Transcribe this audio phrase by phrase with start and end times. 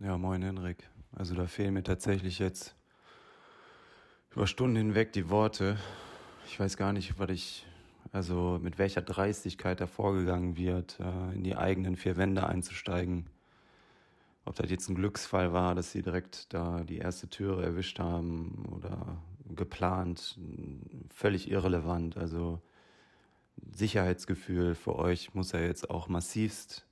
[0.00, 0.88] Ja, moin Henrik.
[1.10, 2.76] Also da fehlen mir tatsächlich jetzt
[4.30, 5.76] über Stunden hinweg die Worte.
[6.46, 7.66] Ich weiß gar nicht, was ich,
[8.12, 13.26] also mit welcher Dreistigkeit da vorgegangen wird, äh, in die eigenen vier Wände einzusteigen.
[14.44, 18.66] Ob das jetzt ein Glücksfall war, dass sie direkt da die erste Türe erwischt haben
[18.70, 19.20] oder
[19.56, 20.38] geplant,
[21.12, 22.16] völlig irrelevant.
[22.16, 22.60] Also
[23.72, 26.87] Sicherheitsgefühl für euch muss ja jetzt auch massivst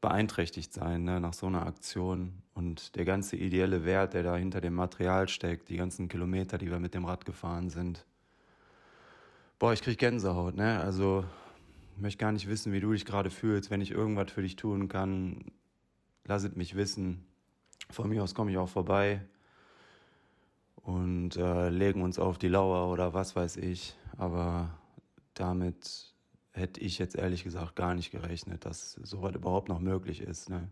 [0.00, 2.42] beeinträchtigt sein ne, nach so einer Aktion.
[2.54, 6.70] Und der ganze ideelle Wert, der da hinter dem Material steckt, die ganzen Kilometer, die
[6.70, 8.04] wir mit dem Rad gefahren sind.
[9.58, 10.80] Boah, ich krieg Gänsehaut, ne?
[10.80, 11.24] Also,
[11.94, 13.70] ich möchte gar nicht wissen, wie du dich gerade fühlst.
[13.70, 15.44] Wenn ich irgendwas für dich tun kann,
[16.24, 17.24] lass es mich wissen.
[17.90, 19.22] Von mir aus komme ich auch vorbei
[20.76, 23.96] und äh, legen uns auf die Lauer oder was weiß ich.
[24.18, 24.70] Aber
[25.34, 26.14] damit
[26.56, 30.48] hätte ich jetzt ehrlich gesagt gar nicht gerechnet, dass sowas überhaupt noch möglich ist.
[30.48, 30.68] Ne?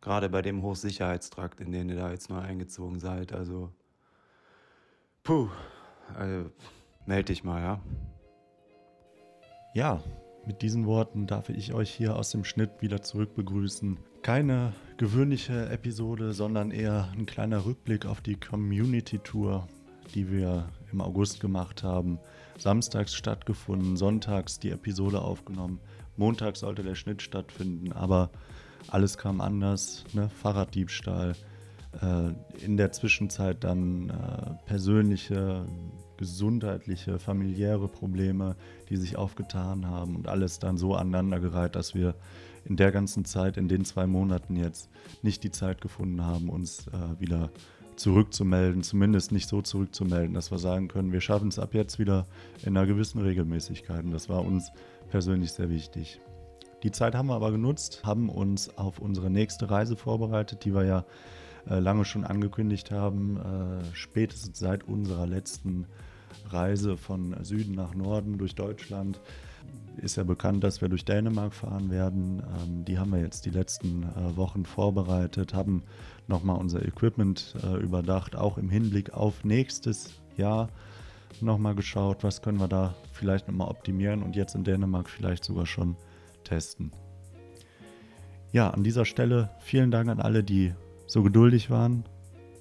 [0.00, 3.32] Gerade bei dem Hochsicherheitstrakt, in den ihr da jetzt neu eingezogen seid.
[3.32, 3.72] Also,
[5.24, 5.48] puh,
[6.14, 6.50] also,
[7.06, 7.80] melde dich mal, ja.
[9.74, 10.02] Ja,
[10.46, 13.98] mit diesen Worten darf ich euch hier aus dem Schnitt wieder zurück begrüßen.
[14.22, 19.66] Keine gewöhnliche Episode, sondern eher ein kleiner Rückblick auf die Community Tour,
[20.14, 22.18] die wir im August gemacht haben
[22.58, 25.80] samstags stattgefunden, sonntags die Episode aufgenommen,
[26.16, 28.30] montags sollte der Schnitt stattfinden, aber
[28.88, 30.28] alles kam anders, ne?
[30.28, 31.34] Fahrraddiebstahl,
[32.00, 35.66] äh, in der Zwischenzeit dann äh, persönliche,
[36.16, 38.56] gesundheitliche, familiäre Probleme,
[38.88, 42.14] die sich aufgetan haben und alles dann so aneinandergereiht, dass wir
[42.64, 44.90] in der ganzen Zeit, in den zwei Monaten jetzt,
[45.22, 47.50] nicht die Zeit gefunden haben, uns äh, wieder
[47.98, 52.26] zurückzumelden, zumindest nicht so zurückzumelden, dass wir sagen können, wir schaffen es ab jetzt wieder
[52.62, 54.04] in einer gewissen Regelmäßigkeit.
[54.04, 54.70] Und das war uns
[55.10, 56.20] persönlich sehr wichtig.
[56.84, 60.84] Die Zeit haben wir aber genutzt, haben uns auf unsere nächste Reise vorbereitet, die wir
[60.84, 61.04] ja
[61.68, 65.86] äh, lange schon angekündigt haben, äh, spätestens seit unserer letzten
[66.50, 69.20] Reise von Süden nach Norden durch Deutschland
[69.98, 72.42] ist ja bekannt, dass wir durch Dänemark fahren werden.
[72.62, 75.82] Ähm, die haben wir jetzt die letzten äh, Wochen vorbereitet, haben
[76.26, 80.68] nochmal unser Equipment äh, überdacht, auch im Hinblick auf nächstes Jahr
[81.40, 85.66] nochmal geschaut, was können wir da vielleicht nochmal optimieren und jetzt in Dänemark vielleicht sogar
[85.66, 85.96] schon
[86.44, 86.92] testen.
[88.52, 90.72] Ja, an dieser Stelle vielen Dank an alle, die
[91.06, 92.04] so geduldig waren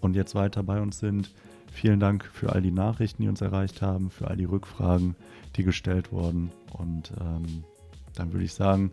[0.01, 1.31] und jetzt weiter bei uns sind.
[1.71, 5.15] Vielen Dank für all die Nachrichten, die uns erreicht haben, für all die Rückfragen,
[5.55, 6.51] die gestellt wurden.
[6.73, 7.63] Und ähm,
[8.15, 8.91] dann würde ich sagen,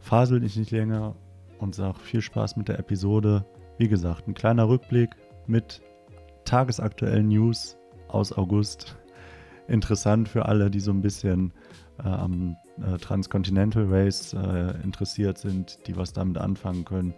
[0.00, 1.14] fasel dich nicht länger
[1.58, 3.44] und sag viel Spaß mit der Episode.
[3.78, 5.10] Wie gesagt, ein kleiner Rückblick
[5.46, 5.82] mit
[6.44, 7.76] tagesaktuellen News
[8.08, 8.96] aus August.
[9.68, 11.52] Interessant für alle, die so ein bisschen
[11.98, 17.14] äh, am äh, Transcontinental Race äh, interessiert sind, die was damit anfangen können.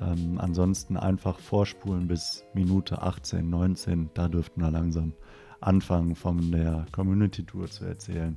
[0.00, 4.10] Ähm, ansonsten einfach vorspulen bis Minute 18, 19.
[4.14, 5.12] Da dürften wir langsam
[5.60, 8.36] anfangen, von der Community Tour zu erzählen,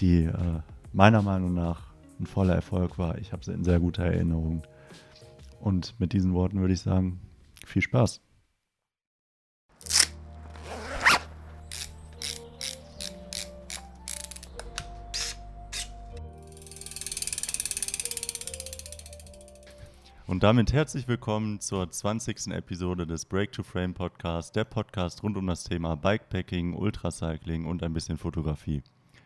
[0.00, 0.60] die äh,
[0.92, 1.88] meiner Meinung nach
[2.20, 3.18] ein voller Erfolg war.
[3.18, 4.62] Ich habe sie in sehr guter Erinnerung.
[5.60, 7.20] Und mit diesen Worten würde ich sagen,
[7.64, 8.20] viel Spaß.
[20.28, 22.48] Und damit herzlich willkommen zur 20.
[22.48, 27.82] Episode des Break to Frame Podcast, der Podcast rund um das Thema Bikepacking, Ultracycling und
[27.82, 28.82] ein bisschen Fotografie.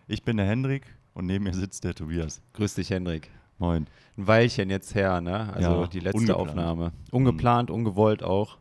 [0.06, 2.40] Ich bin der Hendrik und neben mir sitzt der Tobias.
[2.52, 3.30] Grüß dich, Hendrik.
[3.58, 3.88] Moin.
[4.16, 5.52] Ein Weilchen jetzt her, ne?
[5.52, 6.50] Also Ja, die letzte ungeplant.
[6.50, 6.92] Aufnahme.
[7.10, 8.58] Ungeplant, ungewollt auch.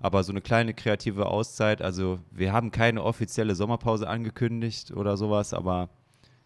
[0.00, 1.82] Aber so eine kleine kreative Auszeit.
[1.82, 5.88] Also wir haben keine offizielle Sommerpause angekündigt oder sowas, aber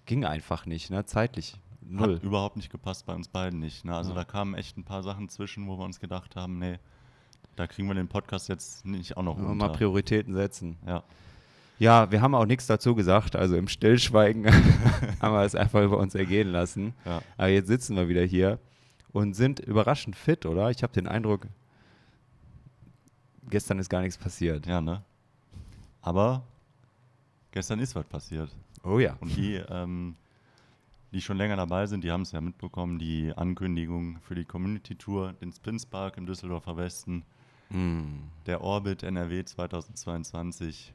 [0.05, 1.07] ging einfach nicht, ne?
[1.07, 1.57] Zeitlich.
[1.91, 2.17] Null.
[2.17, 3.85] Hat überhaupt nicht gepasst bei uns beiden nicht.
[3.85, 3.95] Ne?
[3.95, 4.17] Also Ja.
[4.17, 6.79] da kamen echt ein paar Sachen zwischen, wo wir uns gedacht haben, nee,
[7.57, 9.55] da kriegen wir den Podcast jetzt nicht auch noch unter.
[9.55, 10.77] mal Prioritäten setzen.
[10.87, 11.03] ja.
[11.79, 13.35] Ja, wir haben auch nichts dazu gesagt.
[13.37, 14.45] Also im Stillschweigen
[15.23, 16.93] haben wir es einfach über uns ergehen lassen.
[17.07, 17.23] Ja.
[17.39, 18.59] Aber jetzt sitzen wir wieder hier
[19.13, 20.71] und sind überraschend fit, oder?
[20.71, 21.47] Ich habe den Eindruck,
[23.49, 24.67] gestern ist gar nichts passiert.
[24.67, 25.03] ja, ne?
[26.03, 26.43] Aber
[27.51, 28.51] gestern ist was passiert.
[28.85, 29.17] Oh ja.
[29.21, 30.17] Und die, ähm,
[31.13, 34.95] die schon länger dabei sind, die haben es ja mitbekommen, die Ankündigung für die Community
[34.97, 37.25] Tour, den Spins Park im Düsseldorfer Westen,
[37.73, 40.93] Mm, der Orbit NRW 2022.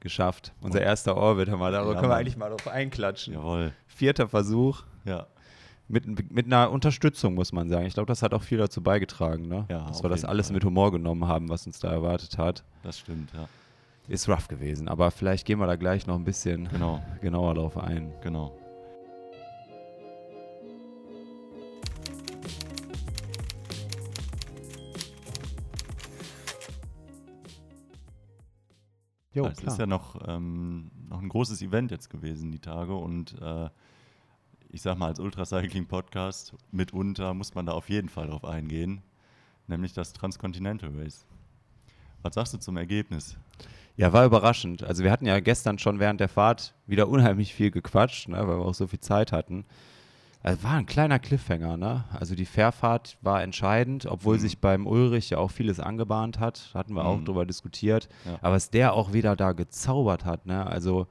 [0.00, 0.52] geschafft.
[0.60, 2.18] Unser erster Orbit, hör mal, darüber Ja, können wir Mann.
[2.20, 3.34] eigentlich mal drauf einklatschen.
[3.34, 3.72] Jawohl.
[3.86, 4.82] Vierter Versuch.
[5.04, 5.26] Ja,
[5.88, 7.86] Mit, mit einer Unterstützung, muss man sagen.
[7.86, 9.66] Ich glaube, das hat auch viel dazu beigetragen, ne?
[9.70, 10.54] Ja, dass wir das alles Fall.
[10.54, 12.64] mit Humor genommen haben, was uns da erwartet hat.
[12.82, 13.48] das stimmt, ja
[14.08, 14.88] ist rough gewesen.
[14.88, 17.02] Aber vielleicht gehen wir da gleich noch ein bisschen genau.
[17.20, 18.12] genauer drauf ein.
[18.22, 18.58] Genau.
[29.32, 32.94] Jo, es ist ja noch, ähm, noch ein großes Event jetzt gewesen, die Tage.
[32.94, 33.68] Und äh,
[34.68, 39.02] ich sag mal, als Ultracycling-Podcast mitunter muss man da auf jeden Fall drauf eingehen,
[39.66, 41.26] nämlich das Transcontinental Race.
[42.22, 43.36] Was sagst du zum Ergebnis?
[43.96, 44.82] Ja, war überraschend.
[44.82, 48.58] Also wir hatten ja gestern schon während der Fahrt wieder unheimlich viel gequatscht, ne, weil
[48.58, 49.64] wir auch so viel Zeit hatten.
[50.42, 52.04] Also war ein kleiner Cliffhanger, ne?
[52.12, 54.40] Also die Fährfahrt war entscheidend, obwohl mhm.
[54.40, 56.70] sich beim Ulrich ja auch vieles angebahnt hat.
[56.74, 57.08] Hatten wir mhm.
[57.08, 58.10] auch darüber diskutiert.
[58.26, 58.38] Ja.
[58.42, 60.66] Aber was der auch wieder da gezaubert hat, ne?
[60.66, 61.06] Also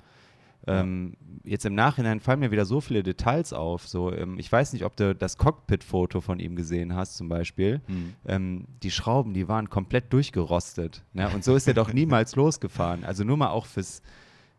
[0.68, 1.14] ähm,
[1.44, 3.88] jetzt im Nachhinein fallen mir wieder so viele Details auf.
[3.88, 7.82] So, ähm, ich weiß nicht, ob du das Cockpit-Foto von ihm gesehen hast, zum Beispiel.
[7.88, 8.14] Mhm.
[8.26, 11.04] Ähm, die Schrauben, die waren komplett durchgerostet.
[11.14, 11.30] Ne?
[11.30, 13.04] Und so ist er doch niemals losgefahren.
[13.04, 14.02] Also nur mal auch fürs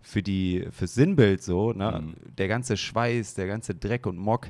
[0.05, 2.03] für die, fürs Sinnbild so, ne?
[2.05, 2.15] Mhm.
[2.37, 4.49] der ganze Schweiß, der ganze Dreck und Mock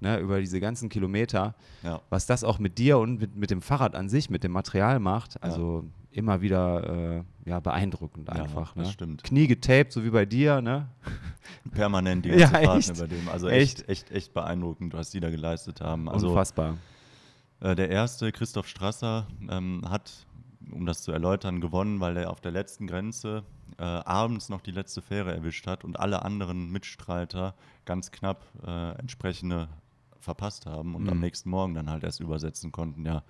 [0.00, 0.18] ne?
[0.18, 1.54] über diese ganzen Kilometer,
[1.84, 2.02] ja.
[2.10, 4.98] was das auch mit dir und mit, mit dem Fahrrad an sich, mit dem Material
[4.98, 6.05] macht, also ja.
[6.16, 8.74] Immer wieder äh, ja, beeindruckend einfach.
[8.74, 8.92] Ja, das ne?
[8.92, 9.24] stimmt.
[9.24, 10.88] Knie getaped, so wie bei dir, ne?
[11.72, 13.28] Permanent die ganze ja, Fahrt über dem.
[13.28, 16.08] Also echt, echt, echt, echt beeindruckend, was die da geleistet haben.
[16.08, 16.78] Also, Unfassbar.
[17.60, 20.26] Äh, der erste, Christoph Strasser, ähm, hat,
[20.70, 23.44] um das zu erläutern, gewonnen, weil er auf der letzten Grenze
[23.78, 27.54] äh, abends noch die letzte Fähre erwischt hat und alle anderen Mitstreiter
[27.84, 29.68] ganz knapp äh, entsprechende
[30.18, 31.10] verpasst haben und mhm.
[31.10, 33.22] am nächsten Morgen dann halt erst übersetzen konnten, ja.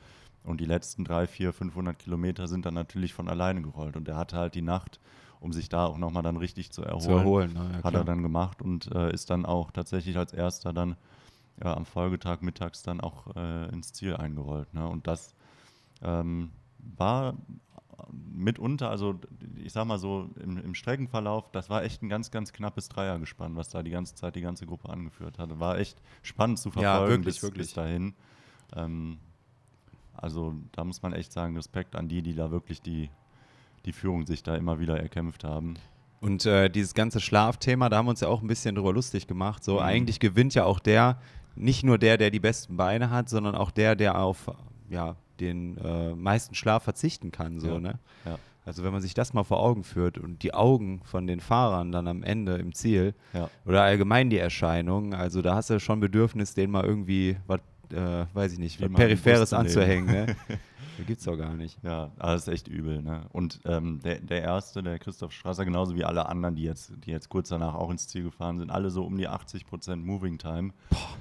[0.47, 3.97] Und die letzten drei, vier, 500 Kilometer sind dann natürlich von alleine gerollt.
[3.97, 5.01] Und er hatte halt die Nacht,
[5.41, 8.23] um sich da auch nochmal dann richtig zu erholen, zu erholen ja, hat er dann
[8.23, 10.97] gemacht und äh, ist dann auch tatsächlich als erster dann
[11.63, 14.73] ja, am Folgetag mittags dann auch äh, ins Ziel eingerollt.
[14.73, 14.87] Ne?
[14.89, 15.35] Und das
[16.03, 17.35] ähm, war
[18.11, 19.19] mitunter, also
[19.57, 23.57] ich sag mal so, im, im, Streckenverlauf, das war echt ein ganz, ganz knappes Dreiergespann,
[23.57, 25.59] was da die ganze Zeit die ganze Gruppe angeführt hatte.
[25.59, 27.67] War echt spannend zu verfolgen ja, wirklich, bis, wirklich.
[27.69, 28.15] bis dahin.
[28.75, 29.19] Ähm,
[30.17, 33.11] also da muss man echt sagen, Respekt an die, die da wirklich die,
[33.85, 35.75] die Führung sich da immer wieder erkämpft haben.
[36.21, 39.27] Und äh, dieses ganze Schlafthema, da haben wir uns ja auch ein bisschen drüber lustig
[39.27, 39.63] gemacht.
[39.63, 39.81] So, mhm.
[39.81, 41.19] eigentlich gewinnt ja auch der,
[41.55, 44.51] nicht nur der, der die besten Beine hat, sondern auch der, der auf
[44.89, 47.61] ja, den äh, meisten Schlaf verzichten kann.
[47.61, 47.79] So, ja.
[47.79, 47.99] Ne?
[48.25, 48.39] Ja.
[48.67, 51.93] Also wenn man sich das mal vor Augen führt und die Augen von den Fahrern
[51.93, 53.49] dann am Ende im Ziel ja.
[53.65, 57.61] oder allgemein die Erscheinung, also da hast du schon Bedürfnis, denen mal irgendwie was,
[57.93, 60.07] äh, weiß ich nicht, was Peripheres anzuhängen.
[60.07, 60.37] Ne?
[61.07, 61.79] gibt es doch gar nicht.
[61.83, 63.03] Ja, das ist echt übel.
[63.03, 63.27] Ne?
[63.33, 67.11] Und ähm, der, der erste, der Christoph Strasser, genauso wie alle anderen, die jetzt, die
[67.11, 70.73] jetzt kurz danach auch ins Ziel gefahren sind, alle so um die 80% Moving Time.
[70.91, 71.17] Boah.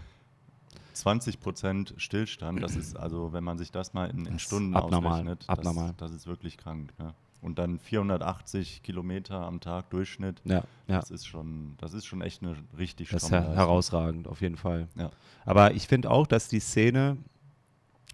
[0.96, 5.12] 20 Prozent Stillstand, das ist also, wenn man sich das mal in, in Stunden abnormal,
[5.12, 5.94] ausrechnet, abnormal.
[5.98, 6.94] Das, das ist wirklich krank.
[6.98, 7.14] Ne?
[7.45, 11.00] Und dann 480 Kilometer am Tag Durchschnitt, ja, ja.
[11.00, 14.57] das ist schon, das ist schon echt eine richtig Das ist her herausragend, auf jeden
[14.57, 14.88] Fall.
[14.95, 15.12] Ja.
[15.45, 17.18] Aber ich finde auch, dass die Szene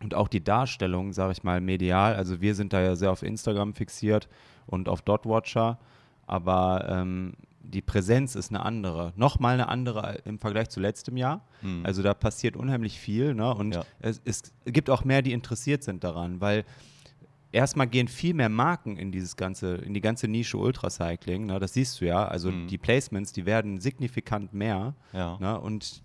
[0.04, 3.24] und auch die Darstellung, sage ich mal, medial, also wir sind da ja sehr auf
[3.24, 4.28] Instagram fixiert
[4.66, 5.80] und auf Dotwatcher,
[6.28, 7.32] aber ähm,
[7.62, 9.14] die Präsenz ist eine andere.
[9.16, 11.46] Nochmal eine andere im Vergleich zu letztem Jahr.
[11.62, 11.86] Mhm.
[11.86, 13.34] Also da passiert unheimlich viel.
[13.34, 13.54] Ne?
[13.54, 13.86] Und ja.
[14.00, 16.66] es, es, gibt auch mehr, die interessiert sind daran, weil
[17.52, 21.46] erstmal gehen viel mehr Marken in dieses ganze, in die ganze Nische Ultracycling.
[21.46, 21.60] Ne?
[21.60, 22.26] Das siehst du ja.
[22.26, 22.68] Also mhm.
[22.68, 24.96] die Placements, die werden signifikant mehr.
[25.14, 25.38] Ja.
[25.40, 25.60] Ne?
[25.60, 26.04] Und es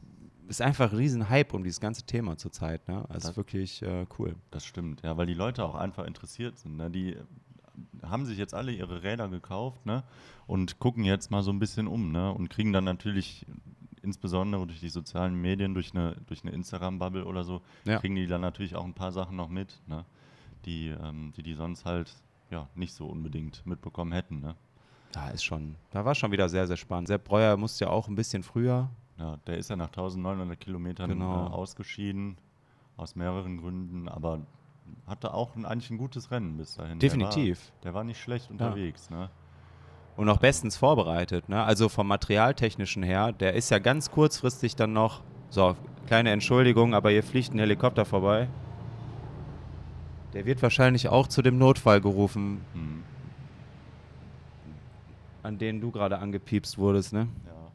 [0.49, 2.87] ist einfach ein riesen Hype um dieses ganze Thema zurzeit.
[2.89, 3.05] Ne?
[3.09, 4.37] Also das ist wirklich äh, cool.
[4.51, 6.77] Das stimmt, ja, weil die Leute auch einfach interessiert sind.
[6.77, 6.91] Ne?
[6.91, 7.17] Die
[8.03, 10.05] haben sich jetzt alle ihre Räder gekauft ne?
[10.47, 12.33] und gucken jetzt mal so ein bisschen um ne?
[12.33, 13.45] und kriegen dann natürlich
[14.03, 17.99] insbesondere durch die sozialen Medien, durch eine, durch eine Instagram-Bubble oder so, ja.
[17.99, 20.05] kriegen die dann natürlich auch ein paar Sachen noch mit, ne?
[20.67, 22.13] Die, ähm, die die sonst halt
[22.51, 24.41] ja, nicht so unbedingt mitbekommen hätten.
[24.41, 24.55] Ne?
[25.13, 27.09] Da ist schon, da war schon wieder sehr, sehr spannend.
[27.09, 28.91] Sepp Breuer musste ja auch ein bisschen früher.
[29.19, 31.47] Ja, der ist ja nach 1900 Kilometern genau.
[31.47, 32.37] äh, ausgeschieden,
[32.99, 34.41] aus mehreren Gründen, aber
[35.07, 36.99] hatte auch ein, eigentlich ein gutes Rennen bis dahin.
[36.99, 37.59] Definitiv.
[37.59, 39.09] Der war, der war nicht schlecht unterwegs.
[39.11, 39.17] Ja.
[39.17, 39.31] Ne?
[40.17, 41.49] Und auch bestens vorbereitet.
[41.49, 41.63] Ne?
[41.63, 47.11] Also vom Materialtechnischen her, der ist ja ganz kurzfristig dann noch, so, kleine Entschuldigung, aber
[47.11, 48.49] hier fliegt ein Helikopter vorbei.
[50.37, 53.03] Der wird wahrscheinlich auch zu dem Notfall gerufen, hm.
[55.43, 57.27] an den du gerade angepiepst wurdest, ne?
[57.47, 57.73] Ja.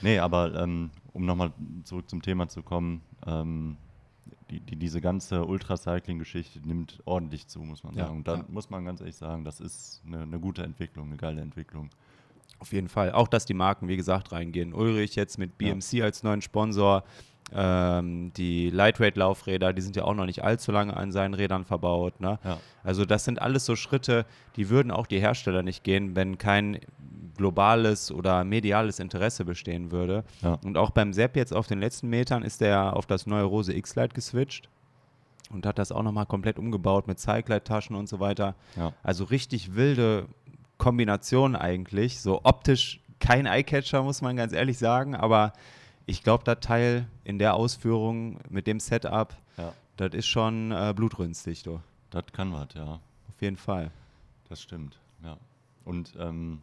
[0.00, 1.52] Nee, aber ähm, um nochmal
[1.84, 3.76] zurück zum Thema zu kommen, ähm,
[4.50, 8.16] die, die, diese ganze Ultracycling-Geschichte nimmt ordentlich zu, muss man sagen.
[8.16, 8.44] Und da ja.
[8.48, 11.90] muss man ganz ehrlich sagen, das ist eine, eine, gute Entwicklung, eine geile Entwicklung.
[12.60, 13.12] Auf jeden Fall.
[13.12, 14.72] Auch, dass die Marken, wie gesagt, reingehen.
[14.72, 16.06] Ulrich jetzt mit BMC ja.
[16.06, 17.04] als neuen Sponsor.
[17.54, 22.20] Ähm, die Lightweight-Laufräder, die sind ja auch noch nicht allzu lange an seinen Rädern verbaut.
[22.20, 22.38] Ne?
[22.44, 22.58] Ja.
[22.82, 26.80] Also das sind alles so Schritte, die würden auch die Hersteller nicht gehen, wenn kein
[27.36, 30.24] globales oder mediales Interesse bestehen würde.
[30.42, 30.58] Ja.
[30.64, 33.74] Und auch beim Sepp jetzt auf den letzten Metern ist er auf das neue Rose
[33.74, 34.68] X-Lite geswitcht
[35.50, 38.54] und hat das auch nochmal komplett umgebaut mit Cyclite-Taschen und so weiter.
[38.76, 38.92] Ja.
[39.02, 40.26] Also richtig wilde
[40.78, 42.20] Kombination eigentlich.
[42.20, 45.52] So optisch kein Eyecatcher, muss man ganz ehrlich sagen, aber
[46.06, 49.72] ich glaube, das Teil in der Ausführung mit dem Setup, Ja.
[49.96, 51.80] das ist schon äh, blutrünstig, du.
[52.10, 53.00] Das kann was, ja.
[53.28, 53.90] Auf jeden Fall.
[54.48, 55.36] Das stimmt, ja.
[55.84, 56.60] Und ähm,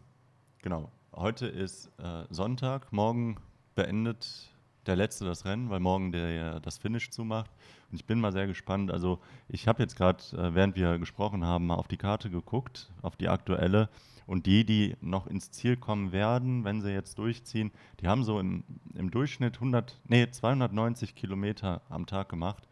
[0.61, 3.37] genau, heute ist äh, Sonntag, morgen
[3.75, 4.49] beendet
[4.89, 7.51] der Letzte das Rennen, weil morgen der das Finish zumacht.
[7.91, 8.91] Und ich bin mal sehr gespannt.
[8.91, 12.91] Also ich habe jetzt gerade, äh, während wir gesprochen haben, mal auf die Karte geguckt,
[13.01, 13.89] auf die aktuelle.
[14.25, 18.39] Und die, die noch ins Ziel kommen werden, wenn sie jetzt durchziehen, die haben so
[18.39, 22.67] im, im Durchschnitt 100, nee, 290 Kilometer am Tag gemacht.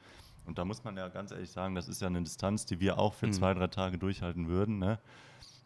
[0.45, 2.99] Und da muss man ja ganz ehrlich sagen, das ist ja eine Distanz, die wir
[2.99, 3.33] auch für Mhm.
[3.33, 4.77] zwei, drei Tage durchhalten würden.
[4.79, 4.99] Ne?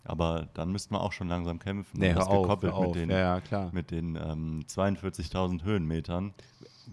[0.04, 2.00] Aber dann müssten wir auch schon langsam kämpfen.
[2.00, 2.88] Nee, hör das auf, gekoppelt hör auf.
[2.88, 3.70] mit den, Ja, ja, klar.
[3.72, 6.34] mit den ähm, 42.000 Höhenmetern.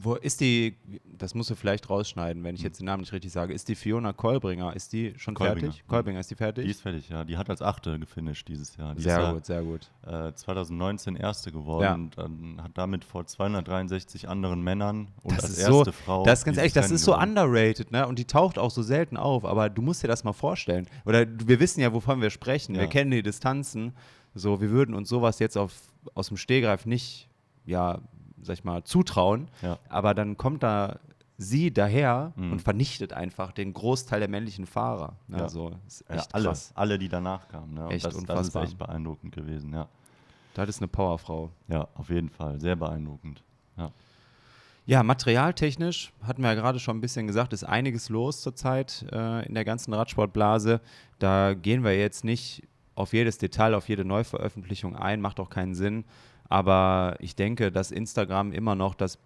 [0.00, 0.76] Wo ist die,
[1.18, 3.74] das musst du vielleicht rausschneiden, wenn ich jetzt den Namen nicht richtig sage, ist die
[3.74, 5.72] Fiona Kolbringer, ist die schon Kolbinger.
[5.72, 5.84] fertig?
[5.88, 6.64] Kolbringer, ist die fertig?
[6.64, 7.24] Die ist fertig, ja.
[7.24, 8.94] Die hat als Achte gefinisht dieses Jahr.
[8.94, 9.90] Die sehr ist gut, sehr gut.
[10.06, 11.94] ja, äh, 2019 Erste geworden Ja.
[11.94, 16.22] und dann hat damit vor 263 anderen Männern und Das als ist so, erste Frau.
[16.24, 17.30] das ist ganz ehrlich, das ist so gewonnen.
[17.30, 18.06] underrated, ne?
[18.06, 20.86] Und die taucht auch so selten auf, aber du musst dir das mal vorstellen.
[21.06, 22.74] Oder wir wissen ja, wovon wir sprechen.
[22.76, 22.88] Wir Ja.
[22.88, 23.92] kennen die Distanzen.
[24.34, 25.72] So, wir würden uns sowas jetzt auf,
[26.14, 27.28] aus dem Stehgreif nicht,
[27.66, 27.98] ja,
[28.42, 29.48] sag ich mal, zutrauen.
[29.62, 29.78] Ja.
[29.88, 30.98] Aber dann kommt da
[31.40, 32.52] sie daher Mhm.
[32.52, 35.14] und vernichtet einfach den Großteil der männlichen Fahrer.
[35.28, 35.38] Ne?
[35.38, 35.48] Ja.
[35.48, 36.72] So, ist Ja, echt alle, krass.
[36.74, 37.74] alle, die danach kamen.
[37.74, 37.86] Ne?
[37.90, 38.62] Echt das, das ist unfassbar.
[38.64, 39.86] echt beeindruckend gewesen, ja.
[40.54, 41.50] Das ist eine Powerfrau.
[41.68, 42.58] Ja, auf jeden Fall.
[42.60, 43.44] Sehr beeindruckend.
[43.76, 43.92] Ja.
[44.86, 49.46] Ja, materialtechnisch hatten wir ja gerade schon ein bisschen gesagt, ist einiges los zurzeit äh,
[49.46, 50.80] in der ganzen Radsportblase.
[51.18, 52.62] Da gehen wir jetzt nicht
[52.96, 56.04] auf jedes Detail, auf jede Neuveröffentlichung ein, macht auch keinen Sinn.
[56.48, 59.18] Aber ich denke, dass Instagram immer noch das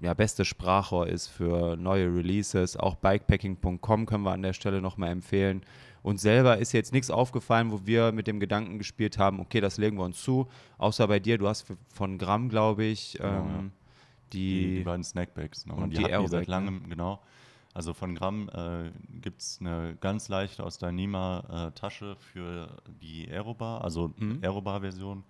[0.00, 2.76] ja, beste Sprachrohr ist für neue Releases.
[2.76, 5.62] Auch bikepacking.com können wir an der Stelle nochmal empfehlen.
[6.02, 9.78] Und selber ist jetzt nichts aufgefallen, wo wir mit dem Gedanken gespielt haben, okay, das
[9.78, 10.48] legen wir uns zu.
[10.78, 13.72] Außer bei dir, du hast von Gramm, glaube ich, Genau, ähm,
[14.32, 15.66] Die, die, die beiden Snackbags.
[15.66, 15.74] Ne?
[15.74, 16.54] und Und die, die Aerobag, seit ne?
[16.54, 17.20] langem, genau.
[17.74, 18.90] Also von Gramm äh,
[19.22, 24.40] gibt es eine ganz leichte aus Dynema äh, Tasche für die Aerobar, also Mhm.
[24.42, 25.24] Aerobar-Version.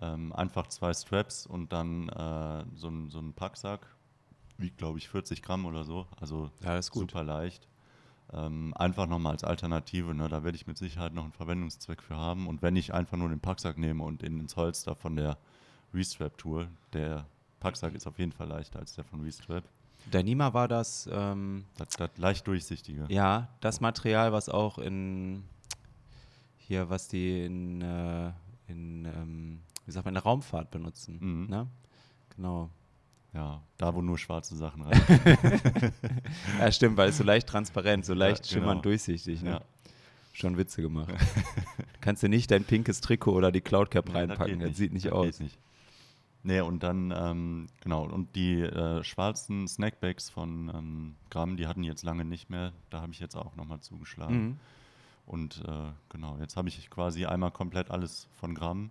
[0.00, 3.86] Ähm, einfach zwei Straps und dann äh, so, ein, so ein Packsack.
[4.58, 6.06] Wiegt, glaube ich, 40 Gramm oder so.
[6.20, 7.10] Also Ja, das ist gut.
[7.10, 7.68] super leicht.
[8.32, 10.14] Ähm, einfach nochmal als Alternative.
[10.14, 10.28] Ne?
[10.28, 12.46] Da werde ich mit Sicherheit noch einen Verwendungszweck für haben.
[12.48, 15.36] Und wenn ich einfach nur den Packsack nehme und in ins Holster von der
[15.92, 17.26] Restrap-Tour, der
[17.60, 19.64] Packsack ist auf jeden Fall leichter als der von Restrap.
[20.12, 23.06] Dynima war das, ähm, Das, das leicht durchsichtige.
[23.08, 25.44] ja, das Material, was auch in,
[26.58, 28.32] hier, was die in, äh,
[28.68, 31.18] in ähm, wie sagt man, in der Raumfahrt benutzen.
[31.20, 31.46] Mhm.
[31.48, 31.66] Ne?
[32.36, 32.70] Genau.
[33.34, 35.00] Ja, da wo nur schwarze Sachen rein.
[36.60, 38.52] Ja, stimmt, weil es so leicht transparent, so leicht genau.
[38.52, 39.42] schimmernd durchsichtig.
[39.42, 39.50] Ne?
[39.50, 39.60] Ja.
[40.32, 41.12] Schon Witze gemacht.
[42.00, 44.76] Kannst du nicht dein pinkes Trikot oder die Cloud Cap Nee, das reinpacken, geht das
[44.76, 45.26] sieht nicht das aus.
[45.26, 45.58] Geht nicht.
[46.44, 51.82] Nee, und dann, ähm, genau, und die äh, schwarzen Snackbags von ähm, Gramm, die hatten
[51.82, 52.72] jetzt lange nicht mehr.
[52.90, 54.42] Da habe ich jetzt auch nochmal zugeschlagen.
[54.42, 54.58] Mhm.
[55.26, 58.90] Und äh, genau, jetzt habe ich quasi einmal komplett alles von Gramm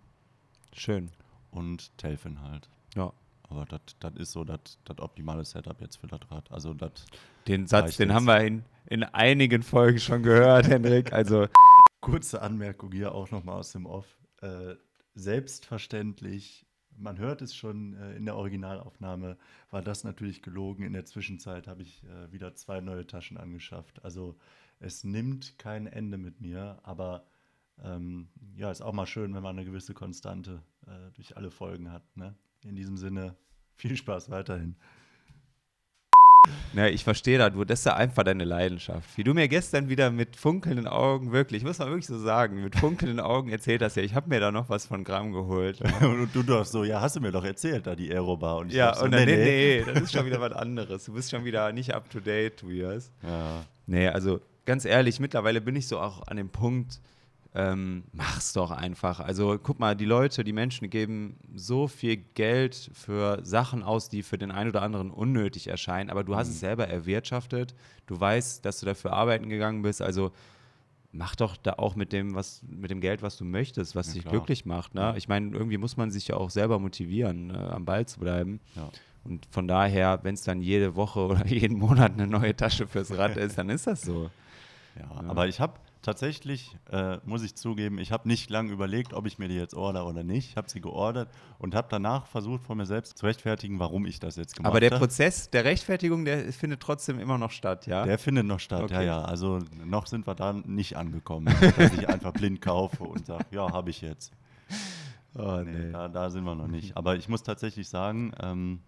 [0.75, 1.11] Schön.
[1.51, 2.69] und Telfin halt.
[2.95, 3.13] Ja.
[3.43, 4.59] Aber das ist so das
[4.97, 6.51] optimale Setup jetzt für das Rad.
[6.51, 7.05] Also das
[7.47, 8.15] Den Satz, den jetzt.
[8.15, 11.13] haben wir in, in einigen Folgen schon gehört, Henrik.
[11.13, 11.47] Also
[12.01, 14.17] Kurze Anmerkung hier auch nochmal aus dem Off.
[14.41, 14.75] Äh,
[15.15, 16.65] selbstverständlich,
[16.97, 19.37] man hört es schon äh, in der Originalaufnahme,
[19.69, 20.83] war das natürlich gelogen.
[20.83, 24.03] In der Zwischenzeit habe ich äh, wieder zwei neue Taschen angeschafft.
[24.03, 24.35] Also
[24.79, 27.25] es nimmt kein Ende mit mir, aber
[27.83, 31.91] ähm, ja, ist auch mal schön, wenn man eine gewisse Konstante äh, durch alle Folgen
[31.91, 32.03] hat.
[32.15, 32.35] Ne?
[32.63, 33.35] In diesem Sinne,
[33.75, 34.75] viel Spaß weiterhin.
[36.73, 39.17] Ne, ich verstehe das, du, das ist ja einfach deine Leidenschaft.
[39.17, 42.75] Wie du mir gestern wieder mit funkelnden Augen, wirklich, muss man wirklich so sagen, mit
[42.75, 45.79] funkelnden Augen erzählt hast, ja, ich habe mir da noch was von Gramm geholt.
[46.01, 48.57] Und du doch so, ja, hast du mir doch erzählt, da die Aerobar.
[48.57, 51.05] Und ich ja, so, und dann, nee, nee, das ist schon wieder was anderes.
[51.05, 53.11] Du bist schon wieder nicht up to date, Tobias.
[53.21, 57.01] Ja, Nee, also ganz ehrlich, mittlerweile bin ich so auch an dem Punkt,
[57.55, 59.19] ähm, mach's doch einfach.
[59.19, 64.23] Also guck mal, die Leute, die Menschen geben so viel Geld für Sachen aus, die
[64.23, 67.75] für den einen oder anderen unnötig erscheinen, aber du hast es selber erwirtschaftet,
[68.07, 70.31] du weißt, dass du dafür arbeiten gegangen bist, also
[71.11, 74.13] mach doch da auch mit dem, was, mit dem Geld, was du möchtest, was Ja,
[74.13, 74.31] dich klar.
[74.31, 74.95] glücklich macht.
[74.95, 75.01] Ne?
[75.01, 75.15] Ja.
[75.15, 78.59] Ich meine, irgendwie muss man sich ja auch selber motivieren, äh, am Ball zu bleiben.
[78.75, 78.89] ja.
[79.25, 83.15] Und von daher, wenn es dann jede Woche oder jeden Monat eine neue Tasche fürs
[83.17, 84.29] Rad ist, dann ist das so.
[84.99, 85.23] Ja.
[85.29, 89.39] aber ich habe tatsächlich äh, muss ich zugeben, ich habe nicht lange überlegt, ob ich
[89.39, 90.49] mir die jetzt order oder nicht.
[90.51, 94.19] Ich habe sie geordert und habe danach versucht, von mir selbst zu rechtfertigen, warum ich
[94.19, 94.77] das jetzt gemacht habe.
[94.85, 98.05] Aber der Prozess der Rechtfertigung, der findet trotzdem immer noch statt, ja?
[98.05, 98.93] Der findet noch statt, Okay.
[98.93, 99.21] ja, ja.
[99.23, 103.71] Also noch sind wir da nicht angekommen, dass ich einfach blind kaufe und sage, ja,
[103.71, 104.31] habe ich jetzt.
[105.35, 106.95] Oh, Nee, da, da sind wir noch nicht.
[106.95, 108.81] Aber ich muss tatsächlich sagen, ähm,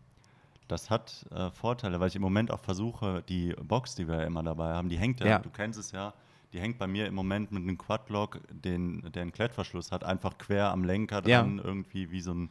[0.67, 4.23] das hat äh, Vorteile, weil ich im Moment auch versuche, die Box, die wir ja
[4.25, 5.39] immer dabei haben, die hängt ja, Ja.
[5.39, 6.13] du kennst es ja,
[6.55, 10.37] die hängt bei mir im Moment mit einem Quadlock, den, der einen Klettverschluss hat, einfach
[10.37, 11.41] quer am Lenker Ja.
[11.41, 12.49] dran, irgendwie wie so ein,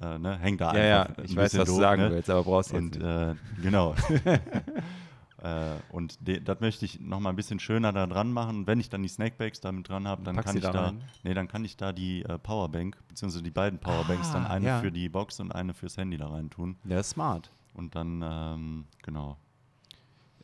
[0.00, 1.18] äh, ne, hängt da Ja, ja, einfach.
[1.18, 2.10] ein ich weiß, bisschen was du sagen ne?
[2.10, 3.04] willst, aber brauchst du jetzt Und nicht.
[3.06, 3.94] äh, genau.
[5.42, 8.60] äh, und das möchte ich noch mal ein bisschen schöner da dran machen.
[8.60, 11.02] Und wenn ich dann die Snackbags damit dran habe, dann Packst kann ich da rein?
[11.22, 14.66] nee, dann kann ich da die äh, Powerbank, beziehungsweise die beiden Powerbanks, dann Ah, eine
[14.66, 14.80] ja.
[14.80, 16.76] für die Box und eine fürs Handy da rein tun.
[16.84, 17.50] Der ist smart.
[17.74, 19.36] Und dann, ähm, genau.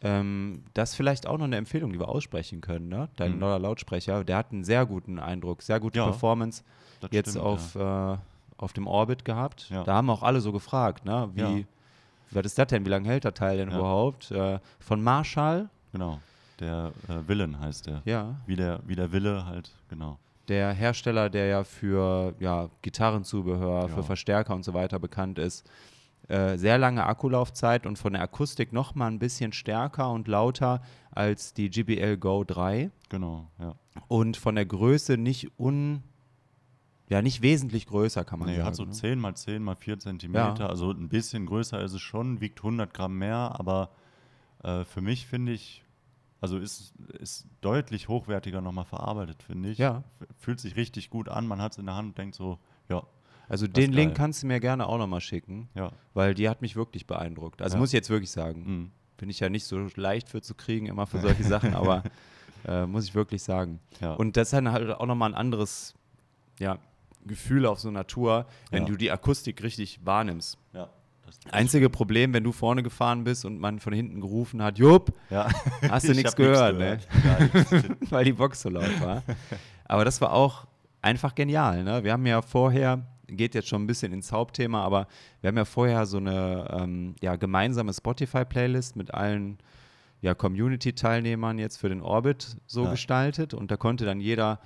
[0.00, 2.88] Ähm, das ist vielleicht auch noch eine Empfehlung, die wir aussprechen können.
[2.88, 3.08] Ne?
[3.16, 3.38] Dein Mhm.
[3.40, 6.62] neuer Lautsprecher, der hat einen sehr guten Eindruck, sehr gute Ja, Performance
[7.10, 8.16] jetzt stimmt, auf, äh,
[8.58, 9.68] auf dem Orbit gehabt.
[9.70, 9.82] Ja.
[9.84, 11.30] Da haben auch alle so gefragt, ne?
[11.34, 11.64] wie, Ja.
[12.30, 13.78] was ist das denn, wie lange hält der Teil denn Ja.
[13.78, 14.30] überhaupt?
[14.30, 16.20] Äh, von Marshall, Ja, genau.
[16.60, 18.02] Der äh, Willen heißt der.
[18.04, 20.18] ja, Wie der, wie der Wille halt, genau.
[20.48, 23.88] der Hersteller, der ja für ja, Gitarrenzubehör, Ja.
[23.88, 25.68] für Verstärker und so weiter bekannt ist.
[26.28, 30.82] Äh, sehr lange Akkulaufzeit und von der Akustik noch mal ein bisschen stärker und lauter
[31.10, 33.74] als die GBL Go 3 Genau, ja.
[34.08, 36.02] und von der Größe nicht un
[37.08, 38.66] ja nicht wesentlich größer kann man Nee, sagen.
[38.66, 38.90] hat so ne?
[38.90, 40.66] 10 mal 10 mal 4 Zentimeter, Ja.
[40.66, 43.88] also ein bisschen größer ist es schon, wiegt 100 Gramm mehr, aber
[44.62, 45.82] äh, für mich finde ich,
[46.42, 49.78] also ist, ist deutlich hochwertiger nochmal verarbeitet, finde ich.
[49.78, 50.04] Ja.
[50.36, 52.58] Fühlt sich richtig gut an, man hat es in der Hand und denkt so,
[53.48, 55.90] Also Das den Link kannst du mir gerne auch noch mal schicken, ja.
[56.14, 57.62] weil die hat mich wirklich beeindruckt.
[57.62, 57.80] Also Ja.
[57.80, 58.60] muss ich jetzt wirklich sagen.
[58.66, 58.90] Mhm.
[59.16, 62.02] Bin ich ja nicht so leicht für zu kriegen immer für solche Sachen, aber
[62.66, 63.80] äh, muss ich wirklich sagen.
[64.00, 64.12] Ja.
[64.14, 65.94] Und das ist dann halt auch nochmal ein anderes
[66.58, 66.78] ja,
[67.26, 70.58] Gefühl auf so einer Tour, wenn du die Akustik richtig wahrnimmst.
[70.72, 70.88] ja.
[71.26, 75.12] Das, Einzige Problem, wenn du vorne gefahren bist und man von hinten gerufen hat, Jupp,
[75.28, 75.46] ja.
[75.90, 77.00] hast du Ich nichts gehört, ne?
[77.22, 77.70] Gar nichts.
[78.10, 79.22] weil die Box so laut war.
[79.84, 80.66] Aber das war auch
[81.02, 81.84] einfach genial.
[81.84, 82.02] Ne?
[82.02, 85.06] Wir haben ja vorher, geht jetzt schon ein bisschen ins Hauptthema, aber
[85.40, 89.58] wir haben ja vorher so eine ähm, ja, gemeinsame Spotify-Playlist mit allen
[90.20, 92.90] ja, Community-Teilnehmern jetzt für den Orbit so Ja.
[92.90, 94.60] gestaltet und da konnte dann jeder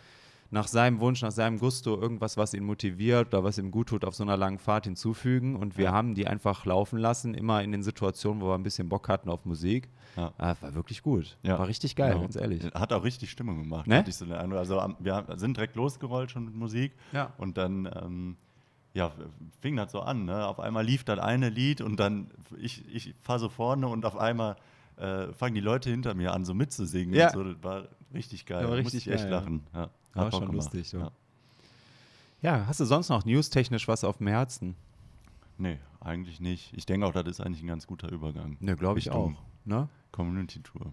[0.50, 4.04] nach seinem Wunsch, nach seinem Gusto irgendwas, was ihn motiviert oder was ihm gut tut,
[4.04, 5.56] auf so einer langen Fahrt hinzufügen.
[5.56, 5.92] Und wir Ja.
[5.92, 9.30] haben die einfach laufen lassen, immer in den Situationen, wo wir ein bisschen Bock hatten
[9.30, 9.88] auf Musik.
[10.14, 10.34] Ja.
[10.36, 11.38] Ah, war wirklich gut.
[11.42, 12.64] Ja, War richtig geil, ganz ehrlich.
[12.74, 13.86] Hat auch richtig Stimmung gemacht.
[13.86, 13.96] Ne?
[13.96, 14.58] hatte Ich so den Eindruck.
[14.58, 16.92] also am- wir sind direkt losgerollt schon mit Musik.
[17.12, 17.32] Ja.
[17.38, 18.36] Und dann ähm,
[18.94, 19.12] ja,
[19.60, 20.24] fing das so an.
[20.24, 20.46] Ne?
[20.46, 24.16] Auf einmal lief das eine Lied und dann ich, ich fahre so vorne und auf
[24.16, 24.56] einmal
[24.96, 27.14] äh, fangen die Leute hinter mir an, so mitzusingen.
[27.14, 27.30] Ja.
[27.30, 28.62] So, das war richtig geil.
[28.62, 29.66] Ja, war Da musste richtig ich echt geil, lachen.
[29.74, 29.90] Ja.
[30.14, 30.54] War schon gemacht.
[30.54, 30.98] lustig, so.
[30.98, 31.10] Ja.
[32.42, 34.74] Ja, hast du sonst noch newstechnisch was auf dem Herzen?
[35.58, 36.72] Nee, eigentlich nicht.
[36.76, 38.56] Ich denke auch, das ist eigentlich ein ganz guter Übergang.
[38.60, 39.42] Ne, glaube ich Richtung auch.
[39.64, 39.88] Ne?
[40.10, 40.92] Community Tour.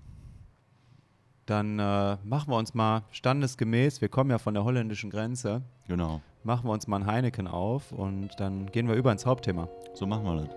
[1.49, 6.21] Dann äh, machen wir uns mal standesgemäß, wir kommen ja von der holländischen Grenze, Genau.
[6.43, 9.67] machen wir uns mal ein Heineken auf und dann gehen wir über ins Hauptthema.
[9.95, 10.49] So machen wir das.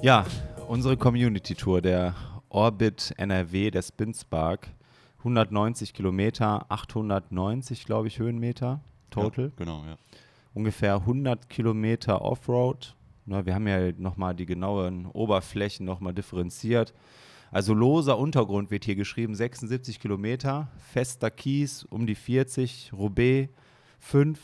[0.00, 0.24] Ja,
[0.68, 2.14] unsere Community-Tour, der
[2.48, 4.68] Orbit NRW, der Spinspark.
[5.18, 9.44] 190 Kilometer, 890, glaube ich, Höhenmeter total.
[9.46, 9.98] Ja, genau, ja.
[10.54, 12.94] Ungefähr 100 Kilometer Offroad.
[13.26, 16.94] Ne, wir haben ja nochmal die genauen Oberflächen nochmal differenziert.
[17.52, 23.50] Also loser Untergrund wird hier geschrieben, 76 Kilometer, fester Kies um die 40, Roubaix
[23.98, 24.38] 5,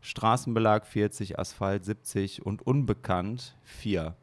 [0.00, 4.14] Straßenbelag 40, Asphalt 70 und unbekannt 4.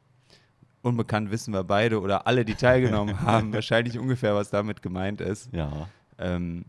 [0.81, 5.49] Unbekannt wissen wir beide oder alle, die teilgenommen haben, wahrscheinlich ungefähr, was damit gemeint ist
[5.53, 6.65] Ja, ähm,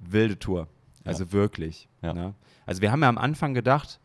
[0.00, 0.68] wilde Tour.
[1.04, 1.88] Also wirklich.
[2.02, 2.12] Ja.
[2.12, 2.34] Ne?
[2.66, 4.00] Also wir haben ja am Anfang gedacht,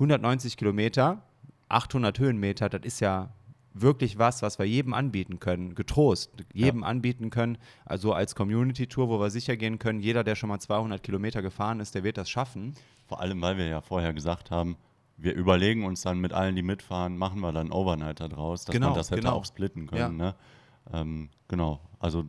[0.00, 1.22] 190 Kilometer,
[1.68, 3.28] 800 Höhenmeter, das ist ja
[3.74, 9.20] wirklich was, was wir jedem anbieten können, getrost, jedem anbieten können, also als Community-Tour, wo
[9.20, 12.30] wir sicher gehen können, jeder, der schon mal 200 Kilometer gefahren ist, der wird das
[12.30, 12.74] schaffen.
[13.06, 14.76] Vor allem, weil wir ja vorher gesagt haben,
[15.18, 18.88] wir überlegen uns dann mit allen, die mitfahren, machen wir dann Overnighter draus, dass Genau,
[18.88, 19.34] man das hätte genau.
[19.34, 20.18] auch splitten können.
[20.18, 20.26] Ja.
[20.26, 20.34] Ne?
[20.94, 22.24] Ähm, genau, also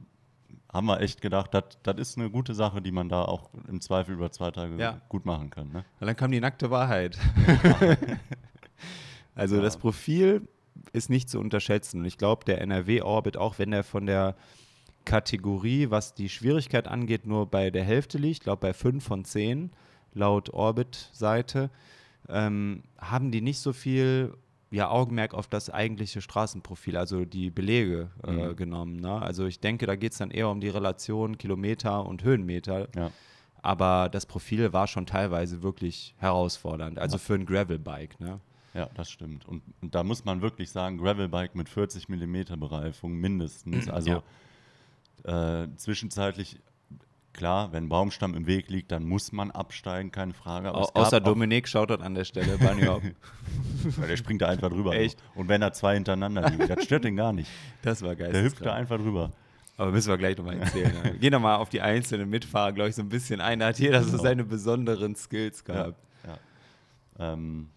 [0.74, 4.16] haben wir echt gedacht, das ist eine gute Sache, die man da auch im Zweifel
[4.16, 5.02] über zwei Tage Ja.
[5.10, 5.72] gut machen kann.
[5.72, 5.84] Ne?
[6.00, 7.18] Und dann kam die nackte Wahrheit.
[9.36, 9.62] also Ja.
[9.62, 10.48] das Profil
[10.94, 12.00] ist nicht zu unterschätzen.
[12.02, 14.36] Und ich glaube, der NRW-Orbit, auch wenn er von der
[15.06, 19.26] Kategorie, was die Schwierigkeit angeht, nur bei der Hälfte liegt, ich glaube bei 5 von
[19.26, 19.72] 10,
[20.14, 21.70] laut Orbit-Seite,
[22.30, 24.34] ähm, haben die nicht so viel
[24.72, 28.56] ja, Augenmerk auf das eigentliche Straßenprofil, also die Belege äh, Mhm.
[28.56, 28.96] genommen.
[28.96, 29.22] Ne?
[29.22, 32.88] Also ich denke, da geht es dann eher um die Relation Kilometer und Höhenmeter.
[32.96, 33.12] Ja.
[33.62, 36.98] Aber das Profil war schon teilweise wirklich herausfordernd.
[37.00, 38.20] Also für ein Gravelbike.
[38.20, 38.40] Ne?
[38.74, 39.46] Ja, das stimmt.
[39.48, 43.88] Und, und da muss man wirklich sagen, Gravelbike mit 40 mm Bereifung mindestens.
[43.92, 44.24] Also
[45.24, 46.58] äh, zwischenzeitlich,
[47.34, 50.74] klar, wenn ein Baumstamm im Weg liegt, dann muss man absteigen, keine Frage.
[50.74, 52.60] Au außer Dominik schaut dort an der Stelle.
[52.60, 52.78] Weil
[54.08, 54.94] der springt da einfach drüber.
[54.94, 55.22] Echt?
[55.36, 57.50] Und wenn da zwei hintereinander liegen, das stört den gar nicht.
[57.82, 58.32] Das war geil.
[58.32, 59.32] Der hüpft da einfach drüber.
[59.78, 60.94] Aber müssen wir gleich nochmal erzählen.
[61.04, 61.18] Ne?
[61.18, 63.60] Gehen nochmal auf die einzelnen Mitfahrer, glaube ich, so ein bisschen ein.
[63.60, 64.24] Da hat jeder so Genau.
[64.24, 66.04] seine besonderen Skills Ja, gehabt.
[66.28, 67.34] ja.
[67.34, 67.70] Ähm,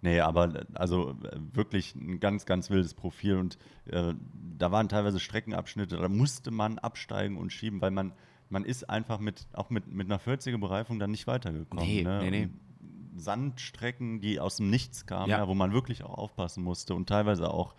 [0.00, 1.16] nee, aber also
[1.52, 3.58] wirklich ein ganz, ganz wildes Profil und
[3.90, 4.14] äh,
[4.58, 8.12] da waren teilweise Streckenabschnitte, da musste man absteigen und schieben, weil man,
[8.50, 11.84] man ist einfach mit, auch mit, mit einer 40er Bereifung dann nicht weitergekommen.
[11.84, 12.18] Nee, ne?
[12.22, 12.48] nee, nee.
[13.16, 15.38] Sandstrecken, die aus dem Nichts kamen, Ja.
[15.38, 15.48] ja.
[15.48, 17.74] wo man wirklich auch aufpassen musste und teilweise auch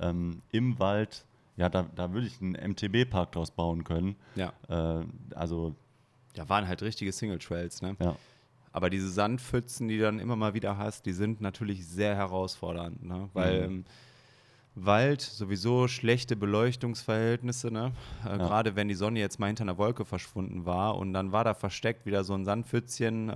[0.00, 1.26] ähm, im Wald,
[1.56, 4.16] ja, da, da würde ich einen MTB-Park draus bauen können.
[4.34, 4.52] Ja.
[4.68, 5.04] Äh,
[5.34, 5.74] also,
[6.34, 7.96] Da waren halt richtige Single Trails, ne?
[8.00, 8.16] ja.
[8.70, 13.02] Aber diese Sandpfützen, die du dann immer mal wieder hast, die sind natürlich sehr herausfordernd,
[13.02, 13.28] ne?
[13.32, 13.84] Weil Mhm.
[14.74, 17.92] Wald sowieso schlechte Beleuchtungsverhältnisse, ne?
[18.24, 21.44] Äh, Gerade wenn die Sonne jetzt mal hinter einer Wolke verschwunden war und dann war
[21.44, 23.32] da versteckt wieder so ein Sandpfützchen, äh,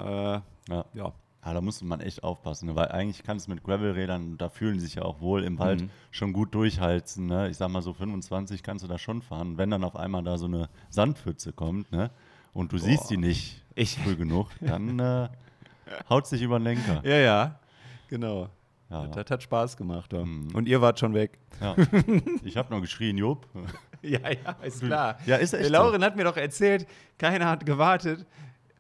[0.68, 0.85] ja.
[0.95, 1.12] ja.
[1.45, 2.77] Ja, da muss man echt aufpassen, ne?
[2.77, 5.83] weil eigentlich kann es mit Gravelrädern, da fühlen die sich ja auch wohl im Wald
[6.12, 7.27] schon gut durchheizen.
[7.27, 7.49] Ne?
[7.51, 9.59] Ich sag mal so 25 kannst du da schon fahren.
[9.59, 12.11] Wenn dann auf einmal da so eine Sandpfütze kommt ne?
[12.53, 15.29] und du siehst die nicht Ich- früh genug, dann äh,
[16.09, 17.03] haut sich über den Lenker.
[17.05, 17.59] Ja, ja,
[18.07, 18.49] genau.
[18.92, 19.07] Ja.
[19.09, 20.12] Das hat Spaß gemacht.
[20.12, 20.24] Ja.
[20.24, 20.48] Mhm.
[20.55, 21.38] Und ihr wart schon weg.
[21.61, 21.74] Ja.
[22.44, 23.46] Ich habe noch geschrien, Job.
[24.05, 25.16] Ja, ja, ist klar.
[25.26, 28.26] Ja, ist echt Lauren hat mir doch erzählt, keiner hat gewartet.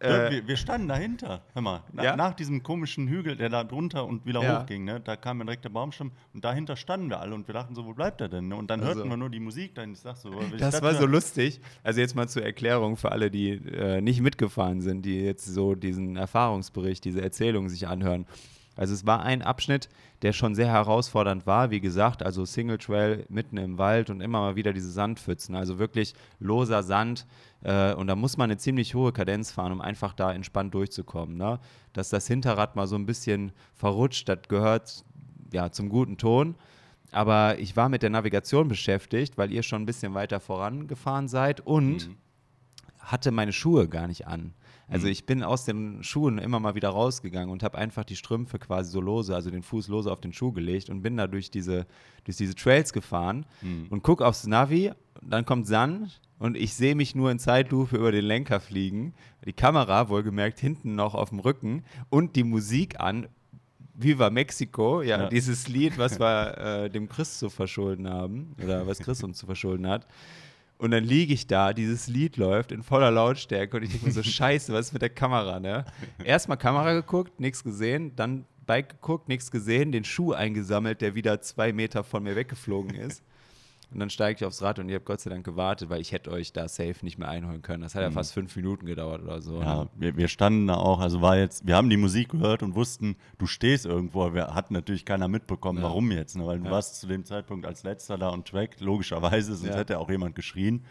[0.02, 1.42] Ja, Äh, wir, wir standen dahinter.
[1.52, 2.16] Hör mal, na, Ja?
[2.16, 4.60] nach diesem komischen Hügel, der da drunter und wieder Ja.
[4.62, 7.52] hochging, ne, da kam ja direkt der Baumstamm und dahinter standen wir alle und wir
[7.54, 8.48] dachten so, wo bleibt er denn?
[8.48, 8.56] Ne?
[8.56, 8.96] Und dann Also.
[8.96, 9.92] hörten wir nur die Musik dahin.
[9.92, 11.60] Ich sag so, ich Das dachte, war so lustig.
[11.84, 15.76] Also jetzt mal zur Erklärung für alle, die äh, nicht mitgefahren sind, die jetzt so
[15.76, 18.26] diesen Erfahrungsbericht, diese Erzählung sich anhören.
[18.76, 19.88] Also es war ein Abschnitt,
[20.22, 24.40] der schon sehr herausfordernd war, wie gesagt, also Single Trail mitten im Wald und immer
[24.40, 27.26] mal wieder diese Sandpfützen, also wirklich loser Sand
[27.62, 31.36] äh, und da muss man eine ziemlich hohe Kadenz fahren, um einfach da entspannt durchzukommen.
[31.36, 31.60] Ne?
[31.92, 35.04] Dass das Hinterrad mal so ein bisschen verrutscht, das gehört
[35.52, 36.56] ja zum guten Ton.
[37.10, 41.60] Aber ich war mit der Navigation beschäftigt, weil ihr schon ein bisschen weiter vorangefahren seid
[41.60, 42.10] und
[42.98, 44.54] hatte meine Schuhe gar nicht an.
[44.92, 48.58] Also ich bin aus den Schuhen immer mal wieder rausgegangen und habe einfach die Strümpfe
[48.58, 51.50] quasi so lose, also den Fuß lose auf den Schuh gelegt und bin da durch
[51.50, 51.86] diese,
[52.24, 53.46] durch diese Trails gefahren
[53.90, 58.12] und guck aufs Navi, dann kommt Sand und ich sehe mich nur in Zeitlupe über
[58.12, 63.28] den Lenker fliegen, die Kamera wohlgemerkt hinten noch auf dem Rücken und die Musik an,
[63.94, 65.28] Viva Mexico, ja, Ja.
[65.28, 69.46] dieses Lied, was wir äh, dem Chris zu verschulden haben, oder was Chris uns zu
[69.46, 70.06] verschulden hat.
[70.82, 74.10] Und dann liege ich da, dieses Lied läuft in voller Lautstärke und ich denke mir
[74.10, 75.84] so, scheiße, was ist mit der Kamera, ne?
[76.24, 81.40] Erstmal Kamera geguckt, nichts gesehen, dann Bike geguckt, nichts gesehen, den Schuh eingesammelt, der wieder
[81.40, 83.22] zwei Meter von mir weggeflogen ist.
[83.92, 86.12] Und dann steige ich aufs Rad und ihr habt Gott sei Dank gewartet, weil ich
[86.12, 87.82] hätte euch da safe nicht mehr einholen können.
[87.82, 89.60] Das hat ja fast fünf Minuten gedauert oder so.
[89.60, 89.90] Ja, ne?
[89.96, 93.16] wir, wir standen da auch, also war jetzt, wir haben die Musik gehört und wussten,
[93.38, 95.84] du stehst irgendwo, wir hatten natürlich keiner mitbekommen, Ja.
[95.84, 96.46] warum jetzt, ne?
[96.46, 96.70] weil du Ja.
[96.70, 99.76] warst zu dem Zeitpunkt als letzter da und Track, logischerweise, sonst Ja.
[99.76, 100.84] hätte auch jemand geschrien.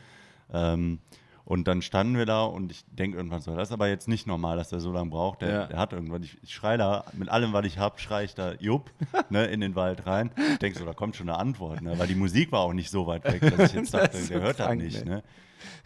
[0.53, 0.99] Ähm,
[1.45, 4.27] und dann standen wir da und ich denke irgendwann so, das ist aber jetzt nicht
[4.27, 5.41] normal, dass der so lange braucht.
[5.41, 5.65] Der, Ja.
[5.67, 8.53] der hat irgendwann, ich, ich schreie da, mit allem, was ich habe, schreie ich da
[8.59, 8.91] Jupp
[9.29, 10.31] ne, in den Wald rein.
[10.53, 11.97] Ich denke so, da kommt schon eine Antwort, ne?
[11.99, 14.33] weil die Musik war auch nicht so weit weg, dass ich jetzt dachte, der so
[14.35, 15.03] hört das krank, nicht.
[15.05, 15.15] ne?
[15.15, 15.23] Ne?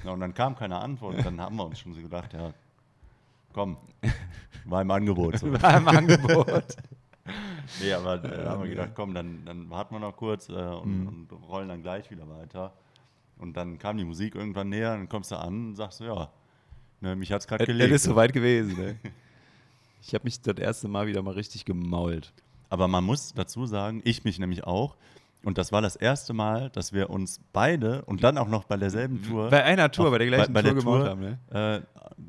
[0.04, 2.52] Ja, und dann kam keine Antwort und dann haben wir uns schon so gedacht, ja,
[3.54, 3.78] komm,
[4.66, 5.40] war im Angebot.
[5.40, 5.52] So.
[5.62, 6.76] War im Angebot.
[7.82, 10.52] Nee, aber äh, da haben wir gedacht, komm, dann, dann warten wir noch kurz äh,
[10.54, 12.72] und, und rollen dann gleich wieder weiter.
[13.38, 16.30] Und dann kam die Musik irgendwann näher, dann kommst du an und sagst so, ja,
[17.02, 17.94] ne, mich gerade Es gelegt.
[17.94, 18.78] ist soweit gewesen.
[18.78, 18.96] Ne?
[20.08, 22.32] Ich habe mich das erste Mal wieder mal richtig gemault.
[22.70, 24.96] Aber man muss dazu sagen, ich mich nämlich auch.
[25.44, 28.78] Und das war das erste Mal, dass wir uns beide und dann auch noch bei
[28.78, 29.50] derselben Tour.
[29.50, 31.86] Bei einer Tour, bei der gleichen bei, bei Tour der gemacht Tour, haben, ne?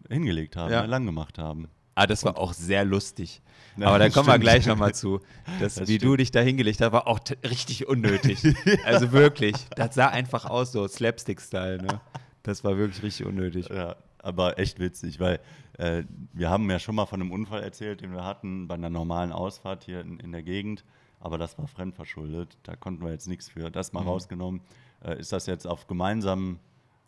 [0.09, 0.83] äh, hingelegt haben, Ja.
[0.83, 1.69] ne, lang gemacht haben.
[1.97, 3.41] Ah, das war auch sehr lustig.
[3.77, 4.45] Ja, Aber da kommen wir stimmt.
[4.45, 5.21] gleich nochmal zu.
[5.61, 6.21] Das, Das wie du stimmt.
[6.21, 8.43] dich da hingelegt hast, war auch richtig unnötig.
[8.85, 9.55] Also wirklich.
[9.77, 11.79] Das sah einfach aus, so Slapstick-Style.
[11.83, 12.01] Ne?
[12.43, 13.69] Das war wirklich richtig unnötig.
[13.69, 15.41] Ja, aber echt witzig, weil
[15.79, 18.91] äh, wir haben ja schon mal von einem Unfall erzählt, den wir hatten bei einer
[18.91, 20.85] normalen Ausfahrt hier in, in der Gegend.
[21.19, 22.59] Aber das war fremdverschuldet.
[22.63, 23.71] Da konnten wir jetzt nichts für.
[23.71, 24.09] Das mal Mhm.
[24.09, 24.61] rausgenommen.
[25.05, 26.61] Äh, ist das jetzt auf gemeinsamen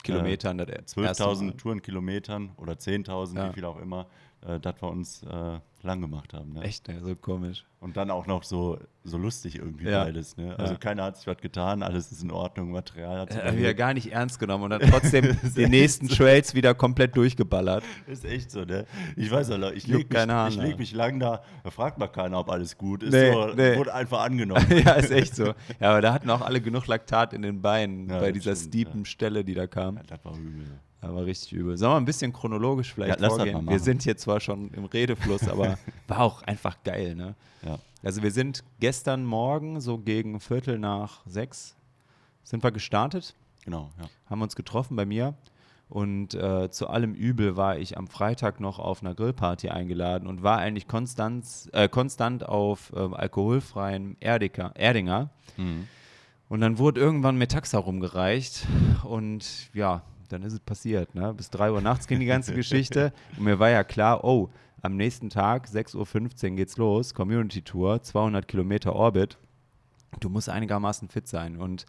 [0.02, 0.64] Kilometern, Mal.
[0.86, 3.48] 12.000 Tourenkilometern oder 10.000, Ja.
[3.48, 4.06] wie viel auch immer,
[4.46, 6.52] äh, dass wir uns äh, lang gemacht haben.
[6.54, 6.62] Ne?
[6.62, 7.00] Echt, ne?
[7.00, 7.64] so komisch.
[7.80, 10.04] Und dann auch noch so, so lustig irgendwie Ja.
[10.04, 10.36] beides.
[10.36, 10.56] Ne?
[10.58, 10.78] Also Ja.
[10.78, 13.94] keiner hat sich was getan, alles ist in Ordnung, Material hat sich Äh, wieder gar
[13.94, 17.84] nicht ernst genommen und dann trotzdem die nächsten Trails wieder komplett durchgeballert.
[18.08, 18.86] Ist echt so, ne?
[19.16, 21.70] Ich weiß ja, ich Juckt leg, mich, keinen Hahn, ich leg mich lang da, da
[21.70, 23.12] fragt mal keiner, ob alles gut ist.
[23.12, 23.76] Nee, so, nee.
[23.76, 24.66] Wurde einfach angenommen.
[24.84, 25.46] ja, ist echt so.
[25.80, 28.74] Ja, aber da hatten auch alle genug Laktat in den Beinen Ja, bei dieser stimmt,
[28.74, 29.96] steepen Stelle, die da kam.
[29.96, 30.66] Ja, das war übel.
[31.00, 31.76] War richtig übel.
[31.76, 33.68] Sollen wir ein bisschen chronologisch vielleicht Ja, vorgehen?
[33.68, 37.34] Wir sind hier zwar schon im Redefluss, aber war auch einfach geil, ne?
[37.62, 37.78] Ja.
[38.02, 41.76] Also wir sind gestern Morgen so gegen Viertel nach sechs
[42.44, 43.34] sind wir gestartet,
[43.64, 44.08] Genau, ja.
[44.30, 45.34] haben uns getroffen bei mir
[45.90, 50.42] und äh, zu allem Übel war ich am Freitag noch auf einer Grillparty eingeladen und
[50.42, 55.30] war eigentlich konstant, äh, konstant auf ähm, alkoholfreien Erdiker, Erdinger.
[55.56, 55.88] Mhm.
[56.48, 58.66] Und dann wurde irgendwann Metaxa rumgereicht
[59.04, 61.14] und ja, dann ist es passiert.
[61.14, 61.32] Ne?
[61.34, 64.50] Bis 3 Uhr nachts ging die ganze Geschichte und mir war ja klar, oh,
[64.82, 69.38] am nächsten Tag, 6.15 Uhr geht's los, Community Tour, 200 Kilometer Orbit.
[70.20, 71.84] Du musst einigermaßen fit sein und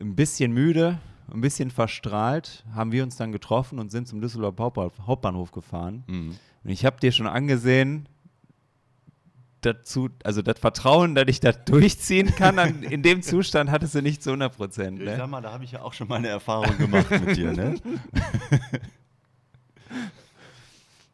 [0.00, 0.98] ein bisschen müde,
[1.32, 6.04] ein bisschen verstrahlt haben wir uns dann getroffen und sind zum Hauptbahnhof- Hauptbahnhof gefahren.
[6.06, 6.36] Mhm.
[6.64, 8.08] Und ich habe dir schon angesehen,
[9.64, 14.02] dazu, also das Vertrauen, dass ich das durchziehen kann, an, in dem Zustand hattest du
[14.02, 14.98] nicht zu 100 Prozent.
[15.00, 15.16] Ich Ne?
[15.16, 17.74] sag mal, da habe ich ja auch schon meine Erfahrung gemacht mit dir, ne?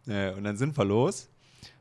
[0.07, 1.29] Ja, und dann sind wir los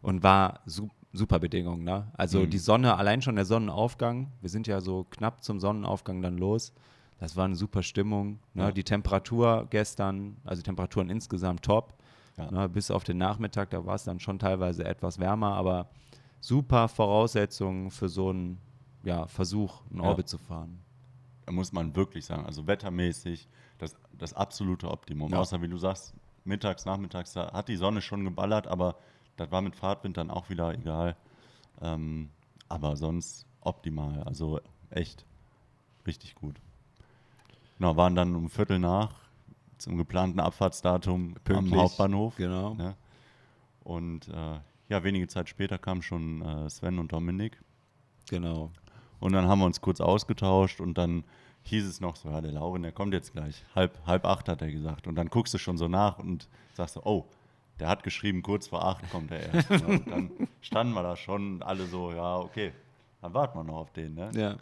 [0.02, 1.84] und war su super Bedingungen.
[1.84, 2.08] Ne?
[2.14, 2.50] Also Mhm.
[2.52, 6.72] die Sonne, allein schon der Sonnenaufgang, wir sind ja so knapp zum Sonnenaufgang dann los.
[7.20, 8.40] Das war eine super Stimmung.
[8.54, 8.64] Ne?
[8.66, 8.72] Ja.
[8.72, 11.96] Die Temperatur gestern, also Temperaturen insgesamt top.
[12.38, 12.52] Ja.
[12.52, 12.70] Ne?
[12.70, 15.90] Bis auf den Nachmittag, da war es dann schon teilweise etwas wärmer, aber
[16.40, 18.60] super Voraussetzungen für so einen
[19.04, 20.10] ja, Versuch, einen Ja.
[20.10, 20.80] Orbit zu fahren.
[21.46, 23.48] Da muss man wirklich sagen, also wettermäßig
[23.78, 25.32] das, das absolute Optimum.
[25.32, 25.40] Ja.
[25.40, 28.96] Außer wie du sagst, mittags, nachmittags, da hat die Sonne schon geballert, aber
[29.38, 31.16] das war mit Fahrtwind dann auch wieder egal.
[31.82, 32.30] Ähm,
[32.68, 35.26] aber sonst optimal, also echt
[36.06, 36.60] richtig gut.
[37.78, 39.16] Genau, waren dann um Viertel nach
[39.78, 41.74] zum geplanten Abfahrtsdatum Pünktlich.
[41.74, 42.36] am Hauptbahnhof.
[42.36, 42.74] Genau.
[42.74, 42.96] Ne?
[43.84, 47.62] Und äh, ja, wenige Zeit später kamen schon äh, Sven und Dominik.
[48.30, 48.72] Genau.
[49.20, 51.24] Und dann haben wir uns kurz ausgetauscht und dann
[51.64, 53.64] hieß es noch so, ja, der Lauren, der kommt jetzt gleich.
[53.76, 55.08] Halb, halb acht hat er gesagt.
[55.08, 57.26] Und dann guckst du schon so nach und sagst so, oh,
[57.80, 59.70] der hat geschrieben, kurz vor acht kommt er erst.
[59.70, 59.88] ne?
[59.88, 62.74] Und dann standen wir da schon und alle so, ja, okay,
[63.22, 64.32] dann warten wir noch auf den, ne?
[64.34, 64.58] Ja.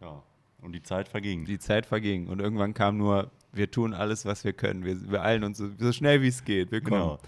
[0.00, 0.22] Ja.
[0.60, 1.44] Und die Zeit verging.
[1.44, 4.84] Die Zeit verging und irgendwann kam nur, wir tun alles, was wir können.
[4.84, 6.70] Wir, wir eilen uns so, so schnell wie es geht.
[6.70, 7.00] Wir kommen.
[7.00, 7.18] genau.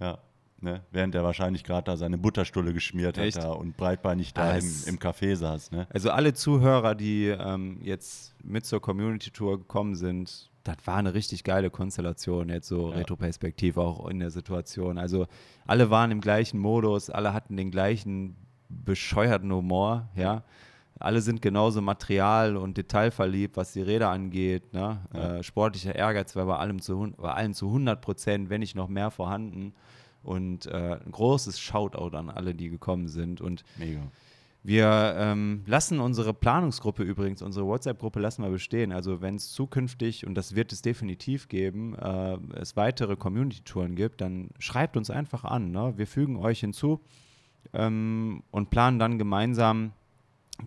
[0.00, 0.18] Ja.
[0.60, 0.82] Ne?
[0.90, 3.36] Während er wahrscheinlich gerade da seine Butterstulle geschmiert Echt?
[3.36, 5.86] hat da und breitbeinig da Ah, im, im Café saß, ne?
[5.90, 11.14] Also alle Zuhörer, die ähm, jetzt mit zur Community Tour gekommen sind, das war eine
[11.14, 12.96] richtig geile Konstellation, jetzt so Ja.
[12.96, 14.98] retroperspektiv auch in der Situation.
[14.98, 15.26] Also
[15.66, 18.36] alle waren im gleichen Modus, alle hatten den gleichen
[18.68, 20.42] bescheuerten Humor, ja.
[21.00, 24.72] Alle sind genauso material- und detailverliebt, was die Räder angeht.
[24.74, 24.98] Ne?
[25.14, 25.36] Ja.
[25.36, 28.88] Äh, sportlicher Ehrgeiz war bei allem zu, bei allen zu 100 Prozent, wenn nicht noch
[28.88, 29.74] mehr vorhanden.
[30.28, 33.40] Und äh, ein großes Shoutout an alle, die gekommen sind.
[33.40, 34.02] Und Mega.
[34.62, 38.92] wir ähm, lassen unsere Planungsgruppe übrigens, unsere WhatsApp-Gruppe lassen wir bestehen.
[38.92, 44.20] Also wenn es zukünftig, und das wird es definitiv geben, äh, es weitere Community-Touren gibt,
[44.20, 45.70] dann schreibt uns einfach an.
[45.70, 45.94] Ne?
[45.96, 47.00] Wir fügen euch hinzu
[47.72, 49.92] ähm, und planen dann gemeinsam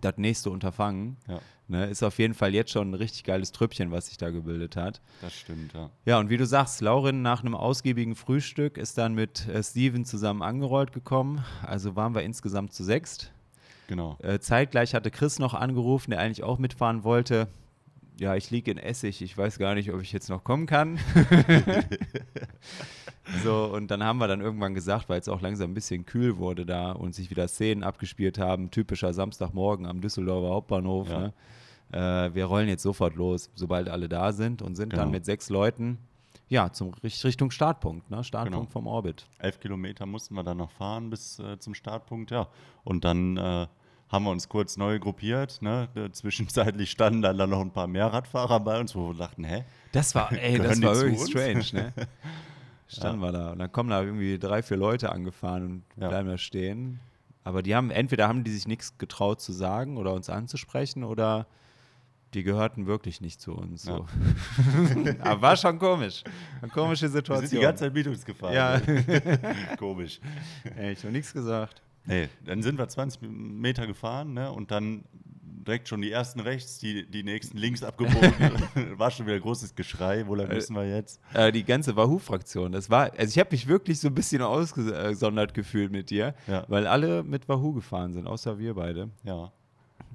[0.00, 1.16] das nächste Unterfangen.
[1.28, 1.40] Ja,
[1.72, 1.86] Ne?
[1.86, 5.00] Ist auf jeden Fall jetzt schon ein richtig geiles Trüppchen, was sich da gebildet hat.
[5.22, 5.88] das stimmt, ja.
[6.04, 10.04] Ja, und wie du sagst, Laurin nach einem ausgiebigen Frühstück ist dann mit äh, Steven
[10.04, 11.42] zusammen angerollt gekommen.
[11.62, 13.32] Also waren wir insgesamt zu sechst.
[13.88, 14.18] Genau.
[14.20, 17.48] Äh, zeitgleich hatte Chris noch angerufen, der eigentlich auch mitfahren wollte.
[18.20, 20.98] Ja, ich liege in Essig, ich weiß gar nicht, ob ich jetzt noch kommen kann.
[23.44, 26.38] so, und dann haben wir dann irgendwann gesagt, weil es auch langsam ein bisschen kühl
[26.38, 31.08] wurde da und sich wieder Szenen abgespielt haben, typischer Samstagmorgen am Düsseldorfer Hauptbahnhof.
[31.08, 31.20] Ja.
[31.20, 31.32] Ne?
[31.92, 35.02] Äh, wir rollen jetzt sofort los, sobald alle da sind und sind Genau.
[35.02, 35.98] dann mit sechs Leuten
[36.48, 38.22] ja, zum Richt- Richtung Startpunkt, ne?
[38.24, 38.70] Startpunkt Genau.
[38.72, 39.26] vom Orbit.
[39.38, 42.46] elf Kilometer mussten wir dann noch fahren bis äh, zum Startpunkt, ja.
[42.84, 43.66] Und dann äh,
[44.10, 45.62] haben wir uns kurz neu gruppiert.
[45.62, 45.88] Ne?
[45.94, 49.64] Äh, Zwischenzeitlich standen dann, noch ein paar mehr Radfahrer bei uns, wo wir dachten, hä?
[49.92, 51.30] Das war, ey, das war wirklich uns?
[51.30, 51.92] strange, ne?
[52.96, 55.64] Standen wir da und dann kommen da irgendwie drei, vier Leute angefahren
[55.96, 56.08] und Ja.
[56.08, 57.00] bleiben da stehen.
[57.44, 61.46] Aber die haben, entweder haben die sich nichts getraut zu sagen oder uns anzusprechen oder
[62.34, 63.82] die gehörten wirklich nicht zu uns.
[63.82, 64.06] So.
[65.20, 66.24] Aber war schon komisch.
[66.62, 67.46] Eine komische Wir Situation.
[67.48, 68.54] sind die ganze Zeit gefahren.
[68.54, 68.80] Ja.
[69.78, 70.20] Komisch.
[70.76, 71.82] Ey, ich habe nichts gesagt.
[72.06, 74.50] Nee, dann sind wir 20 Meter gefahren ne?
[74.50, 75.04] und dann
[75.66, 78.32] direkt schon die ersten rechts, die, die nächsten links abgebogen.
[78.98, 80.26] war schon wieder großes Geschrei.
[80.26, 81.20] Wo lang Äh, müssen wir jetzt?
[81.34, 82.72] Äh, die ganze Wahoo-Fraktion.
[82.72, 86.64] Das war, also ich habe mich wirklich so ein bisschen ausgesondert gefühlt mit dir, Ja.
[86.68, 89.10] weil alle mit Wahoo gefahren sind, außer wir beide.
[89.24, 89.52] Ja.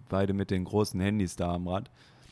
[0.10, 1.90] Beide mit den großen Handys da am Rad.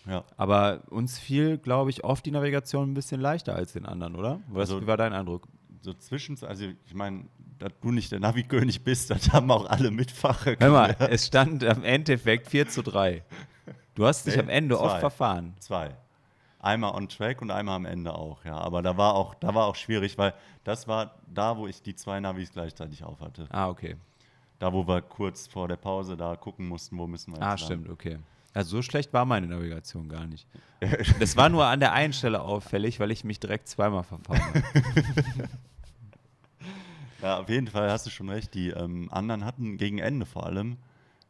[0.08, 0.24] Ja.
[0.38, 4.40] Aber uns fiel, glaube ich, oft die Navigation ein bisschen leichter als den anderen, oder?
[4.48, 5.48] Was, Also- wie war dein Eindruck?
[5.86, 7.26] So zwischen, also ich meine,
[7.60, 11.64] dass du nicht der Navi-König bist, das haben auch alle Mitfacher Hör mal, es stand
[11.64, 13.24] am Endeffekt 4 zu 3.
[13.94, 15.00] Du hast dich am Ende oft zwei.
[15.00, 15.54] verfahren.
[15.60, 15.96] Zwei.
[16.58, 18.58] Einmal on track und einmal am Ende auch, ja.
[18.58, 21.94] Aber da war auch, da war auch schwierig, weil das war da, wo ich die
[21.94, 23.46] zwei Navis gleichzeitig auf hatte.
[23.52, 23.96] Ah, okay.
[24.58, 27.50] Da, wo wir kurz vor der Pause da gucken mussten, wo müssen wir jetzt Ah,
[27.50, 27.58] lang.
[27.60, 28.18] stimmt, okay.
[28.56, 30.48] Also so schlecht war meine Navigation gar nicht.
[31.20, 34.64] Das war nur an der einen Stelle auffällig, weil ich mich direkt zweimal verfahren habe.
[37.22, 38.54] Ja, auf jeden Fall hast du schon recht.
[38.54, 40.78] Die ähm, anderen hatten gegen Ende vor allem,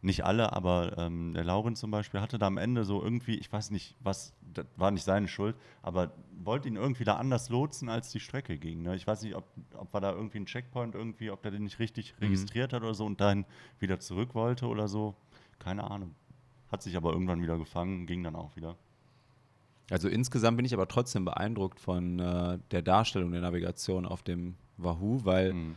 [0.05, 3.51] nicht alle, aber ähm, der Lauren zum Beispiel hatte da am Ende so irgendwie, ich
[3.51, 6.11] weiß nicht, was, das war nicht seine Schuld, aber
[6.43, 8.83] wollte ihn irgendwie da anders lotsen, als die Strecke ging.
[8.83, 8.95] Ne?
[8.95, 11.79] Ich weiß nicht, ob, ob war da irgendwie ein Checkpoint irgendwie, ob der den nicht
[11.79, 13.45] richtig registriert hat oder so und dann
[13.79, 15.15] wieder zurück wollte oder so.
[15.57, 16.13] Keine Ahnung.
[16.71, 18.75] Hat sich aber irgendwann wieder gefangen, ging dann auch wieder.
[19.89, 24.55] Also insgesamt bin ich aber trotzdem beeindruckt von äh, der Darstellung der Navigation auf dem
[24.77, 25.75] Wahoo, weil, Mhm.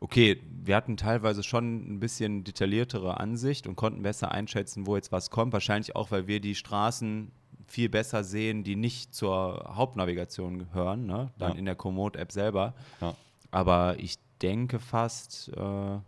[0.00, 5.12] okay, wir hatten teilweise schon ein bisschen detailliertere Ansicht und konnten besser einschätzen, wo jetzt
[5.12, 5.52] was kommt.
[5.52, 7.30] Wahrscheinlich auch, weil wir die Straßen
[7.66, 11.30] viel besser sehen, die nicht zur Hauptnavigation gehören, ne?
[11.38, 11.58] dann Ja.
[11.58, 12.74] in der Komoot-App selber.
[13.00, 13.14] Ja.
[13.50, 15.98] Aber ich denke fast, äh,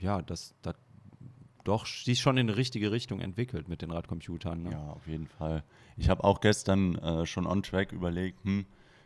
[0.00, 0.74] ja, dass das
[1.64, 4.62] doch sich schon in die richtige Richtung entwickelt mit den Radcomputern.
[4.62, 4.70] Ne?
[4.72, 5.64] Ja, auf jeden Fall.
[5.96, 8.64] Ich habe auch gestern äh, schon on track überlegt, hm,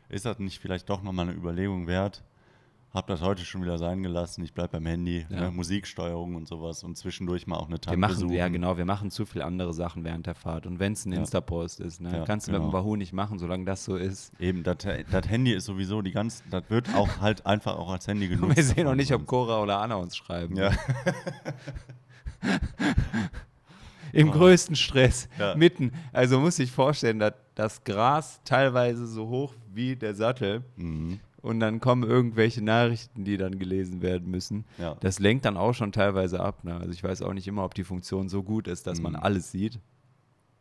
[0.08, 2.22] ist das nicht vielleicht doch nochmal eine Überlegung wert?
[2.94, 4.44] Hab das heute schon wieder sein gelassen.
[4.44, 5.40] Ich bleibe beim Handy, Ja.
[5.40, 8.34] ne, Musiksteuerung und sowas und zwischendurch mal auch eine Wir Tante machen, suchen.
[8.34, 10.66] ja genau, wir machen zu viele andere Sachen während der Fahrt.
[10.66, 11.20] Und wenn es ein Ja.
[11.20, 12.74] Insta-Post ist, ne, Ja, kannst du mit dem genau.
[12.74, 14.32] Wahoo nicht machen, solange das so ist.
[14.38, 14.76] Eben, das
[15.26, 18.56] Handy ist sowieso die ganze, das wird auch halt einfach auch als Handy genutzt.
[18.56, 19.26] Wir sehen noch davon nicht, ob.
[19.26, 20.54] Cora oder Anna uns schreiben.
[20.56, 20.70] Ja.
[24.12, 25.54] Im größten Stress, Ja.
[25.54, 25.92] mitten.
[26.12, 31.20] Also muss ich vorstellen, dass das Gras teilweise so hoch wie der Sattel Mhm.
[31.42, 34.64] Und dann kommen irgendwelche Nachrichten, die dann gelesen werden müssen.
[34.78, 34.94] Ja.
[35.00, 36.64] Das lenkt dann auch schon teilweise ab.
[36.64, 36.76] Ne?
[36.76, 39.18] Also ich weiß auch nicht immer, ob die Funktion so gut ist, dass man Mhm.
[39.20, 39.80] alles sieht.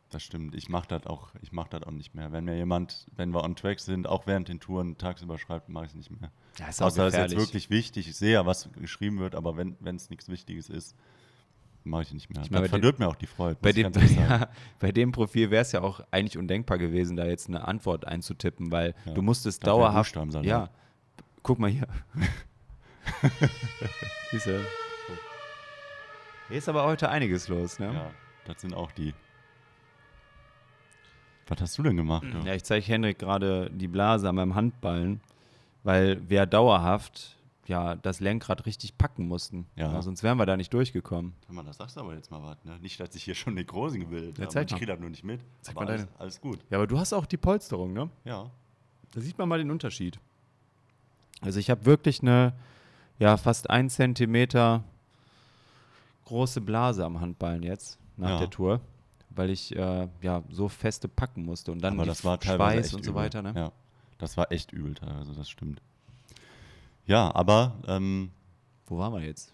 [0.09, 0.55] Das stimmt.
[0.55, 2.33] Ich mache das auch, ich mach das auch nicht mehr.
[2.33, 5.85] Wenn mir jemand, wenn wir on track sind, auch während den Touren tagsüber schreibt, mache
[5.85, 6.31] ich es nicht mehr.
[6.59, 8.09] Ja, ist auch Außer es ist jetzt wirklich wichtig.
[8.09, 10.97] Ich sehe ja, was geschrieben wird, aber wenn es nichts Wichtiges ist,
[11.83, 12.43] mache ich nicht mehr.
[12.43, 13.57] Ich meine, verdirbt mir auch die Freude.
[13.61, 14.47] Bei dem, ja,
[14.79, 18.71] bei dem Profil wäre es ja auch eigentlich undenkbar gewesen, da jetzt eine Antwort einzutippen,
[18.71, 20.15] weil Ja, du musstest dauerhaft.
[20.43, 20.69] Ja,
[21.43, 21.87] guck mal hier.
[24.31, 24.65] Siehst du?
[26.49, 27.93] Hier ist aber heute einiges los, ne?
[27.93, 28.11] Ja,
[28.45, 29.13] das sind auch die.
[31.47, 32.25] Was hast du denn gemacht?
[32.45, 35.21] Ja, ich zeige Henrik gerade die Blase an meinem Handballen,
[35.83, 39.67] weil wir dauerhaft ja das Lenkrad richtig packen mussten.
[39.75, 40.01] Ja.
[40.01, 41.33] sonst wären wir da nicht durchgekommen.
[41.49, 42.79] Mal, das sagst du aber jetzt mal was, ne?
[42.79, 44.61] Nicht, dass ich hier schon Nekrosen gebildet Ja, habe.
[44.61, 45.41] Ich kriege das nur nicht mit.
[45.61, 46.19] Zeig aber mal alles, deine.
[46.19, 46.59] alles gut.
[46.69, 48.09] Ja, aber du hast auch die Polsterung, ne?
[48.25, 48.49] Ja.
[49.11, 50.19] Da sieht man mal den Unterschied.
[51.41, 52.53] Also ich habe wirklich eine,
[53.19, 54.83] ja, fast ein Zentimeter
[56.25, 58.37] große Blase am Handballen jetzt nach Ja.
[58.39, 58.81] der Tour,
[59.29, 62.93] weil ich äh, ja so feste packen musste und dann aber das war teilweise Schweiß
[62.93, 63.21] und so übel.
[63.23, 63.41] weiter.
[63.41, 63.53] Ne?
[63.55, 63.71] Ja,
[64.17, 65.81] das war echt übel teilweise, das stimmt.
[67.05, 68.31] Ja, aber ähm,
[68.85, 69.53] Wo waren wir jetzt?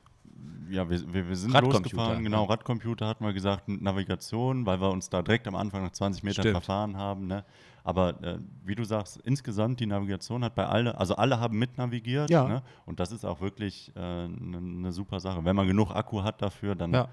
[0.70, 2.50] ja, wir, wir, wir sind losgefahren, genau, ja.
[2.50, 6.44] Radcomputer hatten wir gesagt, Navigation, weil wir uns da direkt am Anfang nach 20 Metern
[6.44, 6.52] Stimmt.
[6.52, 7.28] verfahren haben.
[7.28, 7.44] Ne?
[7.84, 12.30] Aber äh, wie du sagst, insgesamt die Navigation hat bei alle, also alle haben mitnavigiert.
[12.30, 12.48] Ja.
[12.48, 12.64] Ne?
[12.86, 15.44] Und das ist auch wirklich eine ne ne super Sache.
[15.46, 17.08] Wenn man genug Akku hat dafür, dann Ja.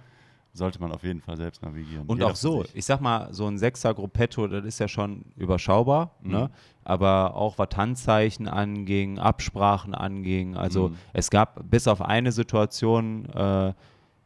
[0.57, 2.07] Sollte man auf jeden Fall selbst navigieren.
[2.07, 5.25] Und Jeder auch so, ich sag mal, so ein Sechser Gruppetto, das ist ja schon
[5.37, 6.31] überschaubar, Mhm.
[6.31, 6.51] ne?
[6.85, 10.97] aber auch was Handzeichen anging, Absprachen anging, also Mhm.
[11.12, 13.73] es gab bis auf eine Situation äh,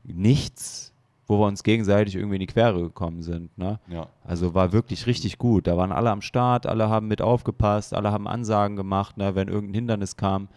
[0.05, 0.93] nichts,
[1.27, 3.57] wo wir uns gegenseitig irgendwie in die Quere gekommen sind.
[3.59, 3.79] Ne?
[3.89, 4.07] Ja.
[4.25, 5.67] Also war wirklich richtig gut.
[5.67, 9.49] Da waren alle am Start, alle haben mit aufgepasst, alle haben Ansagen gemacht, ne, wenn
[9.49, 10.49] irgendein Hindernis kam.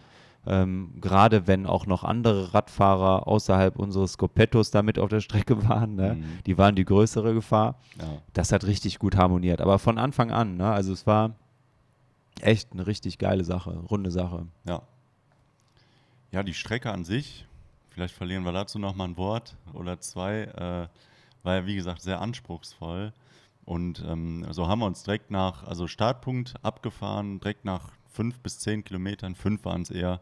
[0.44, 5.68] Ähm, Gerade wenn auch noch andere Radfahrer außerhalb unseres Scopettos da mit auf der Strecke
[5.68, 6.14] waren, ne?
[6.14, 6.24] Mhm.
[6.46, 7.78] die waren die größere Gefahr.
[7.98, 8.18] Ja.
[8.32, 9.60] Das hat richtig gut harmoniert.
[9.60, 10.70] Aber von Anfang an, ne?
[10.70, 11.36] also es war
[12.40, 14.46] echt eine richtig geile Sache, runde Sache.
[14.64, 14.82] Ja.
[16.32, 17.46] Ja, die Strecke an sich,
[17.90, 20.88] vielleicht verlieren wir dazu nochmal ein Wort oder zwei, äh,
[21.44, 23.12] war ja wie gesagt sehr anspruchsvoll.
[23.64, 28.58] Und ähm, so haben wir uns direkt nach, also Startpunkt abgefahren, direkt nach fünf bis
[28.58, 30.20] zehn Kilometern, fünf waren es eher,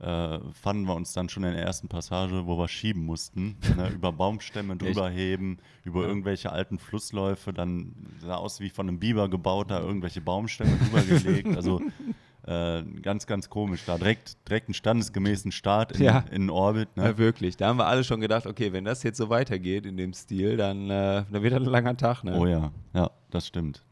[0.00, 3.88] äh, fanden wir uns dann schon in der ersten Passage, wo wir schieben mussten, ne,
[3.94, 6.08] über Baumstämme drüber heben, über ja.
[6.08, 11.02] irgendwelche alten Flussläufe, dann sah aus wie von einem Biber gebaut, da irgendwelche Baumstämme drüber
[11.02, 11.56] gelegt.
[11.56, 11.80] Also
[12.46, 13.84] äh, ganz, ganz komisch.
[13.86, 16.24] Da direkt, direkt einen standesgemäßen Start in, ja.
[16.30, 16.96] in Orbit.
[16.96, 17.04] Ne?
[17.04, 17.56] Ja, wirklich.
[17.56, 20.56] Da haben wir alle schon gedacht, okay, wenn das jetzt so weitergeht in dem Stil,
[20.56, 22.24] dann, äh, dann wird das ein langer Tag.
[22.24, 22.36] Ne?
[22.36, 23.82] Oh ja, ja, das stimmt.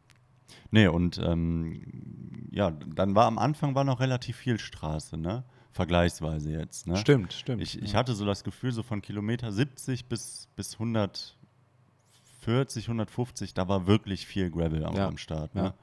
[0.73, 5.45] Nee, und ähm, ja, dann war am Anfang war noch relativ viel Straße, ne?
[5.71, 6.87] Vergleichsweise jetzt.
[6.87, 6.97] Ne?
[6.97, 7.63] Stimmt, stimmt.
[7.63, 13.69] Ich, ich hatte so das Gefühl, so von Kilometer 70 bis, bis 140, 150, da
[13.69, 15.09] war wirklich viel Gravel auch ja.
[15.09, 15.55] am Start.
[15.55, 15.63] Ne?
[15.63, 15.75] Ja.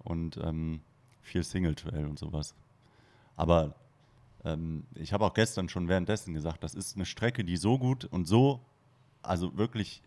[0.00, 0.80] Und ähm,
[1.22, 2.54] viel Single Trail und sowas.
[3.36, 3.74] Aber
[4.44, 8.04] ähm, ich habe auch gestern schon währenddessen gesagt, das ist eine Strecke, die so gut
[8.04, 8.60] und so,
[9.22, 10.02] also wirklich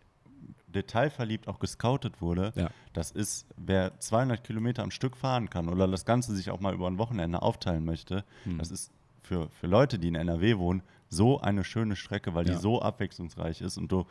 [0.66, 2.52] detailverliebt auch gescoutet wurde.
[2.54, 2.70] Ja.
[2.92, 6.74] Das ist, wer 200 Kilometer am Stück fahren kann oder das Ganze sich auch mal
[6.74, 8.58] über ein Wochenende aufteilen möchte, hm.
[8.58, 12.54] das ist für, für Leute, die in NRW wohnen, so eine schöne Strecke, weil ja.
[12.54, 13.78] die so abwechslungsreich ist.
[13.78, 14.06] Und du,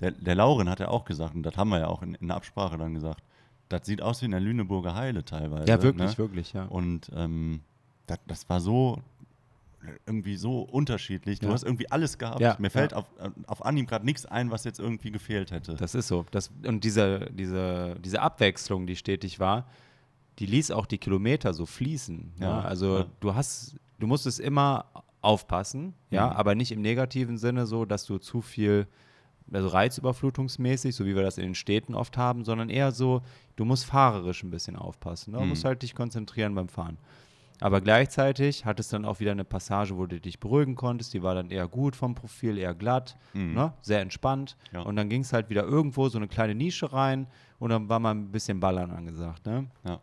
[0.00, 2.28] der, der Lauren hat ja auch gesagt, und das haben wir ja auch in, in
[2.28, 3.22] der Absprache dann gesagt,
[3.68, 5.66] das sieht aus wie in der Lüneburger Heile teilweise.
[5.68, 6.18] Ja, wirklich, ne?
[6.18, 6.64] wirklich, ja.
[6.64, 7.60] Und ähm,
[8.06, 9.02] das, das war so
[10.06, 11.40] irgendwie so unterschiedlich.
[11.40, 11.52] Du ja.
[11.52, 12.40] hast irgendwie alles gehabt.
[12.40, 12.98] Ja, Mir fällt ja.
[12.98, 13.06] auf,
[13.46, 15.74] auf Anhieb gerade nichts ein, was jetzt irgendwie gefehlt hätte.
[15.74, 16.24] Das ist so.
[16.30, 19.66] Das, und diese, diese, diese Abwechslung, die stetig war,
[20.38, 22.32] die ließ auch die Kilometer so fließen.
[22.40, 22.60] Ja?
[22.60, 24.86] Also du hast, du musstest immer
[25.20, 26.32] aufpassen, ja, mhm.
[26.32, 28.86] aber nicht im negativen Sinne so, dass du zu viel
[29.52, 33.22] also reizüberflutungsmäßig, so wie wir das in den Städten oft haben, sondern eher so,
[33.56, 35.32] du musst fahrerisch ein bisschen aufpassen.
[35.32, 35.38] Ne?
[35.38, 35.50] Du mhm.
[35.50, 36.98] musst halt dich konzentrieren beim Fahren.
[37.60, 41.12] Aber gleichzeitig hat es dann auch wieder eine Passage, wo du dich beruhigen konntest.
[41.14, 43.54] Die war dann eher gut vom Profil, eher glatt, mhm.
[43.54, 43.72] ne?
[43.80, 44.56] sehr entspannt.
[44.72, 44.82] Ja.
[44.82, 47.26] Und dann ging es halt wieder irgendwo so eine kleine Nische rein
[47.58, 49.46] und dann war mal ein bisschen Ballern angesagt.
[49.46, 49.66] Ne?
[49.84, 50.00] Ja.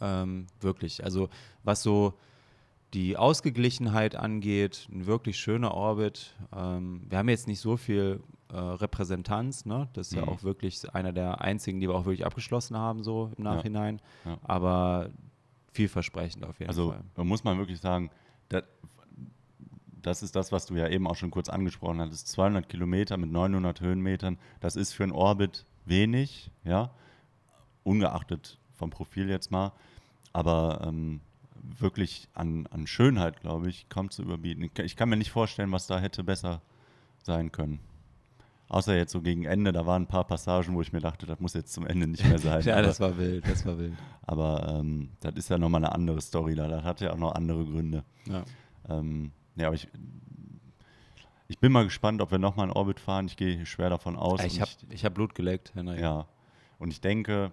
[0.00, 1.04] Ähm, wirklich.
[1.04, 1.28] Also
[1.62, 2.14] was so
[2.94, 6.34] die Ausgeglichenheit angeht, ein wirklich schöner Orbit.
[6.54, 8.20] Ähm, wir haben jetzt nicht so viel
[8.52, 9.88] äh, Repräsentanz, ne?
[9.92, 10.22] das ist mhm.
[10.22, 14.00] ja auch wirklich einer der einzigen, die wir auch wirklich abgeschlossen haben, so im Nachhinein.
[14.24, 14.32] Ja.
[14.32, 14.38] Ja.
[14.42, 15.10] Aber
[15.72, 17.02] vielversprechend auf jeden also, Fall.
[17.10, 18.10] Also muss man wirklich sagen,
[18.48, 18.64] das,
[20.02, 22.28] das ist das, was du ja eben auch schon kurz angesprochen hattest.
[22.28, 26.90] 200 Kilometer mit 900 Höhenmetern, das ist für ein Orbit wenig, ja,
[27.84, 29.72] ungeachtet vom Profil jetzt mal.
[30.32, 31.20] Aber ähm,
[31.62, 34.70] wirklich an, an Schönheit, glaube ich, kaum zu überbieten.
[34.82, 36.62] Ich kann mir nicht vorstellen, was da hätte besser
[37.22, 37.80] sein können.
[38.70, 41.40] Außer jetzt so gegen Ende, da waren ein paar Passagen, wo ich mir dachte, das
[41.40, 42.62] muss jetzt zum Ende nicht mehr sein.
[42.62, 43.94] ja, aber, das war wild, das war wild.
[44.22, 46.68] Aber ähm, das ist ja nochmal eine andere Story da.
[46.68, 48.04] Das hat ja auch noch andere Gründe.
[48.26, 48.44] Ja,
[48.88, 49.88] ähm, ja aber ich,
[51.48, 53.26] ich bin mal gespannt, ob wir nochmal in Orbit fahren.
[53.26, 54.44] Ich gehe schwer davon aus.
[54.44, 56.00] Ich habe ich hab Blut geleckt, Henrik.
[56.00, 56.28] Ja.
[56.78, 57.50] Und ich denke,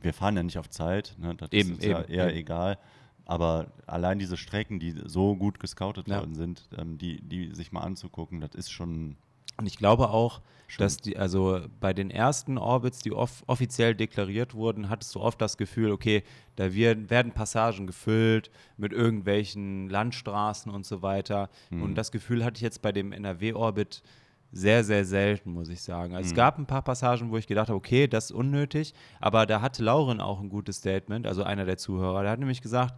[0.00, 1.14] wir fahren ja nicht auf Zeit.
[1.18, 1.34] Ne?
[1.34, 2.38] Das eben, ist eben, ja eher eben.
[2.38, 2.78] egal.
[3.26, 6.20] Aber allein diese Strecken, die so gut gescoutet ja.
[6.20, 9.16] worden sind, ähm, die, die sich mal anzugucken, das ist schon.
[9.56, 10.84] Und ich glaube auch, Schön.
[10.84, 15.40] dass die, also bei den ersten Orbits, die off offiziell deklariert wurden, hattest du oft
[15.40, 16.22] das Gefühl, okay,
[16.56, 21.48] da wird, werden Passagen gefüllt mit irgendwelchen Landstraßen und so weiter.
[21.70, 21.82] Mhm.
[21.82, 24.02] Und das Gefühl hatte ich jetzt bei dem NRW-Orbit
[24.52, 26.14] sehr, sehr selten, muss ich sagen.
[26.14, 26.30] Also mhm.
[26.30, 29.60] es gab ein paar Passagen, wo ich gedacht habe, okay, das ist unnötig, aber da
[29.60, 32.94] hatte Lauren auch ein gutes Statement, also einer der Zuhörer, der hat nämlich gesagt,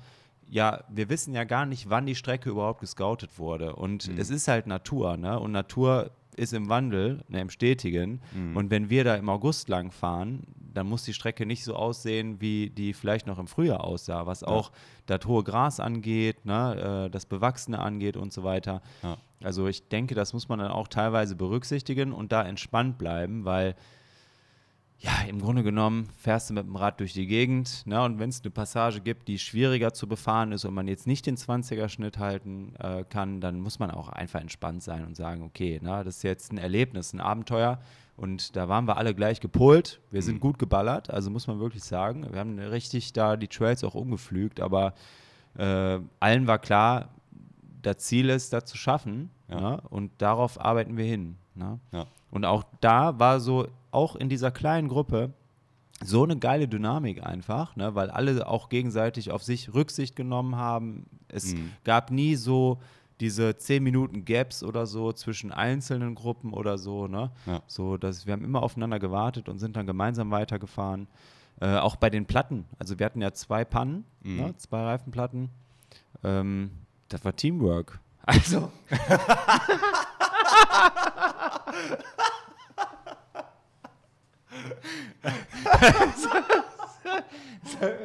[0.48, 3.76] ja, wir wissen ja gar nicht, wann die Strecke überhaupt gescoutet wurde.
[3.76, 4.18] Und mhm.
[4.18, 5.38] es ist halt Natur, ne?
[5.38, 6.10] Und Natur
[6.40, 8.22] ist im Wandel, ne, im Stetigen.
[8.34, 8.56] Mhm.
[8.56, 12.40] Und wenn wir da im August lang fahren, dann muss die Strecke nicht so aussehen,
[12.40, 14.48] wie die vielleicht noch im Frühjahr aussah, was ja.
[14.48, 14.72] auch
[15.06, 18.80] das hohe Gras angeht, ne, äh, das Bewachsene angeht und so weiter.
[19.02, 19.18] Ja.
[19.42, 23.74] Also ich denke, das muss man dann auch teilweise berücksichtigen und da entspannt bleiben, weil
[25.02, 27.86] ja, im Grunde genommen fährst du mit dem Rad durch die Gegend.
[27.86, 28.02] Ne?
[28.02, 31.24] Und wenn es eine Passage gibt, die schwieriger zu befahren ist und man jetzt nicht
[31.24, 35.80] den 20er-Schnitt halten äh, kann, dann muss man auch einfach entspannt sein und sagen, okay,
[35.82, 37.80] ne, das ist jetzt ein Erlebnis, ein Abenteuer.
[38.16, 40.02] Und da waren wir alle gleich gepolt.
[40.10, 40.40] Wir sind mhm.
[40.40, 42.26] gut geballert, also muss man wirklich sagen.
[42.30, 44.92] Wir haben richtig da die Trails auch umgepflügt, aber
[45.56, 47.08] äh, allen war klar,
[47.80, 49.30] das Ziel ist, das zu schaffen.
[49.48, 49.60] Ja.
[49.60, 49.80] Ne?
[49.88, 51.36] Und darauf arbeiten wir hin.
[51.54, 51.78] Ne?
[51.92, 52.06] Ja.
[52.30, 55.32] Und auch da war so auch in dieser kleinen Gruppe
[56.02, 61.06] so eine geile Dynamik einfach, ne, weil alle auch gegenseitig auf sich Rücksicht genommen haben.
[61.28, 61.72] Es mhm.
[61.84, 62.78] gab nie so
[63.20, 67.30] diese 10 Minuten Gaps oder so zwischen einzelnen Gruppen oder so, ne?
[67.44, 67.60] Ja.
[67.66, 71.06] So, dass wir haben immer aufeinander gewartet und sind dann gemeinsam weitergefahren.
[71.60, 72.64] Äh, auch bei den Platten.
[72.78, 74.36] Also wir hatten ja zwei Pannen, mhm.
[74.36, 75.50] ne, zwei Reifenplatten.
[76.24, 76.70] Ähm,
[77.10, 78.00] das war Teamwork.
[78.24, 78.72] Also.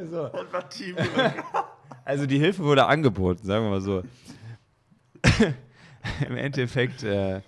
[0.10, 0.24] so.
[0.32, 1.43] Und war Teamwork.
[2.04, 4.04] Also die Hilfe wurde angeboten, sagen wir mal so.
[6.28, 7.41] im Endeffekt, äh,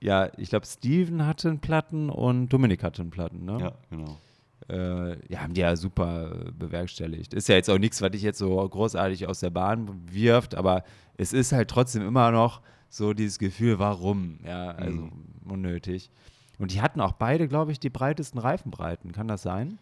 [0.00, 3.58] ja, ich glaube, Steven hatte einen Platten und Dominik hatte einen Platten, ne?
[3.60, 4.18] Ja, genau.
[4.68, 7.34] Äh, ja, haben die ja super bewerkstelligt.
[7.34, 10.84] Ist ja jetzt auch nichts, was dich jetzt so großartig aus der Bahn wirft, aber
[11.16, 12.62] es ist halt trotzdem immer noch
[12.92, 14.38] so dieses Gefühl, warum?
[14.44, 15.12] Ja, also mhm.
[15.44, 16.10] unnötig.
[16.58, 19.12] Und die hatten auch beide, glaube ich, die breitesten Reifenbreiten.
[19.12, 19.78] Kann das sein?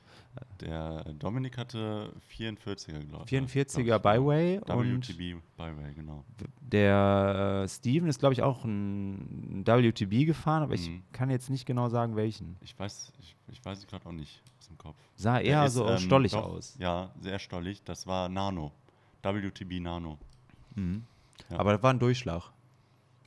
[0.61, 3.33] Der Dominik hatte 44er, glaube ich.
[3.33, 4.61] 44er Byway.
[4.61, 6.25] WTB Byway, genau.
[6.61, 10.81] Der äh, Steven ist, glaube ich, auch ein WTB gefahren, aber mhm.
[10.81, 12.57] ich kann jetzt nicht genau sagen, welchen.
[12.61, 14.97] Ich weiß, ich, ich weiß es gerade auch nicht aus dem Kopf.
[15.17, 16.77] Sah eher ist, so ähm, stollig doch, aus.
[16.79, 17.83] Ja, sehr stollig.
[17.83, 18.71] Das war Nano.
[19.23, 20.17] WTB Nano.
[20.77, 21.05] Mhm.
[21.51, 21.59] Ja.
[21.59, 22.53] Aber das war ein Durchschlag.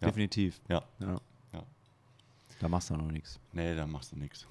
[0.02, 0.08] Ja.
[0.08, 0.62] Definitiv.
[0.70, 0.84] Ja.
[1.00, 1.20] ja.
[2.64, 3.42] Da machst du noch nichts.
[3.52, 4.48] Nee, da machst du nichts.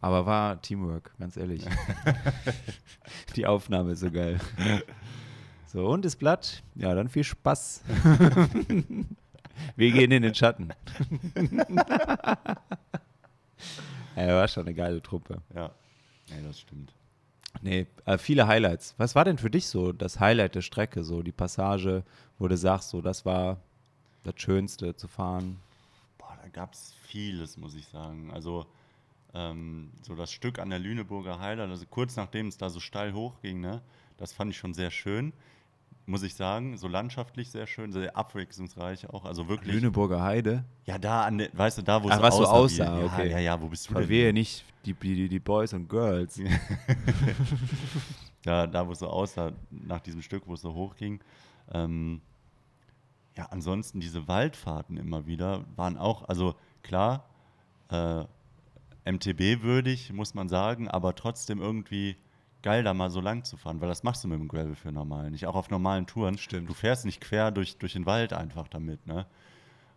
[0.00, 1.62] Aber war Teamwork, ganz ehrlich.
[3.36, 4.40] Die Aufnahme ist so geil.
[5.66, 6.62] So, und das Blatt?
[6.74, 7.82] Ja, dann viel Spaß.
[9.76, 10.70] Wir gehen in den Schatten.
[14.16, 15.42] ja, war schon eine geile Truppe.
[15.54, 15.70] Ja,
[16.30, 16.94] nee, das stimmt.
[17.60, 18.94] Nee, äh, viele Highlights.
[18.96, 22.04] Was war denn für dich so das Highlight der Strecke, so die Passage,
[22.38, 23.58] wo du sagst, so das war
[24.22, 25.58] das Schönste zu fahren?
[26.18, 28.30] Boah, da gab es vieles, muss ich sagen.
[28.32, 28.66] Also
[29.34, 33.12] ähm, so das Stück an der Lüneburger Heide, also kurz nachdem es da so steil
[33.12, 33.80] hochging, ne,
[34.16, 35.32] das fand ich schon sehr schön,
[36.06, 36.76] muss ich sagen.
[36.76, 39.24] So landschaftlich sehr schön, sehr abwechslungsreich auch.
[39.24, 39.74] Also wirklich.
[39.74, 40.64] Lüneburger Heide?
[40.84, 42.86] Ja, da, an der, weißt du, da, wo Ach, es was aussah.
[42.86, 43.30] So aussah okay.
[43.30, 44.08] Ja, ja, wo bist du denn?
[44.08, 46.40] wir nicht die, die, die Boys und Girls.
[48.44, 51.20] ja, da, wo es so aussah, nach diesem Stück, wo es so hochging.
[51.72, 52.20] Ähm,
[53.40, 57.24] ja, ansonsten diese Waldfahrten immer wieder waren auch, also klar,
[57.88, 58.24] äh,
[59.10, 62.16] MTB würdig, muss man sagen, aber trotzdem irgendwie
[62.60, 64.92] geil, da mal so lang zu fahren, weil das machst du mit dem Gravel für
[64.92, 65.46] normal nicht.
[65.46, 66.36] Auch auf normalen Touren.
[66.36, 66.68] Stimmt.
[66.68, 69.24] Du fährst nicht quer durch, durch den Wald einfach damit, ne?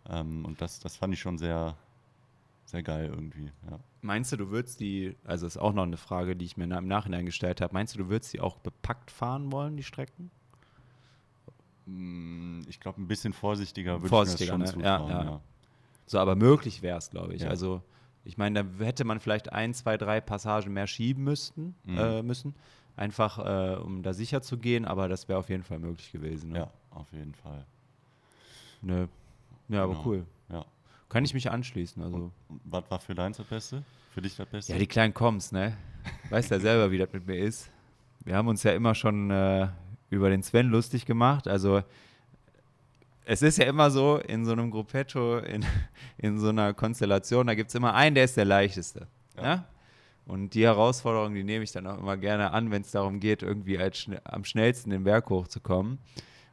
[0.08, 1.76] Ähm, und das, das fand ich schon sehr,
[2.64, 3.78] sehr geil irgendwie, ja.
[4.00, 6.88] Meinst du, du würdest die, also ist auch noch eine Frage, die ich mir im
[6.88, 10.30] Nachhinein gestellt habe, meinst du, du würdest die auch bepackt fahren wollen, die Strecken?
[11.86, 14.88] Mm, ich glaube, ein bisschen vorsichtiger würde vorsichtiger, ich mir das schon ne?
[14.88, 15.30] zutrauen, ja, ja.
[15.30, 15.40] ja.
[16.06, 17.48] So, aber möglich wäre es, glaube ich.
[17.48, 17.82] Also,
[18.24, 21.98] ich meine, da hätte man vielleicht ein, zwei, drei Passagen mehr schieben müssten, mhm.
[21.98, 22.54] äh, müssen.
[22.96, 26.52] Einfach, äh, um da sicher zu gehen, aber das wäre auf jeden Fall möglich gewesen.
[26.52, 26.60] Ne?
[26.60, 27.66] Ja, auf jeden Fall.
[28.82, 29.08] Ne.
[29.68, 30.06] Ja, aber genau.
[30.06, 30.26] cool.
[30.50, 30.64] Ja.
[31.08, 32.02] Kann ich mich anschließen.
[32.02, 32.16] Also.
[32.16, 33.82] Und, was war für deins das Beste?
[34.10, 34.72] Für dich das Beste?
[34.72, 35.76] Ja, die kleinen Koms, ne?
[36.30, 37.70] Weißt ja selber, wie das mit mir ist.
[38.24, 39.68] Wir haben uns ja immer schon äh,
[40.14, 41.48] über den Sven lustig gemacht.
[41.48, 41.82] Also
[43.24, 45.64] es ist ja immer so, in so einem Gruppetto, in,
[46.18, 49.06] in so einer Konstellation, da gibt es immer einen, der ist der leichteste.
[49.36, 49.42] Ja.
[49.42, 49.64] ja?
[50.26, 53.42] Und die Herausforderung, die nehme ich dann auch immer gerne an, wenn es darum geht,
[53.42, 55.98] irgendwie als, am schnellsten den Berg hochzukommen.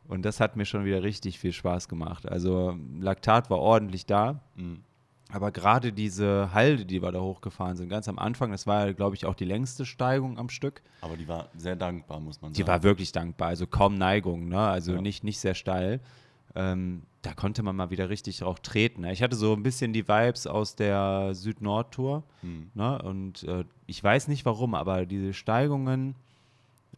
[0.08, 2.28] Und das hat mir schon wieder richtig viel Spaß gemacht.
[2.28, 4.42] Also Laktat war ordentlich da.
[4.56, 4.84] Mhm.
[5.32, 9.16] Aber gerade diese Halde, die wir da hochgefahren sind, ganz am Anfang, das war, glaube
[9.16, 10.82] ich, auch die längste Steigung am Stück.
[11.02, 12.64] Aber die war sehr dankbar, muss man sagen.
[12.64, 14.60] Die war wirklich dankbar, also kaum Neigung, ne?
[14.60, 15.02] also ja.
[15.02, 16.02] nicht, nicht sehr steil.
[16.54, 19.02] Ähm, da konnte man mal wieder richtig auch treten.
[19.02, 19.14] Ne?
[19.14, 22.24] Ich hatte so ein bisschen die Vibes aus der Süd-Nord-Tour.
[22.42, 22.72] Hm.
[22.74, 23.02] Ne?
[23.02, 26.16] Und äh, ich weiß nicht warum, aber diese Steigungen,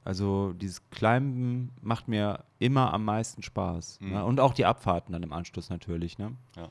[0.06, 4.00] also dieses Climben macht mir immer am meisten Spaß.
[4.00, 4.12] Hm.
[4.12, 4.26] Ne?
[4.26, 6.18] Und auch die Abfahrten dann im Anschluss natürlich.
[6.18, 6.32] Ne?
[6.56, 6.70] Ja.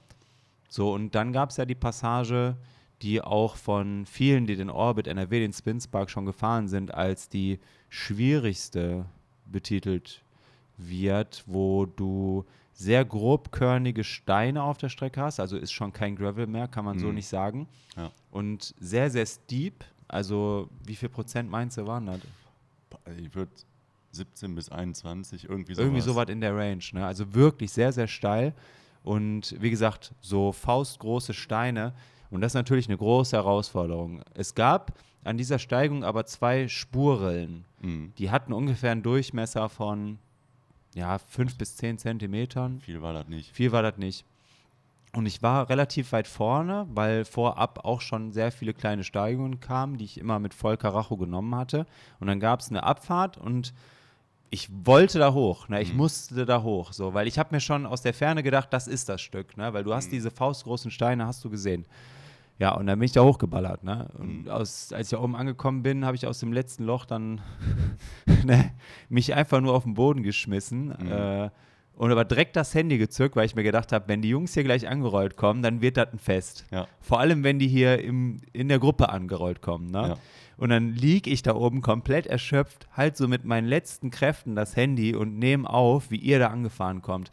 [0.72, 2.56] So, und dann gab es ja die Passage,
[3.02, 7.60] die auch von vielen, die den Orbit NRW, den Spinspark schon gefahren sind, als die
[7.90, 9.04] schwierigste
[9.44, 10.22] betitelt
[10.78, 16.46] wird, wo du sehr grobkörnige Steine auf der Strecke hast, also ist schon kein Gravel
[16.46, 17.00] mehr, kann man mhm.
[17.00, 17.68] so nicht sagen.
[17.94, 18.10] Ja.
[18.30, 22.20] Und sehr, sehr steep, also wie viel Prozent meinst du waren das?
[23.18, 23.52] Ich würde
[24.12, 25.84] 17 bis 21, irgendwie sowas.
[25.84, 27.04] Irgendwie sowas in der Range, ne?
[27.04, 28.54] also wirklich sehr, sehr steil.
[29.02, 31.92] Und wie gesagt, so faustgroße Steine.
[32.30, 34.22] Und das ist natürlich eine große Herausforderung.
[34.34, 34.92] Es gab
[35.24, 37.64] an dieser Steigung aber zwei Spurrillen.
[37.80, 38.12] Mhm.
[38.18, 40.18] Die hatten ungefähr einen Durchmesser von
[40.94, 42.80] ja, fünf bis zehn Zentimetern.
[42.80, 43.54] Viel war das nicht.
[43.54, 44.24] Viel war das nicht.
[45.14, 49.98] Und ich war relativ weit vorne, weil vorab auch schon sehr viele kleine Steigungen kamen,
[49.98, 51.86] die ich immer mit voll Karacho genommen hatte.
[52.18, 53.74] Und dann gab es eine Abfahrt und
[54.52, 55.80] ich wollte da hoch, ne?
[55.80, 55.96] ich mhm.
[55.96, 59.08] musste da hoch, so, weil ich habe mir schon aus der Ferne gedacht, das ist
[59.08, 59.72] das Stück, ne?
[59.72, 60.16] weil du hast mhm.
[60.16, 61.86] diese faustgroßen Steine, hast du gesehen.
[62.58, 63.82] Ja, und dann bin ich da hochgeballert.
[63.82, 64.10] Ne?
[64.18, 64.50] Und mhm.
[64.50, 67.40] aus, als ich da oben angekommen bin, habe ich aus dem letzten Loch dann
[68.44, 68.72] ne,
[69.08, 70.94] mich einfach nur auf den Boden geschmissen.
[71.00, 71.10] Mhm.
[71.10, 71.50] Äh,
[71.96, 74.64] und aber direkt das Handy gezückt, weil ich mir gedacht habe, wenn die Jungs hier
[74.64, 76.66] gleich angerollt kommen, dann wird das ein Fest.
[76.70, 76.86] Ja.
[77.00, 79.90] Vor allem, wenn die hier im, in der Gruppe angerollt kommen.
[79.90, 80.08] Ne?
[80.08, 80.16] Ja.
[80.56, 84.76] Und dann liege ich da oben komplett erschöpft, halt so mit meinen letzten Kräften das
[84.76, 87.30] Handy und nehme auf, wie ihr da angefahren kommt.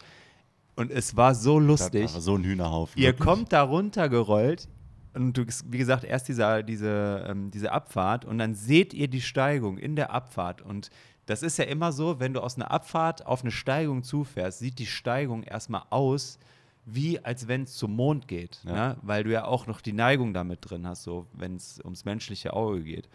[0.75, 2.03] Und es war so lustig.
[2.03, 2.97] Das war so ein Hühnerhaufen.
[2.97, 3.27] Ihr wirklich.
[3.27, 4.69] kommt da runtergerollt
[5.13, 9.21] und du, wie gesagt, erst dieser, diese, ähm, diese Abfahrt und dann seht ihr die
[9.21, 10.61] Steigung in der Abfahrt.
[10.61, 10.89] Und
[11.25, 14.79] das ist ja immer so, wenn du aus einer Abfahrt auf eine Steigung zufährst, sieht
[14.79, 16.39] die Steigung erstmal aus,
[16.93, 18.61] wie als wenn es zum Mond geht.
[18.65, 18.73] Ja.
[18.73, 18.97] Ne?
[19.01, 22.53] Weil du ja auch noch die Neigung damit drin hast, so wenn es ums menschliche
[22.53, 23.09] Auge geht.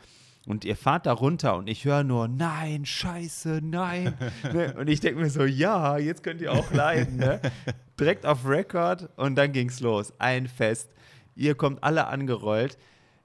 [0.47, 4.15] Und ihr fahrt da runter und ich höre nur, nein, scheiße, nein.
[4.53, 4.75] ne?
[4.79, 7.17] Und ich denke mir so, ja, jetzt könnt ihr auch leiden.
[7.17, 7.41] Ne?
[7.99, 10.13] Direkt auf Record und dann ging's los.
[10.19, 10.91] Ein Fest.
[11.35, 12.77] Ihr kommt alle angerollt.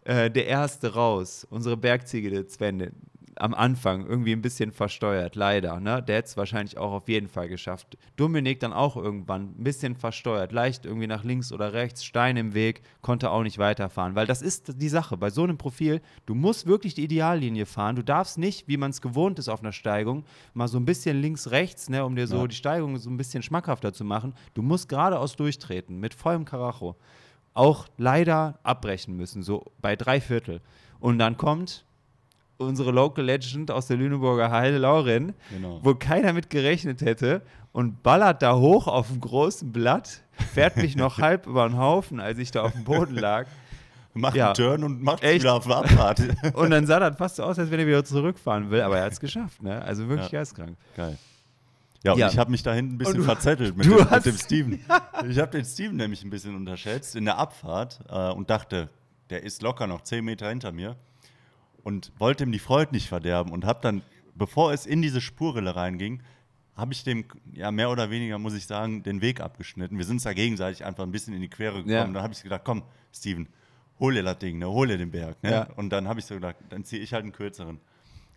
[0.05, 2.91] Äh, der erste raus, unsere Bergziege, der Sven,
[3.39, 5.79] am Anfang irgendwie ein bisschen versteuert, leider.
[5.79, 6.03] Ne?
[6.03, 7.97] Der hätte es wahrscheinlich auch auf jeden Fall geschafft.
[8.15, 12.53] Dominik dann auch irgendwann ein bisschen versteuert, leicht irgendwie nach links oder rechts, Stein im
[12.53, 14.15] Weg, konnte auch nicht weiterfahren.
[14.15, 15.17] Weil das ist die Sache.
[15.17, 17.95] Bei so einem Profil, du musst wirklich die Ideallinie fahren.
[17.95, 21.21] Du darfst nicht, wie man es gewohnt ist auf einer Steigung, mal so ein bisschen
[21.21, 22.47] links, rechts, ne, um dir so Ja.
[22.47, 24.33] die Steigung so ein bisschen schmackhafter zu machen.
[24.53, 26.95] Du musst geradeaus durchtreten, mit vollem Karacho.
[27.53, 30.61] Auch leider abbrechen müssen, so bei drei Viertel.
[30.99, 31.85] Und dann kommt
[32.59, 35.79] unsere Local Legend aus der Lüneburger Heide, Lauren, Genau.
[35.81, 37.41] wo keiner mit gerechnet hätte
[37.71, 40.21] und ballert da hoch auf dem großen Blatt,
[40.53, 43.47] fährt mich noch halb über den Haufen, als ich da auf dem Boden lag.
[44.13, 44.47] Macht Ja.
[44.47, 45.41] einen Turn und macht Echt?
[45.43, 46.21] wieder auf der Abfahrt.
[46.55, 49.05] Und dann sah das fast so aus, als wenn er wieder zurückfahren will, aber er
[49.05, 49.81] hat es geschafft, ne?
[49.83, 50.39] Also wirklich Ja.
[50.39, 50.75] geisteskrank.
[50.97, 51.17] Geil.
[52.03, 52.27] Ja, und Ja.
[52.27, 54.79] ich habe mich da hinten ein bisschen du- verzettelt mit, dem, mit dem Steven.
[55.29, 58.89] Ich habe den Steven nämlich ein bisschen unterschätzt in der Abfahrt äh, und dachte,
[59.29, 60.95] der ist locker noch 10 Meter hinter mir
[61.83, 64.01] und wollte ihm die Freude nicht verderben und habe dann,
[64.35, 66.21] bevor es in diese Spurrille reinging,
[66.75, 69.97] habe ich dem, ja, mehr oder weniger, muss ich sagen, den Weg abgeschnitten.
[69.97, 71.91] Wir sind uns da gegenseitig einfach ein bisschen in die Quere gekommen.
[71.91, 72.05] Ja.
[72.05, 73.47] Dann habe ich gedacht, komm, Steven,
[73.99, 75.41] hol dir das Ding, ne, hol dir den Berg.
[75.43, 75.51] Ne?
[75.51, 75.67] Ja.
[75.75, 77.79] Und dann habe ich so gedacht, dann ziehe ich halt einen kürzeren.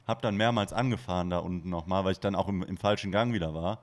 [0.07, 3.33] Hab dann mehrmals angefahren da unten nochmal, weil ich dann auch im, im falschen Gang
[3.33, 3.83] wieder war.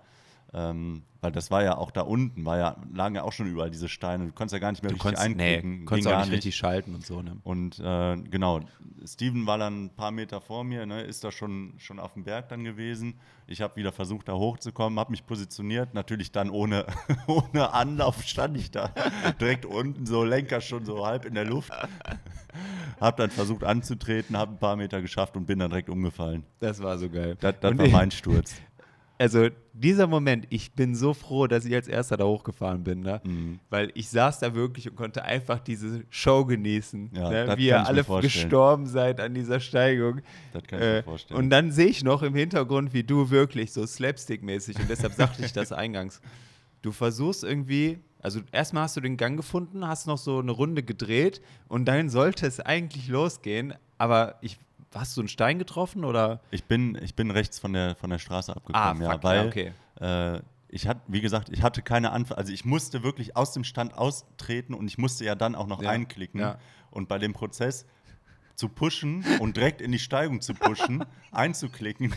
[0.53, 3.69] Ähm, weil das war ja auch da unten, war ja, lagen ja auch schon überall
[3.69, 4.27] diese Steine.
[4.27, 5.85] Du konntest ja gar nicht mehr Du richtig konntest, nee, einklicken.
[5.85, 7.37] konntest ging auch nicht richtig schalten und so, ne?
[7.43, 8.61] Und äh, genau,
[9.05, 12.23] Steven war dann ein paar Meter vor mir, ne, ist da schon, schon auf dem
[12.23, 13.19] Berg dann gewesen.
[13.47, 15.93] Ich habe wieder versucht, da hochzukommen, habe mich positioniert.
[15.93, 16.85] Natürlich dann ohne,
[17.27, 18.93] ohne Anlauf stand ich da
[19.41, 21.71] direkt unten, so Lenker schon so halb in der Luft.
[22.99, 26.43] Habe dann versucht anzutreten, habe ein paar Meter geschafft und bin dann direkt umgefallen.
[26.59, 27.37] Das war so geil.
[27.39, 28.55] Das, das war mein Sturz.
[29.21, 33.19] Also dieser Moment, ich bin so froh, dass ich als erster da hochgefahren bin, ne?
[33.25, 33.59] Mhm.
[33.69, 37.57] weil ich saß da wirklich und konnte einfach diese Show genießen, Ja, ne?
[37.57, 40.21] wie ihr alle gestorben seid an dieser Steigung.
[40.53, 41.37] Das kann ich Äh, mir vorstellen.
[41.37, 45.43] und dann sehe ich noch im Hintergrund, wie du wirklich so slapstick-mäßig, und deshalb sagte
[45.43, 46.21] ich das eingangs,
[46.81, 50.81] du versuchst irgendwie, also erstmal hast du den Gang gefunden, hast noch so eine Runde
[50.81, 54.57] gedreht und dann sollte es eigentlich losgehen, aber ich,
[54.93, 56.41] hast du einen Stein getroffen oder?
[56.51, 59.45] Ich bin, ich bin rechts von der, von der Straße abgekommen, ja, fuck, weil ja,
[59.45, 59.73] okay.
[59.99, 63.63] äh, ich hatte, wie gesagt, ich hatte keine Anfahrt, also ich musste wirklich aus dem
[63.63, 66.39] Stand austreten und ich musste ja dann auch noch Ja, einklicken.
[66.39, 66.57] ja.
[66.91, 67.85] Und bei dem Prozess
[68.55, 72.13] zu pushen und direkt in die Steigung zu pushen, einzuklicken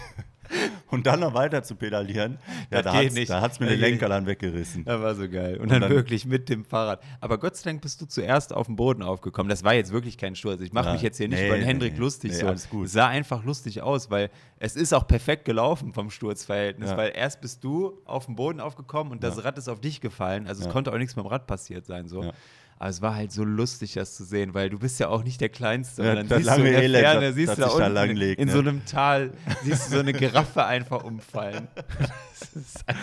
[0.90, 2.38] und dann noch weiter zu pedalieren,
[2.70, 4.84] ja, da da hat's mir Das den Lenker dann weggerissen.
[4.84, 5.57] Das war so geil.
[5.57, 7.03] Und, Und dann, dann- wirklich mit dem Fahrrad.
[7.20, 9.48] Aber Gott sei Dank bist du zuerst auf dem Boden aufgekommen.
[9.48, 10.61] Das war jetzt wirklich kein Sturz.
[10.61, 10.92] Ich mache Ja.
[10.92, 11.98] mich jetzt hier nicht Nee, über den Hendrik nee.
[12.00, 12.32] lustig.
[12.32, 12.46] Nee, so.
[12.46, 12.86] alles gut.
[12.86, 16.90] Es sah einfach lustig aus, weil es ist auch perfekt gelaufen vom Sturzverhältnis.
[16.90, 16.96] Ja.
[16.96, 19.42] Weil erst bist du auf dem Boden aufgekommen und das Ja.
[19.42, 20.46] Rad ist auf dich gefallen.
[20.46, 22.09] Also es konnte auch nichts mit dem Rad passiert sein.
[22.09, 22.32] So.
[22.83, 25.41] Aber es war halt so lustig, das zu sehen, weil du bist ja auch nicht
[25.41, 26.03] der Kleinste.
[26.03, 27.68] Ja, und dann das siehst du in der Elend, Ferne, das- siehst das du da
[27.68, 28.53] unten langlegt, in ne?
[28.53, 29.30] so einem Tal,
[29.62, 31.68] siehst du so eine Giraffe einfach umfallen.
[32.41, 33.03] Das ist einfach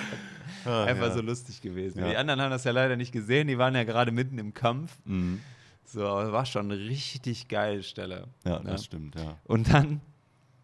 [0.65, 1.13] Ah, einfach ja.
[1.13, 1.99] so lustig gewesen.
[1.99, 2.09] Ja.
[2.09, 4.91] Die anderen haben das ja leider nicht gesehen, die waren ja gerade mitten im Kampf.
[5.05, 5.39] Mhm.
[5.85, 8.27] So, aber war schon eine richtig geile Stelle.
[8.45, 8.71] Ja, Ne?
[8.71, 9.37] das stimmt, ja.
[9.45, 10.01] Und dann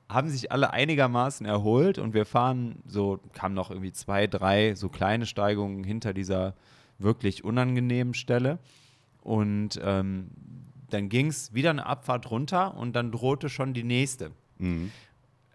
[0.09, 4.89] haben sich alle einigermaßen erholt und wir fahren so, kamen noch irgendwie zwei, drei so
[4.89, 6.53] kleine Steigungen hinter dieser
[6.99, 8.59] wirklich unangenehmen Stelle.
[9.25, 10.29] Und ähm,
[10.91, 14.29] dann ging es wieder eine Abfahrt runter und dann drohte schon die nächste.
[14.59, 14.91] Mhm.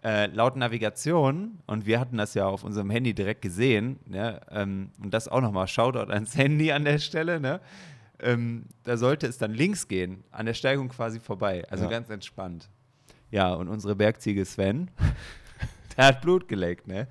[0.03, 4.89] Äh, laut Navigation, und wir hatten das ja auf unserem Handy direkt gesehen, ne, ähm,
[5.01, 7.61] und das auch nochmal Shoutout ans Handy an der Stelle, ne,
[8.19, 11.89] ähm, da sollte es dann links gehen, an der Steigung quasi vorbei, also Ja.
[11.91, 12.67] ganz entspannt.
[13.29, 14.89] Ja, und unsere Bergziege Sven,
[15.97, 17.07] der hat Blut geleckt, ne?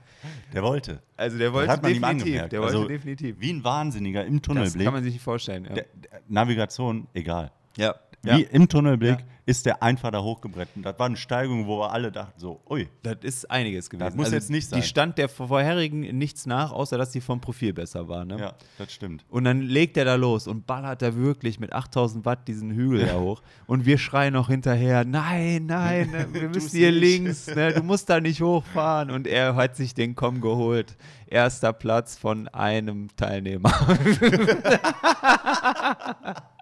[0.53, 1.03] Der wollte.
[1.17, 2.53] Also der Das wollte hat man ihm definitiv, angemerkt.
[2.53, 3.37] der wollte Also, definitiv.
[3.39, 4.75] Wie ein Wahnsinniger im Tunnelblick.
[4.75, 5.65] Das kann man sich nicht vorstellen.
[5.67, 5.75] Ja.
[5.75, 7.51] der, der Navigation, egal.
[7.77, 7.95] ja.
[8.23, 8.37] Wie Ja.
[8.51, 9.25] im Tunnelblick Ja.
[9.47, 10.77] ist der einfach da hochgebrettet.
[10.77, 14.05] Und Das war eine Steigung, wo wir alle dachten so, ui, Das ist einiges gewesen.
[14.05, 14.79] Also muss jetzt nicht sein.
[14.81, 18.27] Die stand der vorherigen nichts nach, außer dass die vom Profil besser war.
[18.27, 18.37] Ne?
[18.39, 19.25] ja, das stimmt.
[19.31, 23.07] Und dann legt er da los und ballert da wirklich mit 8000 Watt diesen Hügel
[23.07, 23.41] da hoch.
[23.67, 27.83] Und wir schreien noch hinterher: Nein, nein, ne, wir müssen hier nicht." links, ne, du
[27.83, 29.11] musst da nicht hochfahren.
[29.11, 30.99] Und er hat sich den Komm geholt.
[31.27, 33.73] Erster Platz von einem Teilnehmer.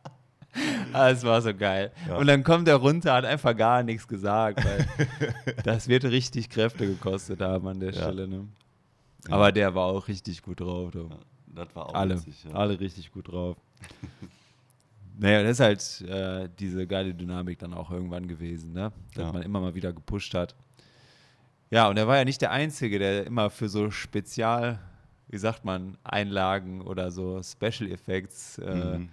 [0.93, 1.93] Ah, Es war so geil.
[2.09, 2.17] Ja.
[2.17, 4.87] Und dann kommt er runter, hat einfach gar nichts gesagt, weil
[5.65, 8.03] das wird richtig Kräfte gekostet haben an der Ja.
[8.03, 8.27] Stelle.
[8.27, 8.49] Ne?
[9.29, 10.91] Aber der war auch richtig gut drauf.
[10.93, 11.09] Du.
[11.55, 12.45] Das war auch Alle, witzig.
[12.45, 12.53] Ja.
[12.55, 13.57] alle richtig gut drauf.
[15.19, 18.93] naja, das ist halt äh, diese geile Dynamik dann auch irgendwann gewesen, ne?
[19.15, 19.33] Dass Ja.
[19.33, 20.55] man immer mal wieder gepusht hat.
[21.71, 24.79] Ja, und er war ja nicht der Einzige, der immer für so Spezial,
[25.29, 29.09] wie sagt man, Einlagen oder so Special Effects äh, Mhm.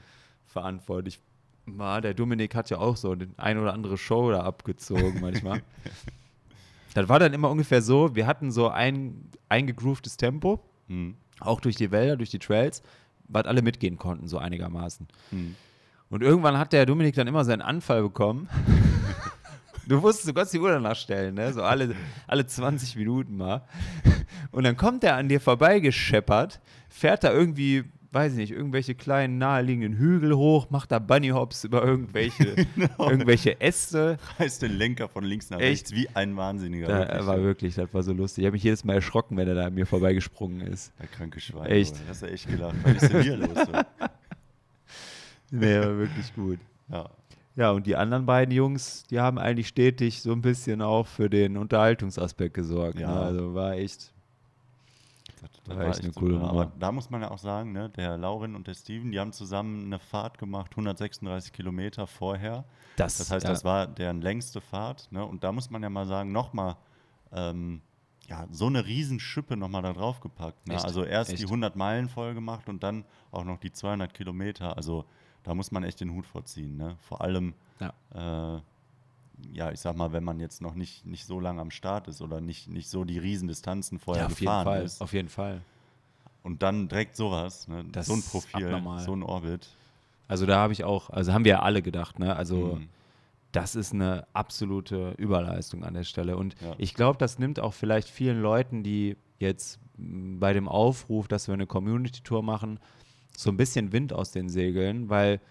[0.46, 1.20] verantwortlich
[1.66, 2.02] war.
[2.02, 5.62] Der Dominik hat ja auch so den ein oder andere Show da abgezogen manchmal.
[6.94, 11.16] das war dann immer ungefähr so, wir hatten so ein eingegrooftes Tempo Mhm.
[11.40, 12.84] auch durch die Wälder, durch die Trails,
[13.28, 15.08] was alle mitgehen konnten, so einigermaßen.
[15.32, 15.56] Mhm.
[16.12, 18.48] Und irgendwann hat der Dominik dann immer seinen Anfall bekommen.
[19.88, 21.52] du wusstest, du konntest die Uhr danach stellen, ne?
[21.54, 21.96] so alle,
[22.28, 23.64] alle 20 Minuten mal.
[24.52, 27.84] Und dann kommt er an dir vorbeigescheppert, fährt da irgendwie,
[28.16, 32.56] weiß ich nicht, irgendwelche kleinen naheliegenden Hügel hoch, macht da Bunnyhops über irgendwelche,
[32.98, 34.18] irgendwelche Äste.
[34.40, 35.72] Reißt den Lenker von links nach Echt?
[35.72, 36.88] rechts wie ein Wahnsinniger.
[36.88, 38.44] Da wirklich, war wirklich, das war so lustig.
[38.44, 40.94] Ich habe mich jedes Mal erschrocken, wenn er da an mir vorbeigesprungen ist.
[40.98, 41.68] Der kranke Schwein.
[41.68, 41.96] Echt?
[42.08, 42.76] Hast du echt gelacht.
[42.84, 43.50] Was ist denn hier los?
[45.52, 46.60] Nee, war wirklich gut.
[46.90, 47.10] Ja.
[47.56, 51.30] Ja, und die anderen beiden Jungs, die haben eigentlich stetig so ein bisschen auch für
[51.30, 53.00] den Unterhaltungsaspekt gesorgt.
[53.00, 53.14] Ja.
[53.14, 53.20] Ne?
[53.22, 54.12] Also war echt.
[55.68, 56.50] Das War echt eine coole Nummer.
[56.50, 59.32] Aber da muss man ja auch sagen, ne, der Laurin und der Steven, die haben
[59.34, 62.66] zusammen eine Fahrt gemacht, 136 Kilometer vorher.
[62.98, 65.12] Das, Das heißt, ja, das war deren längste Fahrt.
[65.12, 65.26] Ne?
[65.26, 66.78] Und da muss man ja mal sagen, nochmal
[67.32, 67.82] ähm,
[68.28, 70.68] ja, so eine Riesenschippe nochmal da drauf gepackt.
[70.68, 70.76] Ne?
[70.76, 70.86] Echt?
[70.86, 71.42] Also erst Echt?
[71.42, 74.76] die 100 Meilen voll gemacht und dann auch noch die 200 Kilometer.
[74.78, 75.06] Also
[75.44, 76.76] da muss man echt den Hut vorziehen.
[76.78, 76.98] Ne?
[77.02, 78.58] Vor allem, Ja.
[78.58, 78.62] äh,
[79.54, 82.22] ja, ich sag mal, wenn man jetzt noch nicht, nicht so lange am Start ist
[82.22, 84.84] oder nicht, nicht so die Riesendistanzen vorher ja, auf jeden gefahren Fall.
[84.84, 85.02] ist.
[85.02, 85.62] Auf jeden Fall.
[86.44, 87.84] Und dann direkt sowas, ne?
[87.92, 89.04] Das so ein Profil, abnormal.
[89.04, 89.68] so ein Orbit.
[90.28, 92.36] Also da habe ich auch, also haben wir ja alle gedacht, ne?
[92.36, 92.90] Also Mhm.
[93.52, 96.38] das ist eine absolute Überleistung an der Stelle.
[96.38, 96.76] Und Ja.
[96.78, 101.48] ich glaube, das nimmt auch vielleicht vielen Leuten, die jetzt m, bei dem Aufruf, dass
[101.48, 102.80] wir eine Community-Tour machen,
[103.38, 105.42] so ein bisschen Wind aus den Segeln, weil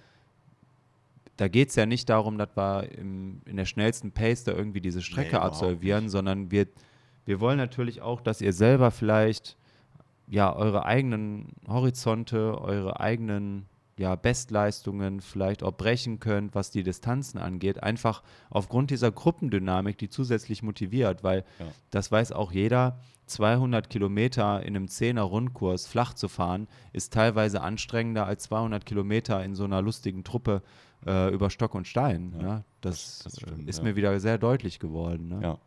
[1.36, 4.80] da geht es ja nicht darum, dass wir im, in der schnellsten Pace da irgendwie
[4.80, 6.68] diese Strecke überhaupt absolvieren, sondern wir,
[7.24, 9.56] wir wollen natürlich auch, dass ihr selber vielleicht
[10.28, 13.66] ja eure eigenen Horizonte, eure eigenen
[13.96, 20.08] ja, Bestleistungen vielleicht auch brechen könnt, was die Distanzen angeht, einfach aufgrund dieser Gruppendynamik, die
[20.08, 21.66] zusätzlich motiviert, weil Ja.
[21.90, 27.60] das weiß auch jeder, 200 Kilometer in einem 10er Rundkurs flach zu fahren, ist teilweise
[27.62, 30.62] anstrengender als 200 Kilometer in so einer lustigen Truppe
[31.06, 32.34] äh, über Stock und Stein.
[32.38, 33.84] Ja, Ja, das, das äh, stimmt, ist ja.
[33.84, 35.28] mir wieder sehr deutlich geworden.
[35.28, 35.40] Ne?
[35.42, 35.58] Ja.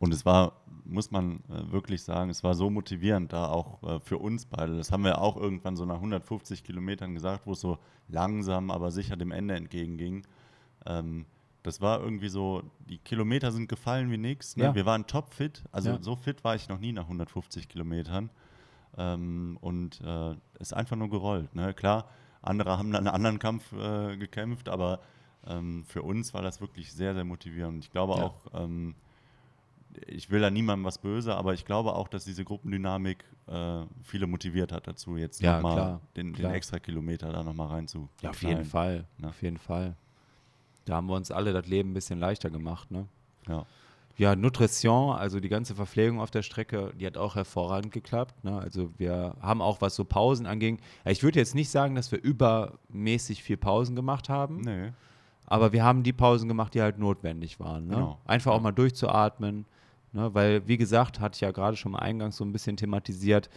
[0.00, 0.52] Und es war,
[0.84, 4.76] muss man äh, wirklich sagen, es war so motivierend da auch äh, für uns beide.
[4.76, 7.78] Das haben wir auch irgendwann so nach 150 Kilometern gesagt, wo es so
[8.08, 10.24] langsam, aber sicher dem Ende entgegenging.
[10.86, 11.26] Ähm,
[11.64, 14.56] das war irgendwie so, die Kilometer sind gefallen wie nichts.
[14.56, 14.64] Ne?
[14.64, 14.74] Ja.
[14.74, 15.64] Wir waren topfit.
[15.72, 15.98] Also Ja.
[16.00, 18.30] so fit war ich noch nie nach 150 Kilometern.
[18.96, 21.54] Ähm, und äh, ist einfach nur gerollt.
[21.54, 21.74] Ne?
[21.74, 22.08] Klar,
[22.48, 25.00] andere haben dann einen anderen Kampf äh, gekämpft, aber
[25.46, 27.84] ähm, für uns war das wirklich sehr, sehr motivierend.
[27.84, 28.22] Ich glaube Ja.
[28.24, 28.94] auch, ähm,
[30.06, 34.26] ich will da niemandem was böse, aber ich glaube auch, dass diese Gruppendynamik äh, viele
[34.26, 38.08] motiviert hat dazu, jetzt Ja, nochmal klar, den, den extra Kilometer da nochmal rein zu.
[38.22, 38.64] Ja, auf jeden.
[38.64, 39.06] Fall.
[39.18, 39.28] Ne?
[39.28, 39.96] Auf jeden Fall.
[40.84, 42.90] Da haben wir uns alle das Leben ein bisschen leichter gemacht.
[42.90, 43.06] Ne?
[43.46, 43.66] Ja.
[44.18, 48.44] Ja, Nutrition, also die ganze Verpflegung auf der Strecke, die hat auch hervorragend geklappt.
[48.44, 48.58] Ne?
[48.58, 52.20] Also wir haben auch, was so Pausen anging, ich würde jetzt nicht sagen, dass wir
[52.20, 54.90] übermäßig viel Pausen gemacht haben, Nee.
[55.46, 57.86] aber wir haben die Pausen gemacht, die halt notwendig waren.
[57.86, 57.94] Ne?
[57.94, 58.18] Genau.
[58.26, 59.66] Einfach auch mal durchzuatmen,
[60.12, 60.34] ne?
[60.34, 63.48] weil, wie gesagt, hatte ich ja gerade schon mal eingangs so ein bisschen thematisiert,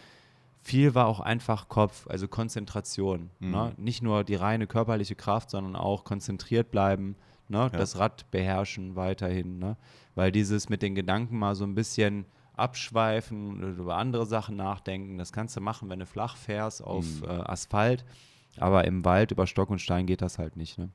[0.60, 3.30] viel war auch einfach Kopf, also Konzentration.
[3.40, 3.50] Mhm.
[3.50, 3.72] Ne?
[3.78, 7.16] Nicht nur die reine körperliche Kraft, sondern auch konzentriert bleiben,
[7.52, 7.70] ne?
[7.72, 9.58] das Rad beherrschen weiterhin.
[9.60, 9.76] Ne?
[10.14, 12.24] Weil dieses mit den Gedanken mal so ein bisschen
[12.54, 17.04] abschweifen oder über andere Sachen nachdenken, das kannst du machen, wenn du flach fährst auf
[17.20, 17.24] Mhm.
[17.28, 18.04] äh, Asphalt.
[18.58, 20.78] Aber im Wald über Stock und Stein geht das halt nicht.
[20.78, 20.90] Ne?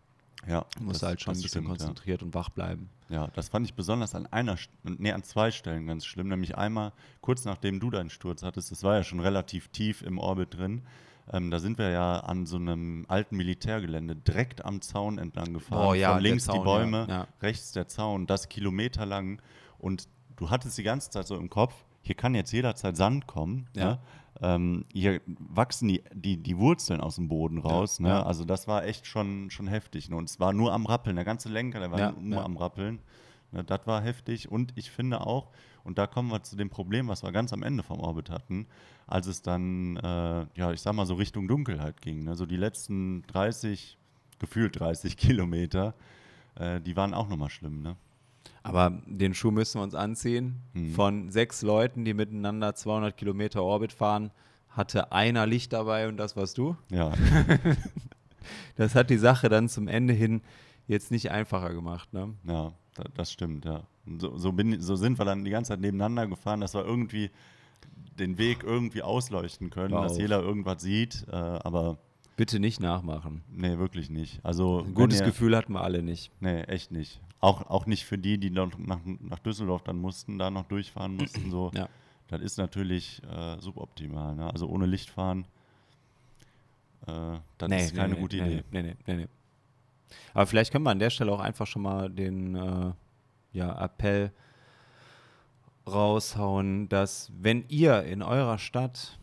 [0.47, 1.70] Ja, Du musst das- halt schon ein bisschen stimmt, ja.
[1.72, 2.89] konzentriert und wach bleiben.
[3.10, 6.28] Ja, das fand ich besonders an einer, nee, an zwei Stellen ganz schlimm.
[6.28, 6.91] Nämlich einmal
[7.22, 10.84] kurz nachdem du deinen Sturz hattest, das war ja schon relativ tief im Orbit drin.
[11.32, 15.88] Ähm, da sind wir ja an so einem alten Militärgelände direkt am Zaun entlang gefahren.
[15.88, 17.28] Oh ja, Von links Zaun, die Bäume, ja, ja.
[17.41, 19.41] rechts der Zaun, das kilometerlang.
[19.78, 20.07] Und
[20.38, 23.67] du hattest die ganze Zeit so im Kopf, hier kann jetzt jederzeit Sand kommen.
[23.75, 23.86] Ja.
[23.86, 23.99] Ne?
[24.39, 27.99] Ähm, hier wachsen die, die, die Wurzeln aus dem Boden raus.
[27.99, 28.25] ne?
[28.25, 30.09] Also das war echt schon, schon heftig.
[30.09, 30.15] Ne?
[30.15, 31.15] Und es war nur am Rappeln.
[31.15, 32.99] Der ganze Lenker, der war nur am Rappeln.
[33.52, 33.64] Ne?
[33.64, 34.52] Das war heftig.
[34.52, 35.50] Und ich finde auch,
[35.84, 38.68] und da kommen wir zu dem Problem, was wir ganz am Ende vom Orbit hatten,
[39.06, 42.24] als es dann, äh, ja, ich sag mal so Richtung Dunkelheit ging.
[42.24, 42.36] Ne?
[42.36, 43.98] So die letzten 30,
[44.39, 45.93] gefühlt 30 Kilometer,
[46.56, 47.82] äh, die waren auch nochmal schlimm.
[47.82, 47.95] Ne?
[48.64, 50.62] Aber den Schuh müssen wir uns anziehen.
[50.74, 50.93] Mhm.
[50.93, 54.32] Von sechs Leuten, die miteinander 200 Kilometer Orbit fahren,
[54.70, 56.76] hatte einer Licht dabei und das warst du.
[56.91, 57.14] Ja,
[58.76, 60.41] Das hat die Sache dann zum Ende hin
[60.88, 62.14] jetzt nicht einfacher gemacht.
[62.14, 62.34] Ne?
[62.45, 62.74] ja,
[63.16, 63.84] das stimmt, ja.
[64.20, 67.30] So, so, bin, so sind wir dann die ganze Zeit nebeneinander gefahren, dass wir irgendwie
[68.18, 71.98] den Weg irgendwie ausleuchten können, Hör dass jeder irgendwas sieht, äh, aber
[72.36, 73.43] Bitte nicht nachmachen.
[73.50, 74.39] nee, wirklich nicht.
[74.43, 76.32] Also Ein gutes ihr- Gefühl hatten wir alle nicht.
[76.39, 77.20] Nee, echt nicht.
[77.39, 81.16] Auch, auch nicht für die, die noch nach, nach Düsseldorf dann mussten, da noch durchfahren
[81.16, 81.52] mussten.
[81.52, 81.72] So.
[81.76, 81.88] Ja.
[82.28, 84.36] Das ist natürlich äh, suboptimal.
[84.36, 84.52] Ne?
[84.52, 85.45] Also ohne Licht fahren,
[87.08, 88.64] äh, das ist keine nee, gute nee, Idee.
[88.72, 89.28] Nee, nee, nee, nee.
[90.34, 92.91] Aber vielleicht können wir an der Stelle auch einfach schon mal den äh,
[93.51, 94.32] ja, Appell
[95.88, 99.20] raushauen, dass wenn ihr in eurer Stadt,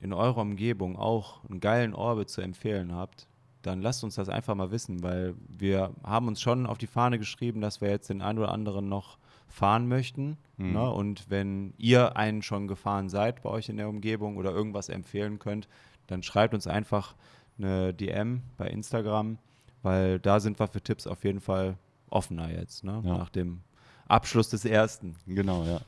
[0.00, 3.26] in eurer Umgebung auch einen geilen Orbit zu empfehlen habt,
[3.62, 7.18] dann lasst uns das einfach mal wissen, weil wir haben uns schon auf die Fahne
[7.18, 10.38] geschrieben, dass wir jetzt den einen oder anderen noch fahren möchten.
[10.56, 10.72] Mhm.
[10.72, 10.90] Ne?
[10.90, 15.38] Und wenn ihr einen schon gefahren seid bei euch in der Umgebung oder irgendwas empfehlen
[15.38, 15.68] könnt,
[16.06, 17.14] dann schreibt uns einfach
[17.58, 19.38] eine DM bei Instagram,
[19.82, 21.76] weil da sind wir für Tipps auf jeden Fall
[22.10, 23.02] offener jetzt, ne?
[23.04, 23.18] Ja.
[23.18, 23.60] nach dem
[24.06, 25.14] Abschluss des ersten.
[25.26, 25.80] Genau, ja.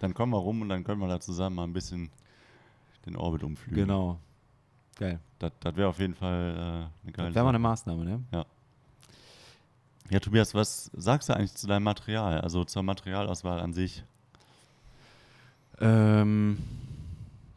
[0.00, 2.10] Dann kommen wir rum und dann können wir da zusammen mal ein bisschen
[3.06, 3.86] den Orbit umflügen.
[3.86, 4.18] Genau.
[4.96, 5.20] Geil.
[5.38, 7.58] Das, das wäre auf jeden Fall äh, eine Das geile wäre mal eine.
[7.58, 8.24] Maßnahme, ne?
[10.10, 14.02] Ja, Tobias, was sagst du eigentlich zu deinem Material, also zur Materialauswahl an sich?
[15.78, 16.58] Ähm,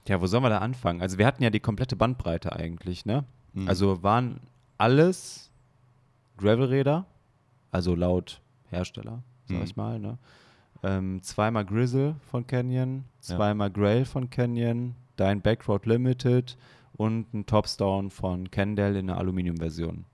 [0.07, 1.01] ja, wo sollen wir da anfangen?
[1.01, 3.25] Also wir hatten ja die komplette Bandbreite eigentlich, ne?
[3.53, 3.67] Mhm.
[3.67, 4.39] Also waren
[4.77, 5.49] alles
[6.37, 7.05] Gravelräder,
[7.71, 9.63] also laut Hersteller, sag Mhm.
[9.63, 10.17] ich mal, ne?
[10.83, 13.35] Ähm, zweimal Grizzle von Canyon, Ja.
[13.37, 16.57] zweimal Grail von Canyon, dein Backroad Limited
[16.97, 20.05] und ein Topstone von Kendall in der Aluminiumversion.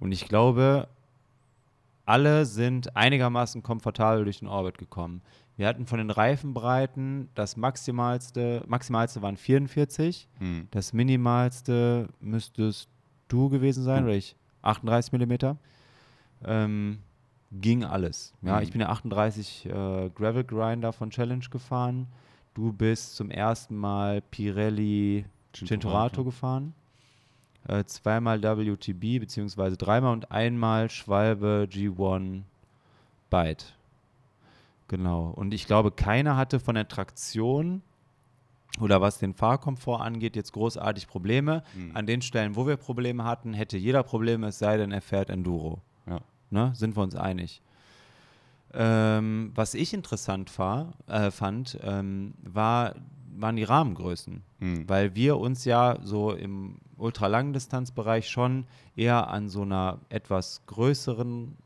[0.00, 0.88] Und ich glaube,
[2.06, 5.22] alle sind einigermaßen komfortabel durch den Orbit gekommen.
[5.56, 10.66] Wir hatten von den Reifenbreiten das maximalste, maximalste waren 44, Hm.
[10.70, 12.88] das minimalste müsstest
[13.28, 14.08] du gewesen sein, Du.
[14.08, 14.34] oder ich?
[14.62, 15.56] 38 Millimeter.
[16.44, 16.98] Ähm,
[17.52, 18.32] ging alles.
[18.42, 18.62] Ja, Mhm.
[18.62, 22.06] ich bin ja 38 äh, Gravel Grinder von Challenge gefahren.
[22.54, 25.24] Du bist zum ersten Mal Pirelli.
[25.54, 26.74] Cinturato gefahren.
[27.66, 32.42] Äh, zweimal WTB, beziehungsweise dreimal und einmal Schwalbe G1
[33.30, 33.74] Byte.
[34.88, 35.30] Genau.
[35.36, 37.82] Und ich glaube, keiner hatte von der Traktion
[38.80, 41.62] oder was den Fahrkomfort angeht, jetzt großartig Probleme.
[41.74, 41.96] Mhm.
[41.96, 45.30] An den Stellen, wo wir Probleme hatten, hätte jeder Probleme, es sei denn, er fährt
[45.30, 45.80] Enduro.
[46.06, 46.20] Ja.
[46.50, 46.72] Ne?
[46.74, 47.62] Sind wir uns einig.
[48.72, 52.94] Ähm, was ich interessant war, äh, fand, ähm, war,
[53.36, 54.42] waren die Rahmengrößen.
[54.60, 54.88] Hm.
[54.88, 61.56] Weil wir uns ja so im Ultralangendistanzbereich schon eher an so einer etwas größeren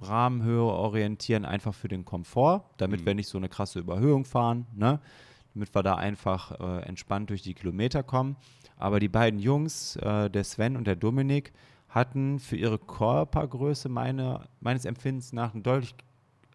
[0.00, 3.06] Rahmenhöhe orientieren, einfach für den Komfort, damit Mhm.
[3.06, 5.00] wir nicht so eine krasse Überhöhung fahren, ne?
[5.58, 8.36] Damit wir da einfach äh, entspannt durch die Kilometer kommen.
[8.76, 11.52] Aber die beiden Jungs, äh, der Sven und der Dominik,
[11.88, 15.94] hatten für ihre Körpergröße meine, meines Empfindens nach eine deutlich,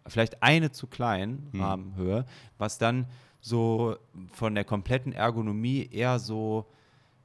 [0.08, 1.62] vielleicht eine zu klein Mhm.
[1.62, 2.26] Rahmenhöhe,
[2.58, 3.08] was dann
[3.42, 3.98] so
[4.32, 6.66] von der kompletten Ergonomie eher so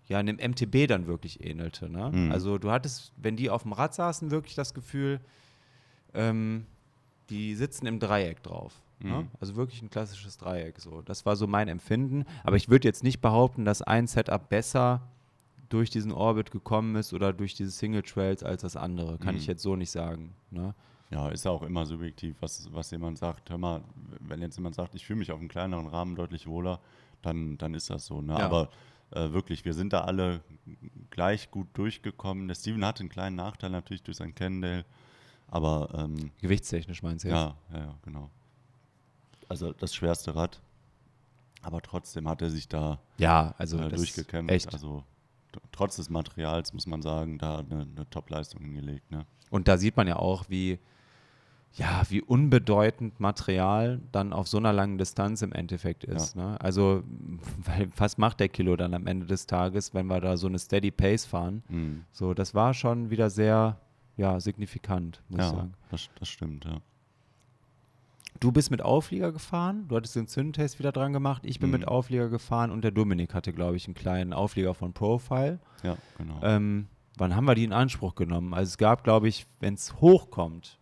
[0.08, 1.88] ja, einem MTB dann wirklich ähnelte.
[1.88, 2.10] Ne?
[2.12, 2.32] Mhm.
[2.32, 5.20] Also du hattest, wenn die auf dem Rad saßen, wirklich das Gefühl,
[6.14, 6.66] ähm,
[7.30, 8.80] die sitzen im Dreieck drauf.
[9.01, 9.11] Ne?
[9.22, 9.28] Mhm.
[9.40, 10.80] Also wirklich ein klassisches Dreieck.
[10.80, 11.03] So.
[11.03, 12.24] Das war so mein Empfinden.
[12.44, 15.03] Aber ich würde jetzt nicht behaupten, dass ein Setup besser
[15.68, 19.18] durch diesen Orbit gekommen ist oder durch diese Single Trails als das andere.
[19.18, 19.40] Kann Mhm.
[19.40, 20.34] ich jetzt so nicht sagen.
[20.51, 20.74] Ne?
[21.11, 23.51] Ja, ist ja auch immer subjektiv, was, was jemand sagt.
[23.51, 23.82] Hör mal,
[24.20, 26.80] wenn jetzt jemand sagt, ich fühle mich auf einem kleineren Rahmen deutlich wohler,
[27.22, 28.20] dann, dann ist das so.
[28.20, 28.32] Ne?
[28.34, 28.40] Ja.
[28.46, 28.68] Aber
[29.11, 30.40] äh, wirklich, wir sind da alle
[31.11, 32.49] gleich gut durchgekommen.
[32.49, 34.84] Der Steven hatte einen kleinen Nachteil natürlich durch sein Kendall,
[35.49, 37.36] aber ähm, Gewichtstechnisch meinst du jetzt?
[37.36, 38.30] ja, ja, ja, genau.
[39.49, 40.61] Also das schwerste Rad.
[41.62, 44.53] Aber trotzdem hat er sich da Ja, also äh, durchgekämpft.
[44.53, 44.72] Echt.
[44.72, 45.05] Also
[45.72, 49.11] trotz des Materials muss man sagen, da eine, eine Top-Leistung hingelegt.
[49.11, 49.26] Ne?
[49.51, 50.78] Und da sieht man ja auch, wie,
[51.74, 56.36] ja, wie unbedeutend Material dann auf so einer langen Distanz im Endeffekt ist.
[56.36, 56.51] Ja.
[56.51, 56.61] Ne?
[56.61, 57.03] Also,
[57.64, 60.59] weil, was macht der Kilo dann am Ende des Tages, wenn wir da so eine
[60.59, 61.62] Steady Pace fahren?
[61.68, 62.05] Mhm.
[62.12, 63.78] So, das war schon wieder sehr,
[64.16, 65.74] ja, signifikant, muss ja, ich sagen.
[65.90, 66.80] Das, das stimmt, ja.
[68.41, 71.78] Du bist mit Auflieger gefahren, du hattest den Zündtest wieder dran gemacht, ich bin mhm.
[71.78, 75.59] mit Auflieger gefahren und der Dominik hatte, glaube ich, einen kleinen Auflieger von Profile.
[75.82, 76.41] Ja, genau.
[76.43, 76.86] Ähm,
[77.16, 78.55] wann haben wir die in Anspruch genommen?
[78.55, 80.78] Also es gab, glaube ich, wenn es hochkommt,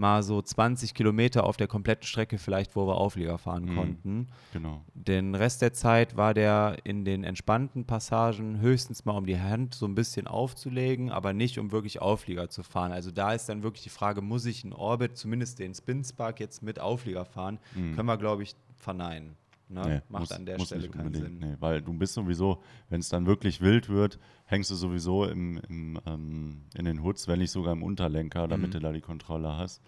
[0.00, 4.28] mal so 20 Kilometer auf der kompletten Strecke vielleicht, wo wir Auflieger fahren mhm, konnten.
[4.52, 4.82] Genau.
[4.94, 9.74] Den Rest der Zeit war der in den entspannten Passagen höchstens mal um die Hand
[9.74, 12.90] so ein bisschen aufzulegen, aber nicht um wirklich Auflieger zu fahren.
[12.90, 16.40] Also da ist dann wirklich die Frage, muss ich in Orbit, zumindest den Spin Spark
[16.40, 17.58] jetzt mit Auflieger fahren?
[17.74, 17.94] Mhm.
[17.94, 19.36] Können wir, glaube ich, verneinen.
[19.70, 19.82] Ne?
[19.86, 21.38] Nee, Macht muss, an der Stelle keinen Sinn.
[21.38, 25.58] Nee, weil du bist sowieso, wenn es dann wirklich wild wird, hängst du sowieso im,
[25.68, 28.72] im ähm, in den Hoods, wenn nicht sogar im Unterlenker, damit mhm.
[28.72, 29.80] du da die Kontrolle hast.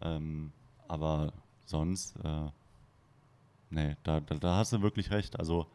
[0.00, 0.52] Ähm,
[0.88, 1.32] aber
[1.66, 2.50] sonst, äh,
[3.70, 5.38] nee, da, da, da, hast du wirklich recht.
[5.38, 5.66] Also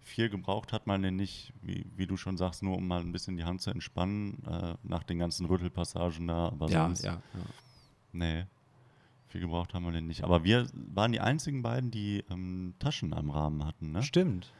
[0.00, 3.12] viel gebraucht hat man den nicht, wie, wie, du schon sagst, nur um mal ein
[3.12, 6.48] bisschen die Hand zu entspannen äh, nach den ganzen Rüttelpassagen da.
[6.48, 7.40] Aber ja, sonst, ja, ja.
[8.12, 8.46] nee,
[9.28, 10.24] viel gebraucht haben wir den nicht.
[10.24, 13.92] Aber wir waren die einzigen beiden, die ähm, Taschen am Rahmen hatten.
[13.92, 14.02] Ne?
[14.02, 14.52] Stimmt.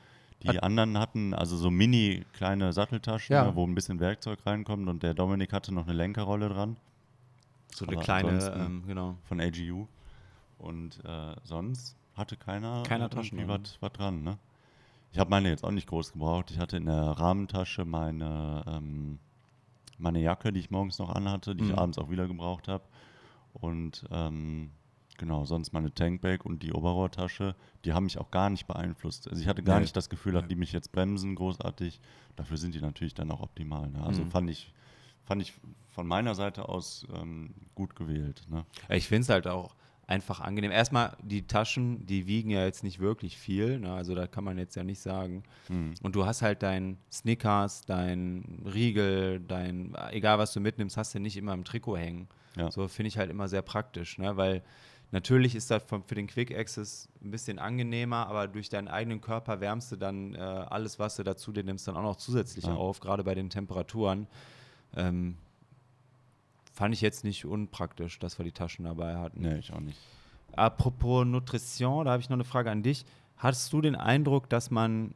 [0.42, 3.46] Die Hat anderen hatten also so mini kleine Satteltaschen, ja.
[3.46, 6.76] ne, wo ein bisschen Werkzeug reinkommt und der Dominik hatte noch eine Lenkerrolle dran.
[7.74, 9.16] So eine Aber kleine, ähm, genau.
[9.24, 9.86] Von AGU.
[10.58, 14.22] Und äh, sonst hatte keiner, keiner Taschen was dran.
[14.22, 14.38] Ne?
[15.12, 16.50] Ich habe meine jetzt auch nicht groß gebraucht.
[16.50, 19.18] Ich hatte in der Rahmentasche meine, ähm,
[19.98, 21.70] meine Jacke, die ich morgens noch anhatte, die mhm.
[21.70, 22.84] ich abends auch wieder gebraucht habe.
[23.61, 24.70] Und ähm,
[25.18, 27.54] genau, sonst meine Tankbag und die Oberrohrtasche,
[27.84, 29.28] die haben mich auch gar nicht beeinflusst.
[29.28, 29.82] Also ich hatte gar nee.
[29.82, 32.00] nicht das Gefühl, dass die mich jetzt bremsen großartig.
[32.36, 33.90] Dafür sind die natürlich dann auch optimal.
[33.90, 34.02] Ne?
[34.02, 34.30] Also mhm.
[34.30, 34.72] fand ich
[35.26, 35.52] fand ich
[35.88, 38.46] von meiner Seite aus ähm, gut gewählt.
[38.48, 38.64] Ne?
[38.88, 39.74] Ich finde es halt auch
[40.07, 40.70] einfach angenehm.
[40.70, 43.92] Erstmal, die Taschen, die wiegen ja jetzt nicht wirklich viel, ne?
[43.92, 45.42] also da kann man jetzt ja nicht sagen.
[45.68, 45.94] Mhm.
[46.02, 51.18] Und du hast halt dein Snickers, dein Riegel, dein, egal was du mitnimmst, hast du
[51.18, 52.28] nicht immer im Trikot hängen.
[52.57, 52.70] Ja.
[52.70, 54.36] So finde ich halt immer sehr praktisch, ne?
[54.36, 54.62] weil
[55.12, 59.61] natürlich ist das für den Quick Access ein bisschen angenehmer, aber durch deinen eigenen Körper
[59.61, 62.74] wärmst du dann äh, alles, was du dazu dir nimmst, dann auch noch zusätzlich ja.
[62.74, 64.26] auf, gerade bei den Temperaturen.
[64.94, 65.36] Ähm,
[66.72, 69.40] fand ich jetzt nicht unpraktisch, dass wir die Taschen dabei hatten.
[69.42, 69.98] Nee, ich auch nicht.
[70.52, 73.04] Apropos Nutrition, da habe ich noch eine Frage an dich.
[73.36, 75.14] Hattest du den Eindruck, dass man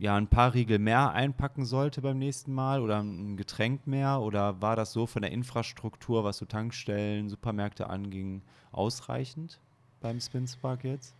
[0.00, 4.20] ja ein paar Riegel mehr einpacken sollte beim nächsten Mal oder ein Getränk mehr?
[4.20, 8.40] Oder war das so von der Infrastruktur, was so Tankstellen, Supermärkte anging,
[8.72, 9.60] ausreichend
[10.00, 11.14] beim Spinspark jetzt?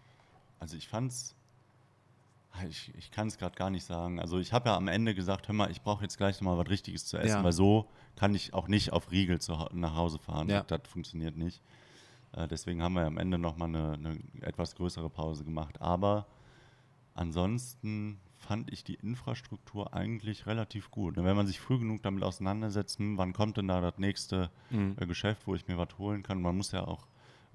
[0.61, 1.35] Also ich fand's,
[2.70, 4.18] ich, ich kann es gerade gar nicht sagen.
[4.18, 6.70] Also ich habe ja am Ende gesagt, hör mal, ich brauche jetzt gleich nochmal was
[6.70, 7.45] Richtiges zu essen, ja.
[7.45, 10.49] weil so kann ich auch nicht auf Riegel zu, nach Hause fahren.
[10.49, 10.62] Ja.
[10.62, 11.61] Das, das, funktioniert nicht.
[12.33, 15.83] Äh, deswegen haben wir ja am Ende nochmal eine, eine etwas größere Pause gemacht.
[15.83, 16.26] Aber
[17.12, 21.16] ansonsten fand ich die Infrastruktur eigentlich relativ gut.
[21.16, 24.97] Wenn man sich früh genug damit auseinandersetzt, hm, wann kommt denn da das nächste mhm.
[24.99, 27.07] äh, Geschäft, wo ich mir was holen kann, man muss ja auch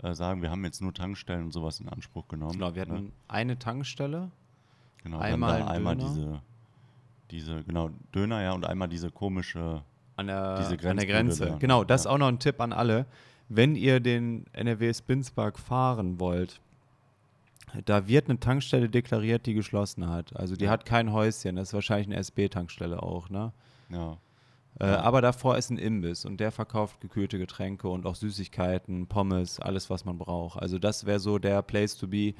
[0.04, 2.54] äh, sagen, wir haben jetzt nur Tankstellen und sowas in Anspruch genommen.
[2.54, 3.12] Genau, wir hatten ne?
[3.28, 4.32] eine Tankstelle.
[5.04, 6.42] Genau, einmal, einmal diese,
[7.32, 9.84] diese, genau, Döner, ja, und einmal diese komische
[10.16, 11.46] an der, diese an der Grenze.
[11.48, 11.58] Da.
[11.58, 13.06] Genau, das ist auch noch ein Tipp an alle.
[13.50, 16.62] Wenn ihr den NRW Spinspark fahren wollt,
[17.86, 20.36] da wird eine Tankstelle deklariert, die geschlossen hat.
[20.36, 20.72] Also die ja.
[20.72, 21.56] hat kein Häuschen.
[21.56, 23.52] Das ist wahrscheinlich eine SB-Tankstelle auch, ne?
[23.90, 24.18] Ja.
[24.80, 25.02] Äh, ja.
[25.02, 29.90] Aber davor ist ein Imbiss und der verkauft gekühlte Getränke und auch Süßigkeiten, Pommes, alles,
[29.90, 30.62] was man braucht.
[30.62, 32.34] Also das wäre so der Place to be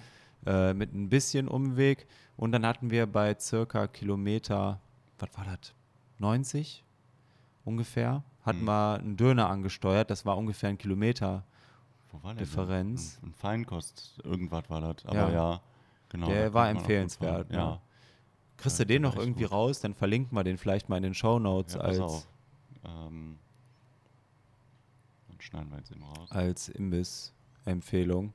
[0.46, 2.08] äh, mit ein bisschen Umweg.
[2.38, 4.80] Und dann hatten wir bei circa Kilometer,
[5.20, 5.74] was war das?
[6.20, 6.84] 90
[7.64, 8.66] ungefähr, hatten hm.
[8.66, 10.10] wir einen Döner angesteuert.
[10.10, 11.44] Das war ungefähr ein Kilometer
[12.16, 13.20] wo war Differenz.
[13.22, 15.06] Ein, ein, Feinkost, irgendwas war das.
[15.06, 15.62] Aber ja, ja
[16.10, 16.28] genau.
[16.28, 17.52] Der war empfehlenswert.
[17.52, 17.72] Ja.
[17.72, 17.82] Ne?
[18.58, 19.52] Kriegst du den noch irgendwie gut.
[19.52, 22.28] raus, dann verlinken wir den vielleicht mal in den Show Notes ja, als.
[22.86, 23.38] Ähm,
[25.28, 26.32] dann schneiden wir jetzt eben raus.
[26.32, 28.34] Als Imbiss-Empfehlung.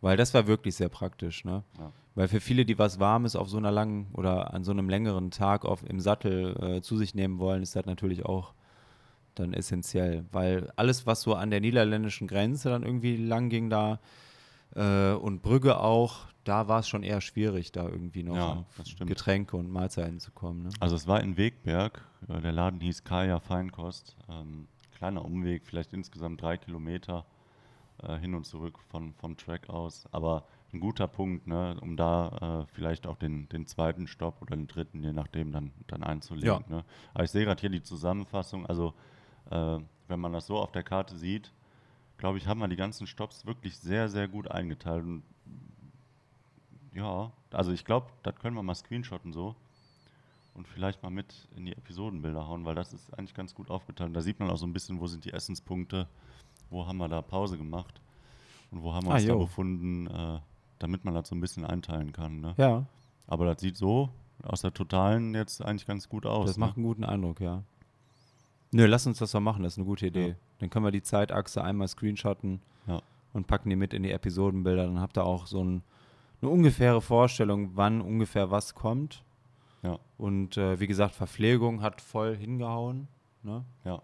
[0.00, 1.64] Weil das war wirklich sehr praktisch, ne?
[1.78, 1.90] Ja.
[2.14, 5.30] Weil für viele, die was Warmes auf so einer langen oder an so einem längeren
[5.30, 8.54] Tag auf, im Sattel äh, zu sich nehmen wollen, ist das natürlich auch
[9.38, 14.00] dann essentiell, weil alles, was so an der niederländischen Grenze dann irgendwie lang ging da
[14.74, 18.64] äh, und Brügge auch, da war es schon eher schwierig, da irgendwie noch ja,
[19.04, 20.64] Getränke und Mahlzeiten zu kommen.
[20.64, 20.70] Ne?
[20.80, 25.92] Also es war in Wegberg, äh, der Laden hieß Kaya Feinkost, ähm, kleiner Umweg, vielleicht
[25.92, 27.24] insgesamt drei Kilometer
[28.02, 32.62] äh, hin und zurück von, vom Track aus, aber ein guter Punkt, ne, um da
[32.62, 36.64] äh, vielleicht auch den, den zweiten Stopp oder den dritten, je nachdem, dann, dann einzulegen.
[36.68, 36.76] Ja.
[36.76, 36.84] Ne?
[37.14, 38.94] Aber ich sehe gerade hier die Zusammenfassung, also
[39.50, 39.78] äh,
[40.08, 41.52] wenn man das so auf der Karte sieht,
[42.18, 45.04] glaube ich, haben wir die ganzen Stops wirklich sehr, sehr gut eingeteilt.
[45.04, 45.22] Und
[46.94, 49.54] ja, also ich glaube, das können wir mal screenshotten so
[50.54, 54.16] und vielleicht mal mit in die Episodenbilder hauen, weil das ist eigentlich ganz gut aufgeteilt.
[54.16, 56.08] Da sieht man auch so ein bisschen, wo sind die Essenspunkte,
[56.70, 58.00] wo haben wir da Pause gemacht
[58.70, 59.38] und wo haben wir Ah, uns da jo.
[59.38, 60.40] befunden, äh,
[60.78, 62.40] damit man das so ein bisschen einteilen kann.
[62.40, 62.54] Ne?
[62.56, 62.86] Ja,
[63.26, 64.08] Aber das sieht so
[64.42, 66.46] aus der Totalen jetzt eigentlich ganz gut aus.
[66.46, 66.64] das ne?
[66.66, 67.62] macht einen guten Eindruck, ja.
[68.72, 70.28] Nö, lass uns das doch machen, das ist eine gute Idee.
[70.28, 70.34] Ja.
[70.58, 73.00] Dann können wir die Zeitachse einmal screenshotten Ja.
[73.32, 74.84] und packen die mit in die Episodenbilder.
[74.86, 75.82] Dann habt ihr auch so ein,
[76.42, 79.22] eine ungefähre Vorstellung, wann ungefähr was kommt.
[79.82, 83.08] Ja, Und äh, wie gesagt, Verpflegung hat voll hingehauen.
[83.42, 83.64] Ne?
[83.84, 84.02] ja.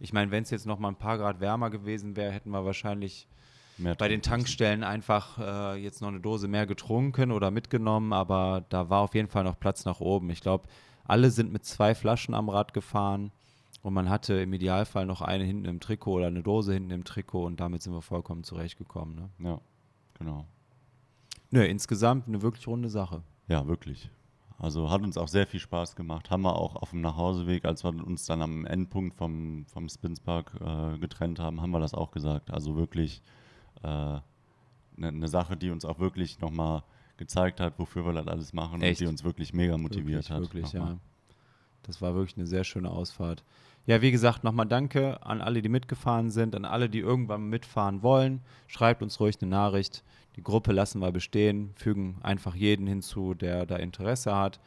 [0.00, 2.64] Ich meine, wenn es jetzt noch mal ein paar Grad wärmer gewesen wäre, hätten wir
[2.64, 3.26] wahrscheinlich
[3.78, 4.22] Mehr bei den.
[4.22, 9.14] Tankstellen einfach äh, jetzt noch eine Dose mehr getrunken oder mitgenommen, aber da war auf
[9.14, 10.30] jeden Fall noch Platz nach oben.
[10.30, 10.68] Ich glaube,
[11.04, 13.32] alle sind mit zwei Flaschen am Rad gefahren
[13.82, 17.04] und man hatte im Idealfall noch eine hinten im Trikot oder eine Dose hinten im
[17.04, 19.14] Trikot und damit sind wir vollkommen zurechtgekommen.
[19.14, 19.30] Ne?
[19.38, 19.60] Ja,
[20.18, 20.46] genau.
[21.50, 23.22] Nö, insgesamt eine wirklich runde Sache.
[23.46, 24.10] Ja, wirklich.
[24.58, 26.30] Also hat uns auch sehr viel Spaß gemacht.
[26.30, 30.52] Haben wir auch auf dem Nachhauseweg, als wir uns dann am Endpunkt vom, vom Spinspark
[30.60, 32.50] äh, getrennt haben, haben wir das auch gesagt.
[32.50, 33.22] Also wirklich
[33.82, 34.22] eine
[34.96, 36.82] äh, ne Sache, die uns auch wirklich nochmal
[37.16, 39.00] gezeigt hat, wofür wir das alles machen Echt?
[39.00, 40.40] und die uns wirklich mega motiviert wirklich, hat.
[40.40, 40.98] Wirklich, ja.
[41.82, 43.42] Das war wirklich eine sehr schöne Ausfahrt.
[43.86, 48.02] Ja, wie gesagt, nochmal danke an alle, die mitgefahren sind, an alle, die irgendwann mitfahren
[48.02, 48.42] wollen.
[48.66, 50.04] Schreibt uns ruhig eine Nachricht.
[50.36, 54.60] Die Gruppe lassen wir bestehen, fügen einfach jeden hinzu, der da Interesse hat.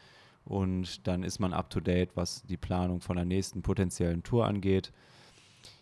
[0.44, 4.48] Und dann ist man up to date, was die Planung von der nächsten potenziellen Tour
[4.48, 4.92] angeht.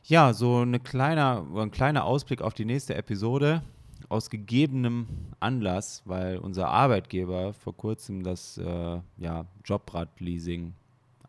[0.04, 3.62] Ja, so eine kleiner, ein kleiner Ausblick auf die nächste Episode.
[4.10, 5.08] Aus gegebenem
[5.40, 10.74] Anlass, weil unser Arbeitgeber vor kurzem das äh, ja, Jobrad-Leasing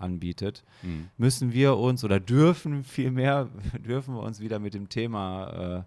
[0.01, 1.09] anbietet, Mhm.
[1.17, 3.49] müssen wir uns oder dürfen vielmehr,
[3.87, 5.83] dürfen wir uns wieder mit dem Thema, äh,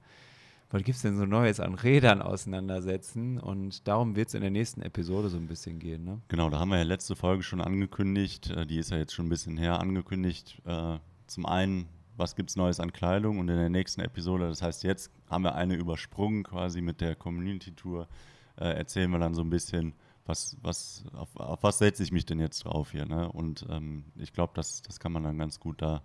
[0.70, 3.40] was gibt es denn so Neues an Rädern auseinandersetzen.
[3.40, 6.04] Und darum wird es in der nächsten Episode so ein bisschen gehen.
[6.04, 6.20] Ne?
[6.30, 9.28] Genau, da haben wir ja letzte Folge schon angekündigt, äh, die ist ja jetzt schon
[9.28, 10.62] ein bisschen her angekündigt.
[10.66, 10.98] Äh,
[11.28, 11.88] zum einen,
[12.18, 15.44] was gibt es Neues an Kleidung und in der nächsten Episode, das heißt jetzt haben
[15.44, 18.08] wir eine übersprungen quasi mit der Community Tour,
[18.56, 19.94] äh, erzählen wir dann so ein bisschen,
[20.26, 23.06] was, was, auf, auf was setze ich mich denn jetzt drauf hier.
[23.06, 23.30] Ne?
[23.32, 26.02] Und ähm, ich glaube, das, das kann man dann ganz gut da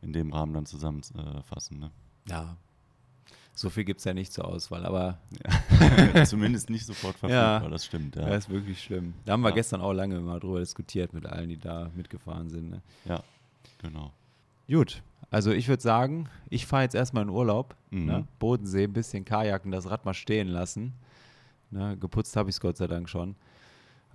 [0.00, 1.78] in dem Rahmen dann zusammenfassen.
[1.78, 1.90] Ne?
[2.28, 2.56] Ja.
[3.54, 5.18] So viel gibt es ja nicht zur Auswahl, aber
[6.26, 7.68] Zumindest nicht sofort verfügbar, Ja.
[7.68, 8.14] das stimmt.
[8.14, 9.14] Ja, das ist wirklich schlimm.
[9.24, 9.54] Da haben wir Ja.
[9.56, 12.70] gestern auch lange mal drüber diskutiert mit allen, die da mitgefahren sind.
[12.70, 12.82] Ne?
[13.04, 13.22] ja
[13.78, 14.12] genau.
[14.68, 17.74] Gut, also ich würde sagen, ich fahre jetzt erstmal in Urlaub.
[17.90, 18.04] Mhm.
[18.04, 18.28] Ne?
[18.38, 20.92] Bodensee, ein bisschen Kajaken, das Rad mal stehen lassen.
[21.70, 21.96] Ne?
[21.98, 23.34] Geputzt habe ich es Gott sei Dank schon.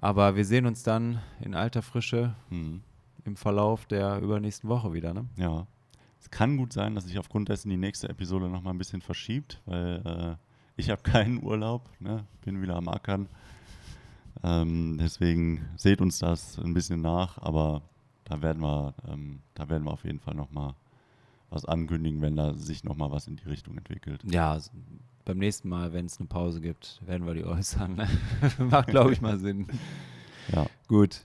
[0.03, 2.81] Aber wir sehen uns dann in alter Frische Mhm.
[3.23, 5.13] im Verlauf der übernächsten Woche wieder.
[5.13, 5.25] Ne?
[5.37, 5.65] Ja.
[6.19, 9.01] Es kann gut sein, dass sich aufgrund dessen die nächste Episode noch mal ein bisschen
[9.01, 10.35] verschiebt, weil äh,
[10.75, 12.25] ich habe keinen Urlaub, ne?
[12.43, 13.27] bin wieder am Ackern.
[14.43, 17.81] Ähm, deswegen seht uns das ein bisschen nach, aber
[18.25, 20.75] da werden wir, ähm, da werden wir auf jeden Fall noch mal
[21.49, 24.21] was ankündigen, wenn da sich noch mal was in die Richtung entwickelt.
[24.25, 24.57] Ja,
[25.25, 27.95] beim nächsten Mal, wenn es eine Pause gibt, werden wir die äußern.
[27.95, 28.07] Ne?
[28.69, 29.67] Macht, glaube ich, mal Sinn.
[30.51, 31.21] Ja, Gut.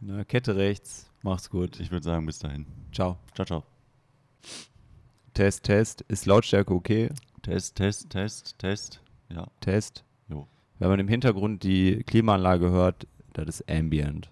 [0.00, 1.80] Ne, Kette rechts, macht's gut.
[1.80, 2.66] ich würde sagen, bis dahin.
[2.92, 3.16] Ciao.
[3.34, 3.64] Ciao, ciao.
[5.32, 6.02] Test, Test.
[6.08, 7.08] Ist Lautstärke okay?
[7.40, 9.00] Test, Test, Test, Test.
[9.30, 10.04] Ja, Test.
[10.28, 10.46] jo.
[10.78, 14.30] Wenn man im Hintergrund die Klimaanlage hört, das ist Ambient.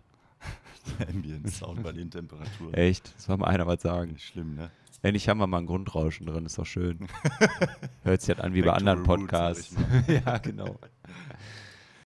[1.08, 2.74] Ambient Sound bei den Temperaturen.
[2.74, 3.18] Echt?
[3.18, 4.12] Soll mal einer was sagen?
[4.12, 4.70] Nicht schlimm, ne?
[5.02, 7.08] Endlich haben wir mal ein Grundrauschen drin, ist doch schön.
[8.04, 9.74] Hört sich halt an wie bei Back to anderen Podcasts.
[10.06, 10.78] ja, genau.